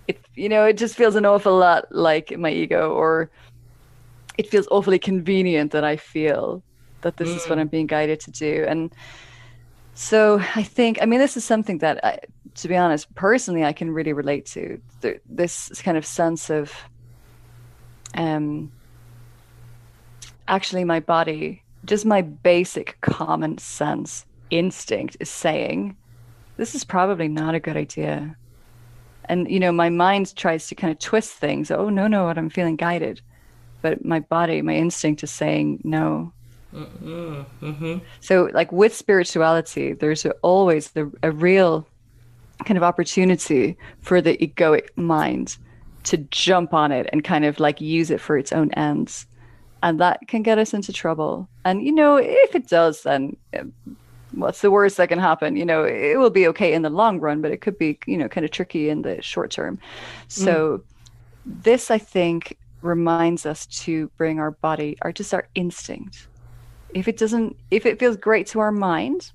it 0.08 0.24
you 0.34 0.48
know 0.48 0.64
it 0.64 0.76
just 0.76 0.96
feels 0.96 1.14
an 1.14 1.24
awful 1.24 1.56
lot 1.56 1.84
like 1.90 2.36
my 2.38 2.50
ego 2.50 2.92
or 2.92 3.30
it 4.38 4.48
feels 4.48 4.66
awfully 4.70 4.98
convenient 4.98 5.72
that 5.72 5.84
i 5.84 5.96
feel 5.96 6.62
that 7.02 7.16
this 7.16 7.28
is 7.28 7.46
what 7.46 7.56
hmm. 7.56 7.60
i'm 7.60 7.68
being 7.68 7.86
guided 7.86 8.20
to 8.20 8.30
do 8.30 8.64
and 8.68 8.92
so 9.94 10.40
i 10.54 10.62
think 10.62 11.00
i 11.02 11.06
mean 11.06 11.20
this 11.20 11.36
is 11.36 11.44
something 11.44 11.78
that 11.78 12.04
I, 12.04 12.18
to 12.54 12.68
be 12.68 12.76
honest 12.76 13.14
personally 13.14 13.64
i 13.64 13.72
can 13.72 13.90
really 13.90 14.12
relate 14.12 14.46
to 14.46 14.80
Th- 15.02 15.20
this 15.28 15.70
kind 15.82 15.96
of 15.96 16.06
sense 16.06 16.50
of 16.50 16.72
um 18.14 18.70
actually 20.48 20.84
my 20.84 21.00
body 21.00 21.62
just 21.84 22.06
my 22.06 22.22
basic 22.22 22.96
common 23.00 23.58
sense 23.58 24.24
instinct 24.50 25.16
is 25.20 25.30
saying 25.30 25.96
this 26.56 26.74
is 26.74 26.84
probably 26.84 27.28
not 27.28 27.54
a 27.54 27.60
good 27.60 27.76
idea. 27.76 28.36
And 29.24 29.50
you 29.50 29.58
know 29.58 29.72
my 29.72 29.88
mind 29.88 30.36
tries 30.36 30.66
to 30.68 30.74
kind 30.74 30.92
of 30.92 30.98
twist 30.98 31.32
things. 31.32 31.70
Oh 31.70 31.88
no 31.88 32.06
no 32.06 32.24
what 32.26 32.38
i'm 32.38 32.50
feeling 32.50 32.76
guided. 32.76 33.20
But 33.80 34.04
my 34.04 34.20
body 34.20 34.62
my 34.62 34.74
instinct 34.74 35.22
is 35.22 35.30
saying 35.30 35.80
no. 35.84 36.32
So 38.20 38.48
like 38.52 38.70
with 38.72 38.94
spirituality 38.94 39.92
there's 39.92 40.26
always 40.42 40.90
the, 40.90 41.10
a 41.22 41.30
real 41.30 41.86
kind 42.64 42.76
of 42.76 42.84
opportunity 42.84 43.76
for 44.00 44.20
the 44.20 44.36
egoic 44.36 44.88
mind 44.96 45.56
to 46.04 46.16
jump 46.16 46.74
on 46.74 46.92
it 46.92 47.08
and 47.12 47.24
kind 47.24 47.44
of 47.44 47.60
like 47.60 47.80
use 47.80 48.10
it 48.10 48.20
for 48.20 48.36
its 48.36 48.52
own 48.52 48.70
ends. 48.72 49.26
And 49.82 49.98
that 50.00 50.28
can 50.28 50.42
get 50.42 50.58
us 50.58 50.74
into 50.74 50.92
trouble. 50.92 51.48
And 51.64 51.82
you 51.82 51.92
know 51.92 52.16
if 52.16 52.54
it 52.54 52.68
does 52.68 53.02
then 53.02 53.36
um, 53.58 53.72
what's 54.32 54.60
the 54.62 54.70
worst 54.70 54.96
that 54.96 55.08
can 55.08 55.18
happen? 55.18 55.56
You 55.56 55.64
know 55.64 55.84
it 55.84 56.18
will 56.18 56.30
be 56.30 56.46
okay 56.48 56.72
in 56.72 56.82
the 56.82 56.90
long 56.90 57.20
run 57.20 57.40
but 57.40 57.50
it 57.50 57.60
could 57.60 57.78
be 57.78 57.98
you 58.06 58.16
know 58.16 58.28
kind 58.28 58.44
of 58.44 58.50
tricky 58.50 58.88
in 58.88 59.02
the 59.02 59.20
short 59.22 59.50
term. 59.50 59.78
So 60.28 60.82
this 61.44 61.90
i 61.90 61.98
think 61.98 62.56
reminds 62.82 63.46
us 63.46 63.66
to 63.66 64.08
bring 64.16 64.38
our 64.38 64.52
body 64.52 64.96
or 65.02 65.12
just 65.12 65.34
our 65.34 65.48
instinct. 65.54 66.28
If 66.94 67.08
it 67.08 67.16
doesn't 67.16 67.56
if 67.70 67.86
it 67.86 67.98
feels 67.98 68.16
great 68.16 68.46
to 68.48 68.60
our 68.60 68.72
mind 68.72 69.32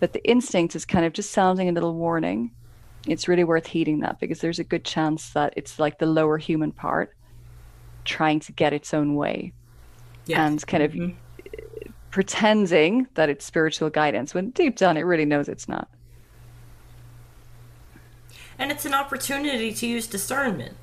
but 0.00 0.12
the 0.12 0.24
instinct 0.28 0.76
is 0.76 0.84
kind 0.84 1.04
of 1.04 1.12
just 1.12 1.32
sounding 1.32 1.68
a 1.68 1.72
little 1.72 1.94
warning 1.94 2.52
it's 3.10 3.28
really 3.28 3.44
worth 3.44 3.66
heeding 3.66 4.00
that 4.00 4.20
because 4.20 4.40
there's 4.40 4.58
a 4.58 4.64
good 4.64 4.84
chance 4.84 5.30
that 5.30 5.54
it's 5.56 5.78
like 5.78 5.98
the 5.98 6.06
lower 6.06 6.38
human 6.38 6.72
part 6.72 7.14
trying 8.04 8.40
to 8.40 8.52
get 8.52 8.72
its 8.72 8.94
own 8.94 9.14
way 9.14 9.52
and 10.34 10.66
kind 10.66 10.82
of 10.82 10.92
mm-hmm. 10.92 11.16
uh, 11.46 11.90
pretending 12.10 13.06
that 13.14 13.28
it's 13.28 13.44
spiritual 13.44 13.90
guidance 13.90 14.34
when 14.34 14.50
deep 14.50 14.76
down 14.76 14.96
it 14.96 15.02
really 15.02 15.24
knows 15.24 15.48
it's 15.48 15.68
not. 15.68 15.88
And 18.58 18.72
it's 18.72 18.84
an 18.84 18.94
opportunity 18.94 19.72
to 19.72 19.86
use 19.86 20.06
discernment. 20.06 20.76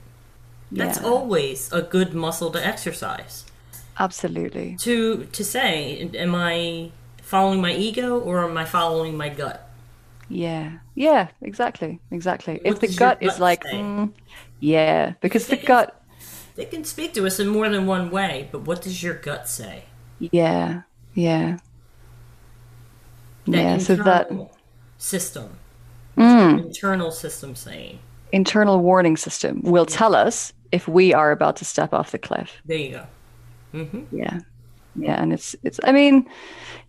That's 0.72 1.00
Yeah. 1.00 1.08
always 1.08 1.72
a 1.72 1.82
good 1.82 2.14
muscle 2.14 2.52
to 2.52 2.66
exercise. 2.66 3.46
Absolutely. 4.00 4.76
To 4.80 5.26
to 5.26 5.44
say, 5.44 6.10
am 6.16 6.36
I 6.36 6.92
following 7.22 7.62
my 7.62 7.74
ego 7.74 8.20
or 8.20 8.44
am 8.44 8.58
I 8.58 8.66
following 8.66 9.16
my 9.18 9.30
gut? 9.30 9.65
Yeah. 10.30 10.72
Yeah, 10.96 11.28
exactly. 11.42 12.00
Exactly. 12.12 12.60
What 12.64 12.74
if 12.76 12.80
the 12.80 12.88
your 12.88 12.98
gut 12.98 13.18
is 13.22 13.40
like, 13.40 13.64
mm, 13.64 14.12
yeah, 14.60 15.14
because 15.22 15.48
the 15.48 15.54
It's- 15.54 15.68
gut, 15.68 16.02
They 16.56 16.66
can 16.66 16.84
speak 16.86 17.14
to 17.16 17.26
us 17.28 17.40
in 17.40 17.48
more 17.50 17.68
than 17.70 17.86
one 17.86 18.10
way, 18.12 18.48
but 18.52 18.62
what 18.62 18.82
does 18.82 19.04
your 19.04 19.14
gut 19.14 19.48
say? 19.48 19.84
yeah, 20.20 20.82
yeah. 21.14 21.58
That 23.48 23.58
yeah, 23.58 23.78
so 23.78 23.96
that 23.98 24.32
system. 24.98 25.50
Mm. 26.18 26.66
Internal 26.66 27.12
system 27.12 27.56
saying. 27.56 28.00
internal 28.32 28.80
warning 28.80 29.18
system 29.18 29.62
will 29.64 29.86
tell 29.86 30.16
us 30.16 30.52
if 30.72 30.88
we 30.88 31.14
are 31.14 31.32
about 31.32 31.58
to 31.58 31.66
step 31.66 31.94
off 31.94 32.12
the 32.12 32.18
cliff. 32.18 32.52
There 32.66 32.78
you 32.78 32.92
go. 32.92 33.06
hmm 33.84 34.04
Yeah. 34.12 34.40
Yeah, 34.96 35.22
and 35.22 35.34
it's 35.34 35.56
it's 35.64 35.80
I 35.84 35.92
mean, 35.92 36.28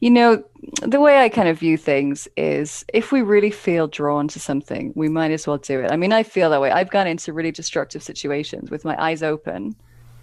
you 0.00 0.10
know, 0.10 0.42
the 0.82 1.00
way 1.00 1.18
I 1.18 1.28
kind 1.28 1.48
of 1.48 1.58
view 1.58 1.76
things 1.76 2.28
is 2.36 2.84
if 2.92 3.12
we 3.12 3.22
really 3.22 3.50
feel 3.50 3.88
drawn 3.88 4.28
to 4.28 4.40
something, 4.40 4.92
we 4.94 5.08
might 5.08 5.30
as 5.30 5.46
well 5.46 5.58
do 5.58 5.80
it. 5.80 5.90
I 5.90 5.96
mean, 5.96 6.12
I 6.12 6.22
feel 6.22 6.50
that 6.50 6.60
way. 6.60 6.70
I've 6.70 6.90
gone 6.90 7.06
into 7.06 7.32
really 7.32 7.52
destructive 7.52 8.02
situations 8.02 8.70
with 8.70 8.84
my 8.84 9.00
eyes 9.02 9.22
open, 9.22 9.74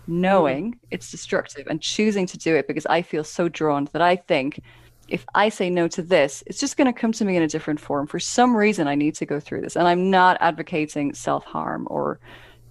knowing 0.07 0.73
mm. 0.73 0.77
it's 0.91 1.11
destructive 1.11 1.67
and 1.67 1.81
choosing 1.81 2.25
to 2.27 2.37
do 2.37 2.55
it 2.55 2.67
because 2.67 2.85
I 2.85 3.01
feel 3.01 3.23
so 3.23 3.49
drawn 3.49 3.89
that 3.91 4.01
I 4.01 4.15
think 4.15 4.61
if 5.09 5.25
I 5.35 5.49
say 5.49 5.69
no 5.69 5.87
to 5.89 6.01
this, 6.01 6.43
it's 6.47 6.59
just 6.59 6.77
going 6.77 6.91
to 6.91 6.97
come 6.97 7.11
to 7.13 7.25
me 7.25 7.35
in 7.35 7.43
a 7.43 7.47
different 7.47 7.79
form. 7.79 8.07
For 8.07 8.19
some 8.19 8.55
reason, 8.55 8.87
I 8.87 8.95
need 8.95 9.15
to 9.15 9.25
go 9.25 9.39
through 9.39 9.61
this. 9.61 9.75
And 9.75 9.87
I'm 9.87 10.09
not 10.09 10.37
advocating 10.39 11.13
self 11.13 11.43
harm 11.43 11.87
or, 11.89 12.19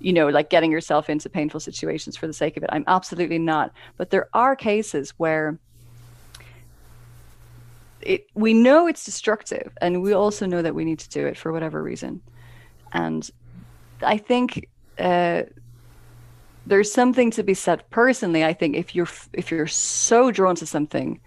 you 0.03 0.13
know, 0.13 0.29
like 0.29 0.51
getting 0.51 0.71
yourself 0.71 1.09
into 1.09 1.31
painful 1.31 1.61
situations 1.61 2.17
for 2.17 2.27
the 2.27 2.33
sake 2.33 2.57
of 2.57 2.63
it. 2.63 2.71
I'm 2.73 2.85
absolutely 2.87 3.39
not. 3.39 3.73
But 3.97 4.11
there 4.11 4.29
are 4.35 4.57
cases 4.57 5.11
where 5.17 5.59
it, 8.01 8.27
we 8.35 8.53
know 8.53 8.89
it's 8.89 9.05
destructive 9.05 9.73
and 9.81 10.03
we 10.03 10.13
also 10.13 10.45
know 10.47 10.61
that 10.61 10.75
we 10.75 10.85
need 10.85 10.99
to 10.99 11.09
do 11.09 11.27
it 11.27 11.39
for 11.39 11.53
whatever 11.53 11.83
reason. 11.83 12.21
And 12.93 13.31
I 14.03 14.19
think 14.19 14.69
uh, 14.99 15.43
there's 16.67 16.93
something 16.93 17.31
to 17.33 17.43
be 17.45 17.55
said 17.55 17.89
personally. 17.91 18.45
I 18.45 18.53
think 18.53 18.77
if 18.77 18.95
you're 18.95 19.09
if 19.33 19.51
you're 19.51 19.69
so 19.69 20.31
drawn 20.33 20.57
to 20.57 20.67
something, 20.67 21.21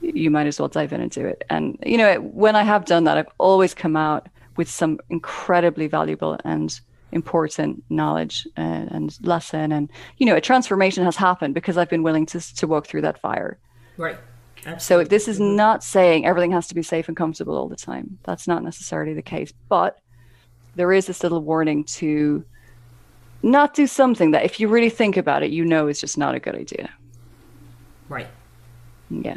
you 0.00 0.30
might 0.30 0.46
as 0.46 0.60
well 0.60 0.68
dive 0.68 0.92
in 0.92 1.00
and 1.00 1.10
do 1.10 1.26
it. 1.26 1.42
And 1.48 1.78
you 1.84 1.96
know, 1.96 2.16
when 2.20 2.54
I 2.54 2.62
have 2.62 2.84
done 2.84 3.04
that, 3.04 3.16
I've 3.16 3.32
always 3.38 3.74
come 3.74 3.96
out 3.96 4.28
with 4.56 4.70
some 4.70 5.00
incredibly 5.08 5.86
valuable 5.86 6.38
and 6.44 6.78
important 7.12 7.82
knowledge 7.90 8.46
and, 8.56 8.90
and 8.90 9.18
lesson, 9.22 9.72
and 9.72 9.90
you 10.18 10.26
know, 10.26 10.36
a 10.36 10.40
transformation 10.40 11.04
has 11.04 11.16
happened 11.16 11.54
because 11.54 11.76
I've 11.76 11.90
been 11.90 12.02
willing 12.02 12.26
to 12.26 12.40
to 12.56 12.66
walk 12.66 12.86
through 12.86 13.02
that 13.02 13.20
fire. 13.20 13.58
Right. 13.96 14.18
Absolutely. 14.66 15.04
So 15.06 15.08
this 15.08 15.28
is 15.28 15.40
not 15.40 15.82
saying 15.82 16.26
everything 16.26 16.52
has 16.52 16.66
to 16.68 16.74
be 16.74 16.82
safe 16.82 17.08
and 17.08 17.16
comfortable 17.16 17.56
all 17.56 17.68
the 17.68 17.76
time. 17.76 18.18
That's 18.24 18.46
not 18.46 18.62
necessarily 18.62 19.14
the 19.14 19.22
case, 19.22 19.52
but 19.68 19.98
there 20.74 20.92
is 20.92 21.06
this 21.06 21.22
little 21.22 21.42
warning 21.42 21.84
to 21.84 22.44
not 23.42 23.74
do 23.74 23.86
something 23.86 24.32
that 24.32 24.44
if 24.44 24.60
you 24.60 24.68
really 24.68 24.90
think 24.90 25.16
about 25.16 25.42
it, 25.42 25.50
you 25.50 25.64
know 25.64 25.88
is 25.88 26.00
just 26.00 26.18
not 26.18 26.34
a 26.34 26.40
good 26.40 26.54
idea. 26.54 26.90
Right. 28.08 28.28
Yeah. 29.08 29.36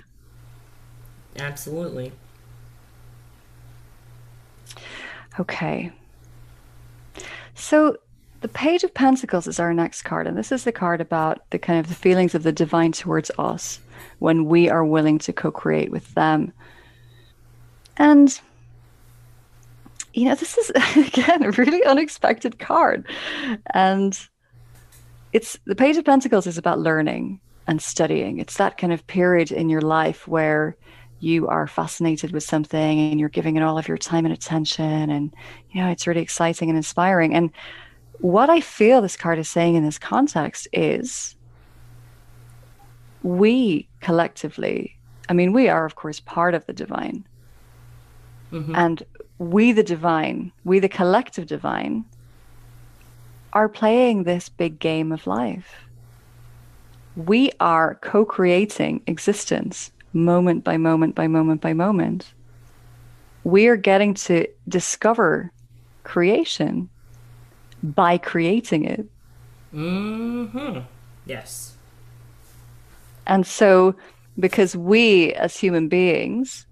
Absolutely. 1.37 2.11
Okay. 5.39 5.91
So 7.55 7.97
the 8.41 8.47
Page 8.47 8.83
of 8.83 8.93
Pentacles 8.93 9.47
is 9.47 9.59
our 9.59 9.73
next 9.73 10.01
card, 10.03 10.27
and 10.27 10.37
this 10.37 10.51
is 10.51 10.63
the 10.63 10.71
card 10.71 11.01
about 11.01 11.49
the 11.51 11.59
kind 11.59 11.79
of 11.79 11.87
the 11.87 11.95
feelings 11.95 12.35
of 12.35 12.43
the 12.43 12.51
divine 12.51 12.91
towards 12.91 13.31
us 13.37 13.79
when 14.19 14.45
we 14.45 14.69
are 14.69 14.83
willing 14.83 15.17
to 15.19 15.33
co-create 15.33 15.91
with 15.91 16.13
them. 16.13 16.51
And 17.97 18.39
you 20.13 20.25
know, 20.25 20.35
this 20.35 20.57
is 20.57 20.69
again 21.07 21.43
a 21.43 21.51
really 21.51 21.83
unexpected 21.83 22.59
card. 22.59 23.07
And 23.73 24.19
it's 25.31 25.57
the 25.65 25.75
Page 25.75 25.97
of 25.97 26.05
Pentacles 26.05 26.47
is 26.47 26.57
about 26.57 26.79
learning 26.79 27.39
and 27.67 27.81
studying. 27.81 28.39
It's 28.39 28.57
that 28.57 28.77
kind 28.77 28.93
of 28.93 29.07
period 29.07 29.51
in 29.51 29.69
your 29.69 29.81
life 29.81 30.27
where 30.27 30.75
you 31.23 31.47
are 31.47 31.67
fascinated 31.67 32.31
with 32.31 32.43
something 32.43 32.99
and 32.99 33.19
you're 33.19 33.29
giving 33.29 33.55
it 33.55 33.63
all 33.63 33.77
of 33.77 33.87
your 33.87 33.97
time 33.97 34.25
and 34.25 34.33
attention 34.33 35.09
and 35.09 35.33
you 35.71 35.81
know 35.81 35.89
it's 35.89 36.05
really 36.07 36.21
exciting 36.21 36.69
and 36.69 36.77
inspiring. 36.77 37.33
And 37.33 37.51
what 38.19 38.49
i 38.49 38.61
feel 38.61 39.01
this 39.01 39.17
card 39.17 39.39
is 39.39 39.49
saying 39.49 39.75
in 39.75 39.83
this 39.83 39.97
context 39.97 40.67
is 40.71 41.35
we 43.23 43.87
collectively 44.01 44.95
i 45.29 45.33
mean 45.33 45.51
we 45.51 45.67
are 45.67 45.83
of 45.83 45.95
course 45.95 46.19
part 46.19 46.53
of 46.53 46.65
the 46.67 46.73
divine. 46.73 47.25
Mm-hmm. 48.51 48.75
and 48.75 49.03
we 49.39 49.71
the 49.71 49.83
divine 49.83 50.51
we 50.63 50.79
the 50.79 50.87
collective 50.87 51.47
divine 51.47 52.05
are 53.53 53.69
playing 53.69 54.23
this 54.23 54.49
big 54.49 54.79
game 54.79 55.11
of 55.11 55.27
life. 55.27 55.75
We 57.15 57.51
are 57.59 57.95
co-creating 58.01 59.03
existence 59.05 59.91
moment 60.13 60.63
by 60.63 60.77
moment 60.77 61.15
by 61.15 61.27
moment 61.27 61.61
by 61.61 61.73
moment, 61.73 62.33
we 63.43 63.67
are 63.67 63.75
getting 63.75 64.13
to 64.13 64.47
discover 64.67 65.51
creation 66.03 66.89
by 67.81 68.17
creating 68.17 68.85
it. 68.85 69.05
Hmm. 69.71 70.79
Yes. 71.25 71.75
And 73.25 73.45
so, 73.45 73.95
because 74.39 74.75
we 74.75 75.33
as 75.33 75.57
human 75.57 75.87
beings 75.87 76.65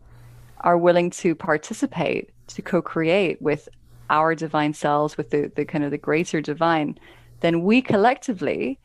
are 0.61 0.77
willing 0.77 1.09
to 1.09 1.35
participate, 1.35 2.29
to 2.47 2.61
co-create 2.61 3.41
with 3.41 3.67
our 4.09 4.35
divine 4.35 4.73
selves, 4.73 5.17
with 5.17 5.29
the, 5.29 5.51
the 5.55 5.65
kind 5.65 5.83
of 5.83 5.91
the 5.91 5.97
greater 5.97 6.41
divine, 6.41 6.97
then 7.39 7.63
we 7.63 7.81
collectively 7.81 8.79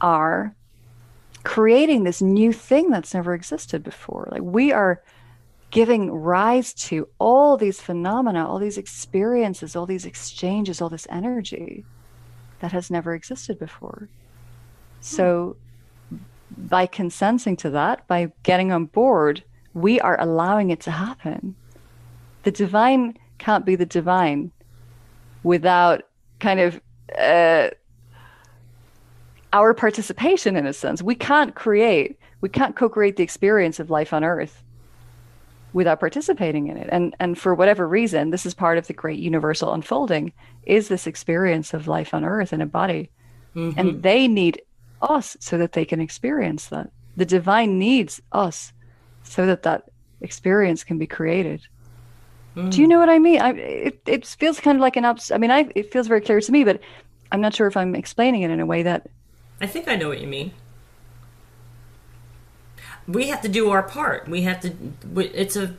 are 0.00 0.54
creating 1.42 2.04
this 2.04 2.20
new 2.20 2.52
thing 2.52 2.90
that's 2.90 3.14
never 3.14 3.34
existed 3.34 3.82
before. 3.82 4.28
Like 4.30 4.42
we 4.42 4.72
are 4.72 5.02
giving 5.70 6.10
rise 6.10 6.74
to 6.74 7.08
all 7.18 7.56
these 7.56 7.80
phenomena, 7.80 8.46
all 8.46 8.58
these 8.58 8.78
experiences, 8.78 9.76
all 9.76 9.86
these 9.86 10.04
exchanges, 10.04 10.80
all 10.80 10.88
this 10.88 11.06
energy 11.10 11.84
that 12.58 12.72
has 12.72 12.90
never 12.90 13.14
existed 13.14 13.58
before. 13.58 14.08
So 15.00 15.56
by 16.56 16.86
consenting 16.86 17.56
to 17.58 17.70
that, 17.70 18.06
by 18.06 18.32
getting 18.42 18.72
on 18.72 18.86
board, 18.86 19.44
we 19.72 20.00
are 20.00 20.20
allowing 20.20 20.70
it 20.70 20.80
to 20.80 20.90
happen. 20.90 21.54
The 22.42 22.50
divine 22.50 23.16
can't 23.38 23.64
be 23.64 23.76
the 23.76 23.86
divine 23.86 24.50
without 25.42 26.02
kind 26.40 26.60
of 26.60 26.80
uh, 27.18 27.70
our 29.52 29.74
participation 29.74 30.56
in 30.56 30.66
a 30.66 30.72
sense. 30.72 31.02
We 31.02 31.14
can't 31.14 31.54
create, 31.54 32.18
we 32.40 32.48
can't 32.48 32.76
co-create 32.76 33.16
the 33.16 33.22
experience 33.22 33.80
of 33.80 33.90
life 33.90 34.12
on 34.12 34.24
earth 34.24 34.62
without 35.72 36.00
participating 36.00 36.68
in 36.68 36.76
it. 36.76 36.88
And 36.90 37.14
and 37.20 37.38
for 37.38 37.54
whatever 37.54 37.86
reason, 37.86 38.30
this 38.30 38.46
is 38.46 38.54
part 38.54 38.78
of 38.78 38.86
the 38.86 38.92
great 38.92 39.18
universal 39.18 39.72
unfolding 39.72 40.32
is 40.64 40.88
this 40.88 41.06
experience 41.06 41.74
of 41.74 41.88
life 41.88 42.12
on 42.12 42.24
earth 42.24 42.52
in 42.52 42.60
a 42.60 42.66
body. 42.66 43.10
Mm-hmm. 43.54 43.78
And 43.78 44.02
they 44.02 44.28
need 44.28 44.62
us 45.02 45.36
so 45.40 45.58
that 45.58 45.72
they 45.72 45.84
can 45.84 46.00
experience 46.00 46.66
that. 46.66 46.90
The 47.16 47.26
divine 47.26 47.78
needs 47.78 48.20
us 48.32 48.72
so 49.22 49.46
that 49.46 49.62
that 49.62 49.90
experience 50.20 50.84
can 50.84 50.98
be 50.98 51.06
created. 51.06 51.60
Mm. 52.56 52.70
Do 52.70 52.80
you 52.80 52.88
know 52.88 52.98
what 52.98 53.08
I 53.08 53.18
mean? 53.18 53.40
I, 53.40 53.50
it, 53.52 54.00
it 54.06 54.26
feels 54.26 54.60
kind 54.60 54.76
of 54.76 54.82
like 54.82 54.96
an 54.96 55.04
ups. 55.04 55.30
I 55.30 55.38
mean, 55.38 55.50
I, 55.50 55.70
it 55.74 55.92
feels 55.92 56.08
very 56.08 56.20
clear 56.20 56.40
to 56.40 56.52
me, 56.52 56.64
but 56.64 56.80
I'm 57.32 57.40
not 57.40 57.54
sure 57.54 57.66
if 57.66 57.76
I'm 57.76 57.94
explaining 57.94 58.42
it 58.42 58.50
in 58.50 58.60
a 58.60 58.66
way 58.66 58.82
that 58.82 59.08
I 59.60 59.66
think 59.66 59.88
I 59.88 59.96
know 59.96 60.08
what 60.08 60.20
you 60.20 60.26
mean. 60.26 60.52
We 63.06 63.28
have 63.28 63.42
to 63.42 63.48
do 63.48 63.70
our 63.70 63.82
part. 63.82 64.28
We 64.28 64.42
have 64.42 64.60
to. 64.60 64.72
It's 65.16 65.56
a, 65.56 65.74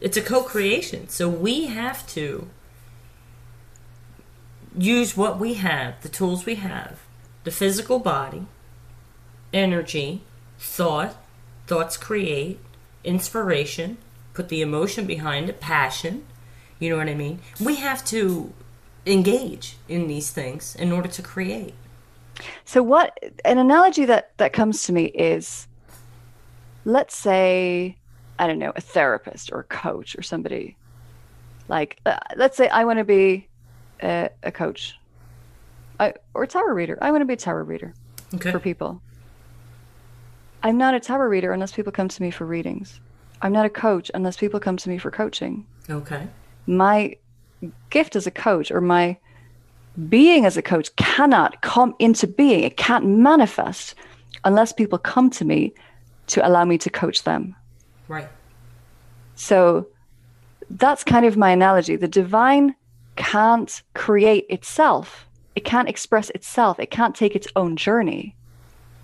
it's 0.00 0.16
a 0.16 0.22
co-creation. 0.22 1.08
So 1.08 1.28
we 1.28 1.66
have 1.66 2.06
to 2.08 2.48
use 4.76 5.16
what 5.16 5.38
we 5.38 5.54
have, 5.54 6.00
the 6.02 6.08
tools 6.08 6.46
we 6.46 6.54
have, 6.56 7.00
the 7.44 7.50
physical 7.50 7.98
body, 7.98 8.46
energy, 9.52 10.22
thought. 10.58 11.16
Thoughts 11.66 11.96
create 11.96 12.58
inspiration. 13.04 13.98
Put 14.34 14.48
the 14.48 14.62
emotion 14.62 15.06
behind 15.06 15.48
it, 15.48 15.60
passion. 15.60 16.24
You 16.78 16.90
know 16.90 16.96
what 16.96 17.08
I 17.08 17.14
mean? 17.14 17.38
We 17.60 17.76
have 17.76 18.04
to 18.06 18.52
engage 19.06 19.76
in 19.88 20.08
these 20.08 20.30
things 20.30 20.74
in 20.74 20.90
order 20.90 21.08
to 21.08 21.22
create. 21.22 21.74
So 22.64 22.82
what 22.82 23.18
an 23.44 23.58
analogy 23.58 24.04
that 24.06 24.36
that 24.38 24.52
comes 24.52 24.84
to 24.84 24.92
me 24.92 25.04
is 25.06 25.68
let's 26.84 27.16
say 27.16 27.96
I 28.38 28.46
don't 28.46 28.58
know, 28.58 28.72
a 28.74 28.80
therapist 28.80 29.52
or 29.52 29.60
a 29.60 29.64
coach 29.64 30.16
or 30.18 30.22
somebody 30.22 30.76
like 31.68 31.98
uh, 32.06 32.18
let's 32.36 32.56
say 32.56 32.68
I 32.68 32.84
want 32.84 32.98
to 32.98 33.04
be 33.04 33.48
a, 34.02 34.30
a 34.42 34.52
coach. 34.52 34.98
I, 36.00 36.14
or 36.34 36.42
a 36.44 36.46
tarot 36.46 36.74
reader. 36.74 36.98
I 37.00 37.10
want 37.10 37.20
to 37.20 37.26
be 37.26 37.34
a 37.34 37.36
tarot 37.36 37.64
reader 37.64 37.94
okay. 38.34 38.50
for 38.50 38.58
people. 38.58 39.00
I'm 40.62 40.76
not 40.76 40.94
a 40.94 41.00
tarot 41.00 41.28
reader 41.28 41.52
unless 41.52 41.72
people 41.72 41.92
come 41.92 42.08
to 42.08 42.22
me 42.22 42.30
for 42.30 42.46
readings. 42.46 43.00
I'm 43.40 43.52
not 43.52 43.66
a 43.66 43.70
coach 43.70 44.10
unless 44.14 44.36
people 44.36 44.60
come 44.60 44.76
to 44.76 44.88
me 44.88 44.98
for 44.98 45.10
coaching. 45.10 45.66
Okay. 45.90 46.28
My 46.66 47.16
gift 47.90 48.16
as 48.16 48.26
a 48.26 48.30
coach 48.30 48.70
or 48.70 48.80
my 48.80 49.16
being 50.08 50.46
as 50.46 50.56
a 50.56 50.62
coach 50.62 50.94
cannot 50.96 51.60
come 51.62 51.94
into 51.98 52.26
being. 52.26 52.64
It 52.64 52.76
can't 52.76 53.06
manifest 53.06 53.94
unless 54.44 54.72
people 54.72 54.98
come 54.98 55.30
to 55.30 55.44
me 55.44 55.72
to 56.28 56.46
allow 56.46 56.64
me 56.64 56.78
to 56.78 56.90
coach 56.90 57.24
them. 57.24 57.54
Right. 58.08 58.28
So 59.34 59.86
that's 60.70 61.04
kind 61.04 61.26
of 61.26 61.36
my 61.36 61.50
analogy. 61.50 61.96
The 61.96 62.08
divine 62.08 62.74
can't 63.16 63.82
create 63.94 64.46
itself, 64.48 65.26
it 65.54 65.64
can't 65.64 65.88
express 65.88 66.30
itself, 66.30 66.80
it 66.80 66.90
can't 66.90 67.14
take 67.14 67.36
its 67.36 67.46
own 67.56 67.76
journey. 67.76 68.34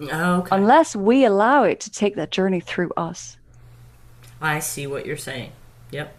Okay. 0.00 0.56
Unless 0.56 0.96
we 0.96 1.24
allow 1.24 1.64
it 1.64 1.80
to 1.80 1.90
take 1.90 2.14
that 2.16 2.30
journey 2.30 2.60
through 2.60 2.90
us. 2.96 3.36
I 4.40 4.60
see 4.60 4.86
what 4.86 5.04
you're 5.04 5.16
saying. 5.16 5.52
Yep. 5.90 6.14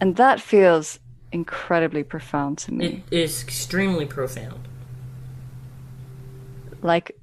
And 0.00 0.16
that 0.16 0.40
feels 0.40 0.98
incredibly 1.34 2.04
profound 2.04 2.56
to 2.58 2.72
me. 2.72 3.02
It 3.10 3.16
is 3.16 3.42
extremely 3.42 4.06
profound. 4.06 4.68
Like, 6.80 7.18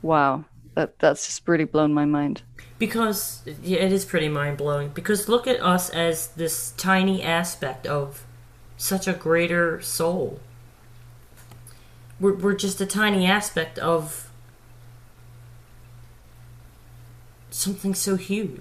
wow, 0.00 0.44
that 0.74 0.98
that's 1.00 1.26
just 1.26 1.46
really 1.48 1.64
blown 1.64 1.92
my 1.92 2.04
mind. 2.04 2.42
Because 2.78 3.42
yeah, 3.62 3.78
it 3.78 3.92
is 3.92 4.04
pretty 4.04 4.28
mind 4.28 4.58
blowing. 4.58 4.90
Because 4.90 5.28
look 5.28 5.46
at 5.46 5.60
us 5.60 5.90
as 5.90 6.28
this 6.28 6.72
tiny 6.76 7.22
aspect 7.22 7.86
of 7.86 8.24
such 8.76 9.08
a 9.08 9.12
greater 9.12 9.80
soul. 9.80 10.38
We're, 12.20 12.34
we're 12.34 12.54
just 12.54 12.80
a 12.80 12.86
tiny 12.86 13.26
aspect 13.26 13.78
of 13.78 14.30
something 17.50 17.94
so 17.94 18.16
huge. 18.16 18.60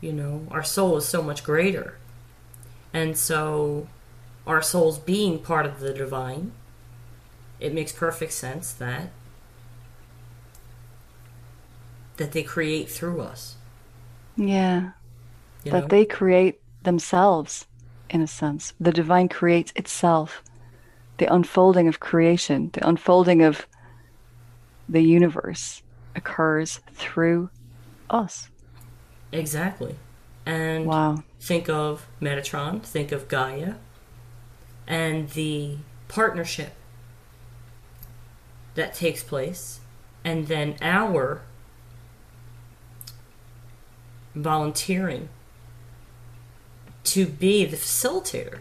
You 0.00 0.12
know, 0.12 0.46
our 0.50 0.62
soul 0.62 0.96
is 0.98 1.06
so 1.06 1.22
much 1.22 1.42
greater. 1.42 1.96
And 2.94 3.18
so, 3.18 3.88
our 4.46 4.62
souls 4.62 4.98
being 4.98 5.38
part 5.40 5.66
of 5.66 5.80
the 5.80 5.92
divine, 5.92 6.52
it 7.60 7.74
makes 7.74 7.92
perfect 7.92 8.32
sense 8.32 8.72
that 8.72 9.10
that 12.16 12.32
they 12.32 12.42
create 12.42 12.88
through 12.90 13.20
us. 13.20 13.56
Yeah. 14.36 14.92
You 15.64 15.72
that 15.72 15.88
know? 15.88 15.90
they 15.90 16.06
create 16.06 16.60
themselves, 16.82 17.66
in 18.10 18.22
a 18.22 18.26
sense. 18.28 18.74
The 18.80 18.92
divine 18.92 19.28
creates 19.30 19.72
itself. 19.76 20.44
The 21.18 21.32
unfolding 21.32 21.88
of 21.88 22.00
creation, 22.00 22.70
the 22.72 22.86
unfolding 22.88 23.42
of 23.42 23.68
the 24.88 25.02
universe 25.02 25.82
occurs 26.14 26.80
through 26.94 27.50
us. 28.10 28.50
exactly. 29.32 29.96
And 30.46 30.94
Wow. 30.94 31.24
Think 31.44 31.68
of 31.68 32.06
Metatron, 32.22 32.82
think 32.82 33.12
of 33.12 33.28
Gaia, 33.28 33.74
and 34.86 35.28
the 35.30 35.76
partnership 36.08 36.72
that 38.74 38.94
takes 38.94 39.22
place, 39.22 39.80
and 40.24 40.48
then 40.48 40.76
our 40.80 41.42
volunteering 44.34 45.28
to 47.04 47.26
be 47.26 47.66
the 47.66 47.76
facilitator 47.76 48.60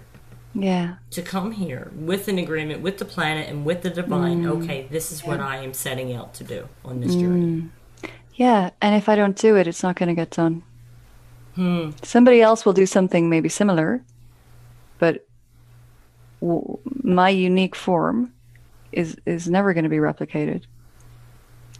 Yeah. 0.53 0.95
to 1.11 1.21
come 1.21 1.53
here 1.53 1.89
with 1.95 2.27
an 2.27 2.38
agreement 2.38 2.81
with 2.81 2.97
the 2.97 3.05
planet 3.05 3.47
and 3.49 3.65
with 3.65 3.81
the 3.81 3.89
divine. 3.89 4.43
Mm. 4.43 4.61
Okay, 4.61 4.88
this 4.91 5.09
is 5.09 5.23
what 5.23 5.39
I 5.39 5.63
am 5.63 5.73
setting 5.73 6.13
out 6.13 6.34
to 6.36 6.43
do 6.43 6.67
on 6.84 6.99
this 6.99 7.15
mm. 7.15 7.21
journey. 7.21 7.69
Yeah. 8.36 8.71
And 8.81 8.93
if 8.93 9.07
I 9.07 9.15
don't 9.15 9.38
do 9.38 9.55
it, 9.55 9.67
it's 9.67 9.84
not 9.84 9.95
going 9.95 10.09
to 10.09 10.15
get 10.15 10.31
done. 10.31 10.63
Hmm. 11.56 11.91
Somebody 12.01 12.41
else 12.41 12.66
will 12.66 12.74
do 12.74 12.86
something 12.86 13.30
maybe 13.30 13.47
similar, 13.49 14.04
but 14.97 15.26
w- 16.41 16.80
my 17.04 17.30
unique 17.30 17.76
form 17.76 18.34
is 18.91 19.18
is 19.26 19.47
never 19.49 19.74
going 19.74 19.84
to 19.84 19.89
be 19.89 19.97
replicated. 19.97 20.64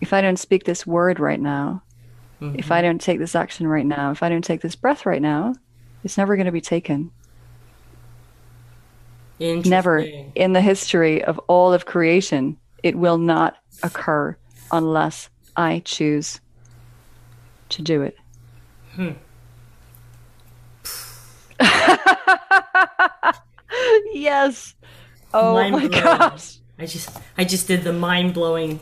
If 0.02 0.14
I 0.14 0.22
don't 0.22 0.38
speak 0.38 0.66
this 0.66 0.86
word 0.86 1.20
right 1.20 1.40
now, 1.40 1.82
if 2.58 2.72
I 2.72 2.82
don't 2.82 3.00
take 3.00 3.20
this 3.20 3.36
action 3.36 3.68
right 3.68 3.86
now, 3.86 4.12
if 4.12 4.22
I 4.22 4.30
don't 4.30 4.44
take 4.44 4.62
this 4.62 4.76
breath 4.76 5.06
right 5.06 5.22
now, 5.22 5.56
it's 6.04 6.18
never 6.18 6.36
going 6.36 6.46
to 6.46 6.52
be 6.52 6.62
taken. 6.62 7.10
Never 9.70 10.00
in 10.36 10.54
the 10.54 10.62
history 10.62 11.24
of 11.24 11.40
all 11.48 11.74
of 11.74 11.86
creation, 11.86 12.58
it 12.84 12.96
will 12.98 13.18
not 13.18 13.58
occur 13.82 14.36
unless 14.72 15.30
I 15.56 15.82
choose 15.86 16.42
to 17.70 17.82
do 17.82 18.02
it. 18.02 18.18
yes. 24.14 24.76
Oh 25.34 25.54
Mind 25.54 25.74
my 25.74 25.88
blowing. 25.88 26.04
gosh. 26.04 26.58
I 26.78 26.86
just 26.86 27.10
I 27.38 27.44
just 27.44 27.68
did 27.68 27.84
the 27.84 27.94
mind 27.94 28.34
blowing 28.34 28.80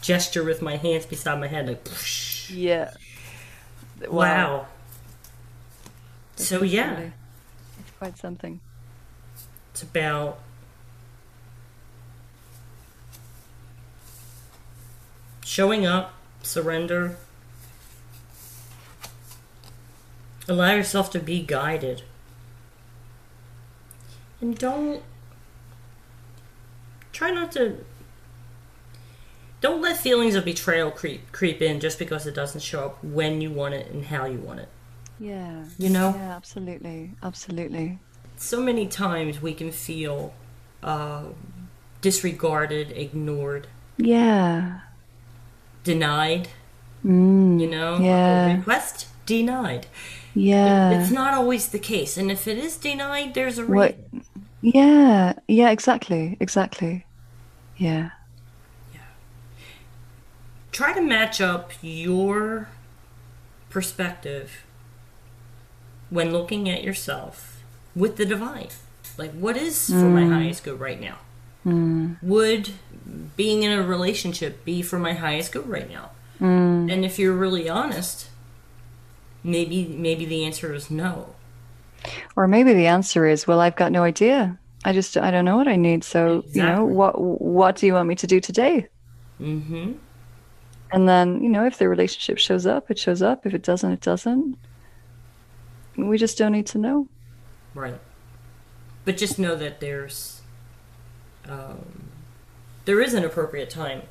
gesture 0.00 0.44
with 0.44 0.62
my 0.62 0.76
hands 0.76 1.06
beside 1.06 1.38
my 1.40 1.46
head 1.48 1.68
like 1.68 1.84
whoosh. 1.86 2.50
Yeah. 2.50 2.92
wow. 4.08 4.66
So 6.36 6.62
yeah, 6.62 7.10
It's 7.78 7.90
quite 7.98 8.18
something. 8.18 8.60
it's 9.70 9.82
about 9.82 10.38
showing 15.44 15.86
up, 15.86 16.14
surrender, 16.42 17.16
allow 20.48 20.72
yourself 20.74 21.10
to 21.10 21.20
be 21.20 21.42
guided, 21.42 22.02
and 24.42 24.58
don't 24.58 25.02
try 27.12 27.30
not 27.30 27.52
to. 27.52 27.78
Don't 29.62 29.80
let 29.80 29.96
feelings 29.96 30.34
of 30.34 30.44
betrayal 30.44 30.90
creep 30.90 31.30
creep 31.32 31.62
in 31.62 31.78
just 31.80 31.98
because 31.98 32.26
it 32.26 32.34
doesn't 32.34 32.60
show 32.62 32.86
up 32.86 33.04
when 33.04 33.40
you 33.40 33.50
want 33.50 33.74
it 33.74 33.90
and 33.92 34.04
how 34.06 34.26
you 34.26 34.38
want 34.38 34.60
it. 34.60 34.68
Yeah. 35.20 35.64
You 35.78 35.88
know? 35.88 36.14
Yeah, 36.16 36.36
absolutely. 36.36 37.12
Absolutely. 37.22 37.98
so 38.36 38.60
many 38.60 38.88
times 38.88 39.40
we 39.40 39.54
can 39.54 39.70
feel 39.70 40.34
uh, 40.82 41.26
disregarded, 42.00 42.90
ignored, 42.90 43.68
Yeah. 43.98 44.80
denied. 45.84 46.48
Mm, 47.06 47.60
You 47.60 47.68
know, 47.70 47.98
Yeah. 48.00 48.56
request 48.56 49.06
denied. 49.26 49.86
yeah. 50.34 50.90
It's 50.90 51.12
not 51.12 51.34
always 51.34 51.68
the 51.68 51.78
case, 51.78 52.16
and 52.16 52.32
if 52.32 52.48
it 52.48 52.58
is 52.58 52.76
denied, 52.76 53.34
there's 53.34 53.58
a 53.58 53.66
What? 53.66 53.96
Yeah. 54.62 55.34
Yeah, 55.48 55.70
exactly. 55.70 56.36
Exactly. 56.40 57.04
Yeah. 57.76 58.10
Yeah. 58.94 59.00
Try 60.70 60.94
to 60.94 61.02
match 61.02 61.40
up 61.40 61.72
your 61.82 62.68
perspective 63.68 64.64
when 66.10 66.32
looking 66.32 66.68
at 66.68 66.82
yourself 66.82 67.62
with 67.94 68.16
the 68.16 68.24
divine. 68.24 68.68
Like, 69.18 69.32
what 69.32 69.56
is 69.56 69.88
for 69.88 70.08
my 70.08 70.22
mm. 70.22 70.32
highest 70.32 70.64
good 70.64 70.80
right 70.80 71.00
now? 71.00 71.18
Mm. 71.66 72.22
Would 72.22 72.70
being 73.36 73.62
in 73.62 73.72
a 73.72 73.82
relationship 73.82 74.64
be 74.64 74.80
for 74.82 74.98
my 74.98 75.12
highest 75.14 75.52
good 75.52 75.68
right 75.68 75.90
now? 75.90 76.10
Mm. 76.40 76.92
And 76.92 77.04
if 77.04 77.18
you're 77.18 77.34
really 77.34 77.68
honest, 77.68 78.28
maybe 79.44 79.86
maybe 79.86 80.24
the 80.24 80.44
answer 80.44 80.72
is 80.74 80.90
no. 80.90 81.34
Or 82.36 82.48
maybe 82.48 82.72
the 82.74 82.86
answer 82.86 83.26
is, 83.26 83.46
well, 83.46 83.60
I've 83.60 83.76
got 83.76 83.92
no 83.92 84.02
idea. 84.02 84.58
I 84.84 84.92
just 84.92 85.16
I 85.16 85.30
don't 85.30 85.44
know 85.44 85.56
what 85.56 85.68
I 85.68 85.76
need. 85.76 86.02
So 86.04 86.42
you 86.52 86.62
know, 86.62 86.84
what 86.84 87.20
what 87.20 87.76
do 87.76 87.86
you 87.86 87.94
want 87.94 88.08
me 88.08 88.16
to 88.16 88.26
do 88.26 88.40
today? 88.40 88.88
Mm-hmm. 89.40 89.92
And 90.92 91.08
then 91.08 91.42
you 91.42 91.48
know, 91.48 91.64
if 91.64 91.78
the 91.78 91.88
relationship 91.88 92.38
shows 92.38 92.66
up, 92.66 92.90
it 92.90 92.98
shows 92.98 93.22
up. 93.22 93.46
If 93.46 93.54
it 93.54 93.62
doesn't, 93.62 93.92
it 93.92 94.00
doesn't. 94.00 94.56
We 95.96 96.18
just 96.18 96.36
don't 96.38 96.52
need 96.52 96.66
to 96.68 96.78
know. 96.78 97.08
Right. 97.74 97.98
But 99.04 99.16
just 99.16 99.38
know 99.38 99.54
that 99.56 99.80
there's 99.80 100.42
um, 101.48 102.08
there 102.84 103.00
is 103.00 103.14
an 103.14 103.24
appropriate 103.24 103.70
time 103.70 104.02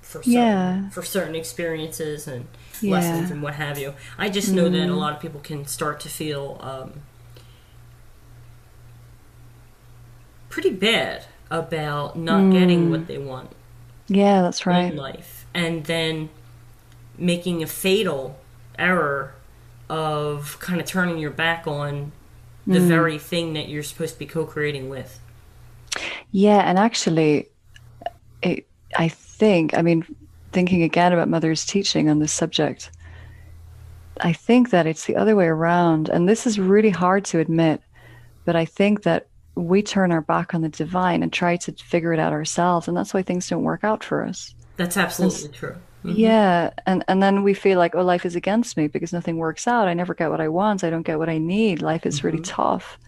for 0.00 0.18
certain, 0.22 0.32
Yeah. 0.32 0.88
for 0.90 1.02
certain 1.02 1.34
experiences 1.34 2.26
and 2.26 2.46
Yeah. 2.80 2.92
lessons 2.92 3.30
and 3.30 3.42
what 3.42 3.54
have 3.54 3.78
you. 3.78 3.94
I 4.16 4.28
just 4.28 4.52
know 4.52 4.68
that 4.68 4.88
a 4.88 4.94
lot 4.94 5.14
of 5.14 5.20
people 5.20 5.40
can 5.40 5.66
start 5.66 6.00
to 6.00 6.08
feel 6.08 6.58
um, 6.62 7.02
pretty 10.60 10.74
bad 10.74 11.24
about 11.52 12.18
not 12.18 12.50
getting 12.50 12.90
what 12.90 13.02
mm. 13.02 13.06
they 13.06 13.16
want 13.16 13.48
Yeah, 14.08 14.42
that's 14.42 14.66
right. 14.66 14.90
in 14.90 14.96
life, 14.96 15.46
and 15.54 15.84
then 15.84 16.30
making 17.16 17.62
a 17.62 17.66
fatal 17.68 18.36
error 18.76 19.34
of 19.88 20.58
kind 20.58 20.80
of 20.80 20.86
turning 20.86 21.18
your 21.18 21.30
back 21.30 21.68
on 21.68 22.10
the 22.66 22.80
mm. 22.80 22.88
very 22.88 23.18
thing 23.18 23.52
that 23.52 23.68
you're 23.68 23.84
supposed 23.84 24.14
to 24.14 24.18
be 24.18 24.26
co-creating 24.26 24.88
with. 24.88 25.20
Yeah, 26.32 26.68
and 26.68 26.76
actually, 26.76 27.48
it, 28.42 28.66
I 28.96 29.06
think, 29.06 29.78
I 29.78 29.82
mean, 29.82 30.04
thinking 30.50 30.82
again 30.82 31.12
about 31.12 31.28
Mother's 31.28 31.64
teaching 31.64 32.10
on 32.10 32.18
this 32.18 32.32
subject, 32.32 32.90
I 34.20 34.32
think 34.32 34.70
that 34.70 34.88
it's 34.88 35.06
the 35.06 35.14
other 35.14 35.36
way 35.36 35.46
around. 35.46 36.08
And 36.08 36.28
this 36.28 36.48
is 36.48 36.58
really 36.58 36.90
hard 36.90 37.24
to 37.26 37.38
admit, 37.38 37.80
but 38.44 38.56
I 38.56 38.64
think 38.64 39.04
that 39.04 39.28
we 39.58 39.82
turn 39.82 40.12
our 40.12 40.20
back 40.20 40.54
on 40.54 40.62
the 40.62 40.68
divine 40.68 41.22
and 41.22 41.32
try 41.32 41.56
to 41.56 41.72
figure 41.72 42.12
it 42.12 42.18
out 42.18 42.32
ourselves. 42.32 42.88
And 42.88 42.96
that's 42.96 43.12
why 43.12 43.22
things 43.22 43.48
don't 43.48 43.64
work 43.64 43.82
out 43.84 44.04
for 44.04 44.24
us. 44.24 44.54
That's 44.76 44.96
absolutely 44.96 45.48
true. 45.48 45.76
Mhm. 46.04 46.14
Yeah. 46.16 46.70
And, 46.86 47.04
and 47.08 47.20
then 47.22 47.42
we 47.42 47.54
feel 47.54 47.78
like, 47.78 47.94
oh, 47.96 48.02
life 48.02 48.24
is 48.24 48.36
against 48.36 48.76
me 48.76 48.86
because 48.86 49.12
nothing 49.12 49.36
works 49.36 49.66
out. 49.66 49.88
I 49.88 49.94
never 49.94 50.14
get 50.14 50.30
what 50.30 50.40
I 50.40 50.48
want. 50.48 50.84
I 50.84 50.90
don't 50.90 51.02
get 51.02 51.18
what 51.18 51.28
I 51.28 51.38
need. 51.38 51.82
Life 51.82 52.06
is 52.06 52.22
really 52.22 52.40
tough. 52.40 52.98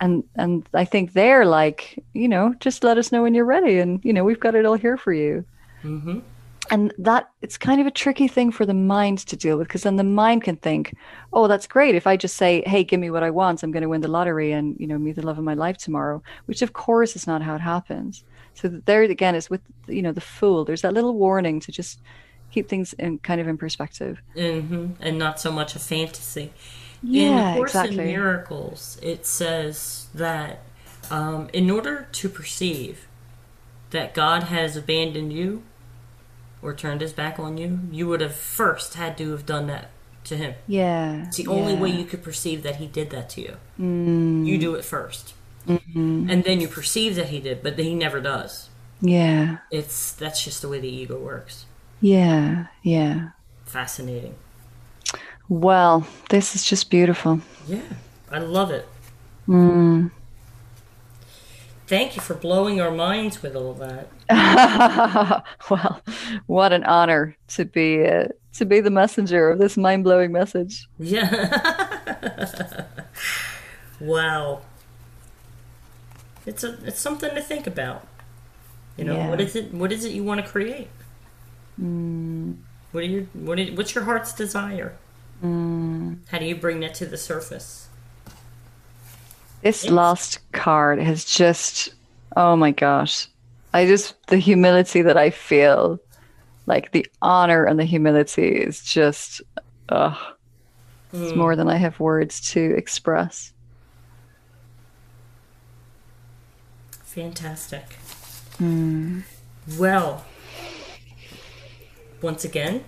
And 0.00 0.24
and 0.36 0.66
I 0.74 0.84
think 0.84 1.12
they're 1.12 1.44
like, 1.46 2.02
you 2.14 2.28
know, 2.28 2.54
just 2.60 2.84
let 2.84 2.98
us 2.98 3.12
know 3.12 3.22
when 3.22 3.34
you're 3.34 3.44
ready. 3.44 3.78
And, 3.78 4.04
you 4.04 4.12
know, 4.12 4.24
we've 4.24 4.40
got 4.40 4.54
it 4.54 4.66
all 4.66 4.74
here 4.74 4.96
for 4.96 5.12
you. 5.12 5.44
Mhm. 5.82 6.22
And 6.70 6.94
that 6.98 7.30
it's 7.42 7.58
kind 7.58 7.80
of 7.80 7.86
a 7.86 7.90
tricky 7.90 8.28
thing 8.28 8.52
for 8.52 8.64
the 8.64 8.74
mind 8.74 9.18
to 9.26 9.36
deal 9.36 9.58
with 9.58 9.66
because 9.66 9.82
then 9.82 9.96
the 9.96 10.04
mind 10.04 10.44
can 10.44 10.56
think, 10.56 10.94
oh, 11.32 11.48
that's 11.48 11.66
great. 11.66 11.94
If 11.96 12.06
I 12.06 12.16
just 12.16 12.36
say, 12.36 12.62
hey, 12.64 12.84
give 12.84 13.00
me 13.00 13.10
what 13.10 13.24
I 13.24 13.30
want, 13.30 13.62
I'm 13.62 13.72
going 13.72 13.82
to 13.82 13.88
win 13.88 14.02
the 14.02 14.08
lottery 14.08 14.52
and, 14.52 14.76
you 14.78 14.86
know, 14.86 14.96
meet 14.98 15.16
the 15.16 15.26
love 15.26 15.38
of 15.38 15.44
my 15.44 15.54
life 15.54 15.78
tomorrow, 15.78 16.22
which 16.46 16.62
of 16.62 16.72
course 16.72 17.16
is 17.16 17.26
not 17.26 17.42
how 17.42 17.56
it 17.56 17.60
happens. 17.60 18.24
So 18.54 18.68
there 18.68 19.02
again 19.02 19.34
is 19.34 19.50
with, 19.50 19.62
you 19.88 20.02
know, 20.02 20.12
the 20.12 20.20
fool. 20.20 20.64
There's 20.64 20.82
that 20.82 20.94
little 20.94 21.14
warning 21.14 21.60
to 21.60 21.72
just 21.72 22.00
keep 22.52 22.68
things 22.68 22.92
in 22.94 23.18
kind 23.18 23.40
of 23.40 23.48
in 23.48 23.58
perspective. 23.58 24.20
hmm 24.34 24.88
And 25.00 25.18
not 25.18 25.40
so 25.40 25.50
much 25.50 25.74
a 25.74 25.78
fantasy. 25.78 26.52
in 27.02 27.10
Yeah, 27.12 27.52
the 27.54 27.58
Course 27.58 27.74
in. 27.74 27.96
Miracles, 27.96 28.98
it 29.02 29.26
says 29.26 30.08
that 30.14 30.62
um, 31.10 31.48
in 31.52 31.70
order 31.70 32.06
to 32.12 32.28
perceive 32.28 33.06
that 33.90 34.14
God 34.14 34.44
has 34.44 34.76
abandoned 34.76 35.32
you 35.32 35.64
or 36.62 36.74
turned 36.74 37.00
his 37.00 37.12
back 37.12 37.38
on 37.38 37.56
you, 37.58 37.80
you 37.90 38.06
would 38.08 38.20
have 38.20 38.34
first 38.34 38.94
had 38.94 39.16
to 39.18 39.30
have 39.32 39.46
done 39.46 39.66
that 39.68 39.90
to 40.24 40.36
him. 40.36 40.54
Yeah. 40.66 41.24
It's 41.26 41.36
the 41.38 41.46
only 41.46 41.74
way 41.74 41.88
you 41.90 42.04
could 42.04 42.22
perceive 42.22 42.62
that 42.62 42.76
he 42.76 42.86
did 42.86 43.10
that 43.10 43.30
to 43.30 43.40
you. 43.40 43.56
Mm, 43.80 44.46
You 44.46 44.58
do 44.58 44.74
it 44.74 44.82
1st 44.82 45.32
Mm-hmm. 45.68 46.30
and 46.30 46.42
then 46.44 46.58
you 46.60 46.68
perceive 46.68 47.16
that 47.16 47.28
he 47.28 47.38
did, 47.38 47.62
but 47.62 47.78
he 47.78 47.94
never 47.94 48.18
does. 48.20 48.70
yeah. 49.00 49.58
It's 49.70 50.12
that's 50.12 50.42
just 50.44 50.62
the 50.62 50.68
way 50.68 50.80
the 50.80 50.88
ego 50.88 51.18
works. 51.18 51.66
Yeah. 52.00 52.66
Yeah. 52.82 53.30
Fascinating. 53.66 54.34
Well, 55.50 56.06
this 56.30 56.54
is 56.54 56.64
just 56.64 56.90
beautiful. 56.90 57.40
Yeah, 57.68 57.82
I 58.30 58.38
love 58.38 58.70
it. 58.70 58.88
Mm. 59.48 60.10
Thank 61.86 62.16
you 62.16 62.22
for 62.22 62.34
blowing 62.34 62.80
our 62.80 62.90
minds 62.90 63.42
with 63.42 63.54
all 63.56 63.74
that. 63.74 64.08
well, 65.70 66.02
what 66.46 66.72
an 66.72 66.84
honor 66.84 67.36
to 67.48 67.64
be 67.64 68.06
uh, 68.06 68.28
to 68.54 68.64
be 68.64 68.80
the 68.80 68.90
messenger 68.90 69.50
of 69.50 69.58
this 69.58 69.76
mind 69.76 70.04
blowing 70.04 70.32
message. 70.32 70.86
Yeah. 70.98 72.84
wow. 74.00 74.62
It's 76.46 76.64
a 76.64 76.78
it's 76.86 76.98
something 77.00 77.34
to 77.34 77.42
think 77.42 77.66
about. 77.66 78.06
You 78.96 79.04
know, 79.04 79.14
Yeah. 79.14 79.28
what 79.30 79.40
is 79.40 79.56
it 79.56 79.72
what 79.74 79.92
is 79.92 80.04
it 80.04 80.12
you 80.12 80.24
want 80.24 80.44
to 80.44 80.50
create? 80.50 80.88
Mm, 81.80 82.56
What 82.92 83.04
are 83.04 83.06
your 83.06 83.22
what 83.32 83.58
is, 83.58 83.76
what's 83.76 83.94
your 83.94 84.04
heart's 84.04 84.32
desire? 84.32 84.94
mm. 85.42 86.18
How 86.28 86.38
do 86.38 86.44
you 86.44 86.54
bring 86.54 86.80
that 86.80 86.94
to 86.96 87.06
the 87.06 87.16
surface? 87.16 87.88
This 89.62 89.84
Yes. 89.84 89.92
last 89.92 90.52
card 90.52 90.98
has 91.00 91.24
just, 91.24 91.94
oh 92.36 92.56
my 92.56 92.70
gosh. 92.72 93.28
I 93.72 93.86
just, 93.86 94.14
the 94.26 94.36
humility 94.38 95.02
that 95.02 95.16
I 95.16 95.30
feel, 95.30 96.00
like 96.66 96.92
the 96.92 97.06
honor 97.22 97.64
and 97.64 97.78
the 97.78 97.84
humility 97.84 98.48
is 98.48 98.82
just, 98.82 99.42
ugh, 99.88 100.16
it's 101.12 101.32
Mm. 101.32 101.36
more 101.36 101.56
than 101.56 101.68
I 101.68 101.76
have 101.76 101.98
words 101.98 102.40
to 102.52 102.74
express. 102.76 103.52
Fantastic. 107.02 107.84
Mm. 108.58 109.24
Well, 109.78 110.24
once 112.22 112.44
again, 112.44 112.84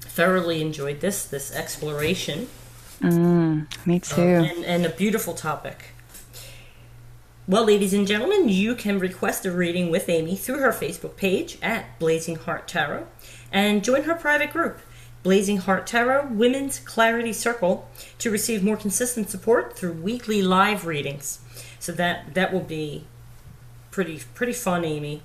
thoroughly 0.00 0.60
enjoyed 0.60 1.00
this 1.00 1.24
this 1.24 1.52
exploration. 1.54 2.48
Mm, 3.00 3.86
me 3.86 4.00
too. 4.00 4.22
and, 4.22 4.64
and 4.64 4.86
a 4.86 4.88
beautiful 4.90 5.34
topic. 5.34 5.93
Well, 7.46 7.66
ladies 7.66 7.92
and 7.92 8.06
gentlemen, 8.06 8.48
you 8.48 8.74
can 8.74 8.98
request 8.98 9.44
a 9.44 9.50
reading 9.50 9.90
with 9.90 10.08
Amy 10.08 10.34
through 10.34 10.60
her 10.60 10.72
Facebook 10.72 11.16
page 11.16 11.58
at 11.60 11.98
Blazing 11.98 12.36
Heart 12.36 12.66
Tarot 12.66 13.06
and 13.52 13.84
join 13.84 14.04
her 14.04 14.14
private 14.14 14.50
group, 14.50 14.78
Blazing 15.22 15.58
Heart 15.58 15.86
Tarot 15.86 16.28
Women's 16.28 16.78
Clarity 16.78 17.34
Circle, 17.34 17.86
to 18.16 18.30
receive 18.30 18.64
more 18.64 18.78
consistent 18.78 19.28
support 19.28 19.76
through 19.76 19.92
weekly 19.92 20.40
live 20.40 20.86
readings. 20.86 21.40
So 21.78 21.92
that 21.92 22.32
that 22.32 22.50
will 22.50 22.60
be 22.60 23.04
pretty 23.90 24.22
pretty 24.32 24.54
fun, 24.54 24.82
Amy. 24.86 25.20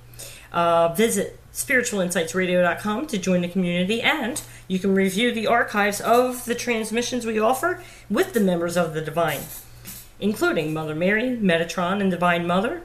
Uh, 0.51 0.89
visit 0.89 1.39
spiritualinsightsradio.com 1.53 3.07
to 3.07 3.17
join 3.17 3.39
the 3.39 3.47
community, 3.47 4.01
and 4.01 4.41
you 4.67 4.77
can 4.77 4.93
review 4.93 5.33
the 5.33 5.47
archives 5.47 6.01
of 6.01 6.43
the 6.43 6.55
transmissions 6.55 7.25
we 7.25 7.39
offer 7.39 7.81
with 8.09 8.33
the 8.33 8.41
members 8.41 8.75
of 8.75 8.93
the 8.93 9.01
Divine, 9.01 9.43
including 10.19 10.73
Mother 10.73 10.95
Mary, 10.95 11.37
Metatron, 11.37 12.01
and 12.01 12.11
Divine 12.11 12.45
Mother, 12.45 12.83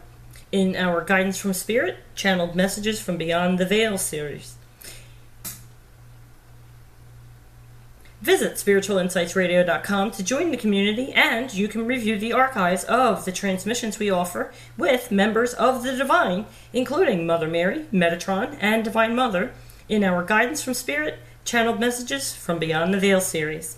in 0.52 0.76
our 0.76 1.04
Guidance 1.04 1.38
from 1.38 1.52
Spirit, 1.52 1.98
Channeled 2.14 2.54
Messages 2.54 3.00
from 3.00 3.16
Beyond 3.16 3.58
the 3.58 3.66
Veil 3.66 3.98
series. 3.98 4.54
Visit 8.24 8.54
spiritualinsightsradio.com 8.54 10.10
to 10.12 10.22
join 10.22 10.50
the 10.50 10.56
community, 10.56 11.12
and 11.12 11.52
you 11.52 11.68
can 11.68 11.86
review 11.86 12.18
the 12.18 12.32
archives 12.32 12.84
of 12.84 13.26
the 13.26 13.32
transmissions 13.32 13.98
we 13.98 14.08
offer 14.08 14.50
with 14.78 15.10
members 15.10 15.52
of 15.52 15.82
the 15.82 15.94
Divine, 15.94 16.46
including 16.72 17.26
Mother 17.26 17.48
Mary, 17.48 17.84
Metatron, 17.92 18.56
and 18.60 18.82
Divine 18.82 19.14
Mother, 19.14 19.52
in 19.90 20.02
our 20.02 20.24
Guidance 20.24 20.62
from 20.62 20.72
Spirit, 20.72 21.18
Channeled 21.44 21.78
Messages 21.78 22.34
from 22.34 22.58
Beyond 22.58 22.94
the 22.94 22.98
Veil 22.98 23.20
series. 23.20 23.76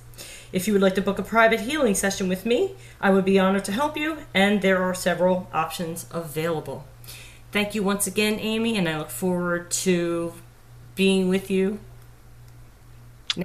If 0.52 0.66
you 0.66 0.72
would 0.72 0.82
like 0.82 0.94
to 0.96 1.02
book 1.02 1.18
a 1.18 1.22
private 1.22 1.60
healing 1.60 1.94
session 1.94 2.28
with 2.28 2.46
me, 2.46 2.72
I 3.00 3.10
would 3.10 3.24
be 3.24 3.38
honored 3.38 3.64
to 3.66 3.72
help 3.72 3.96
you, 3.96 4.18
and 4.34 4.62
there 4.62 4.82
are 4.82 4.94
several 4.94 5.48
options 5.52 6.06
available. 6.12 6.84
Thank 7.52 7.74
you 7.74 7.82
once 7.82 8.06
again, 8.06 8.38
Amy, 8.40 8.76
and 8.76 8.88
I 8.88 8.98
look 8.98 9.10
forward 9.10 9.70
to 9.72 10.32
being 10.94 11.28
with 11.28 11.50
you 11.50 11.78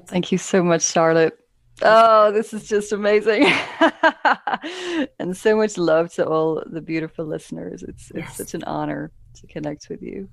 Thank 0.08 0.32
you 0.32 0.38
so 0.38 0.64
much, 0.64 0.84
Charlotte. 0.84 1.38
Oh, 1.82 2.32
this 2.32 2.54
is 2.54 2.68
just 2.68 2.92
amazing. 2.92 3.46
and 5.20 5.36
so 5.36 5.56
much 5.58 5.78
love 5.78 6.14
to 6.14 6.26
all 6.26 6.64
the 6.66 6.82
beautiful 6.82 7.26
listeners. 7.26 7.84
It's 7.84 8.12
it's 8.12 8.30
Yes. 8.30 8.38
such 8.38 8.54
an 8.54 8.64
honor 8.66 9.12
to 9.34 9.48
connect 9.48 9.90
with 9.90 10.02
you. 10.02 10.30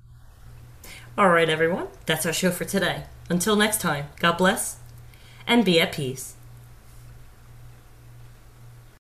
All 1.17 1.29
right, 1.29 1.49
everyone, 1.49 1.87
that's 2.05 2.25
our 2.25 2.33
show 2.33 2.51
for 2.51 2.65
today. 2.65 3.03
Until 3.29 3.55
next 3.55 3.81
time, 3.81 4.05
God 4.19 4.37
bless 4.37 4.77
and 5.47 5.65
be 5.65 5.81
at 5.81 5.91
peace. 5.91 6.35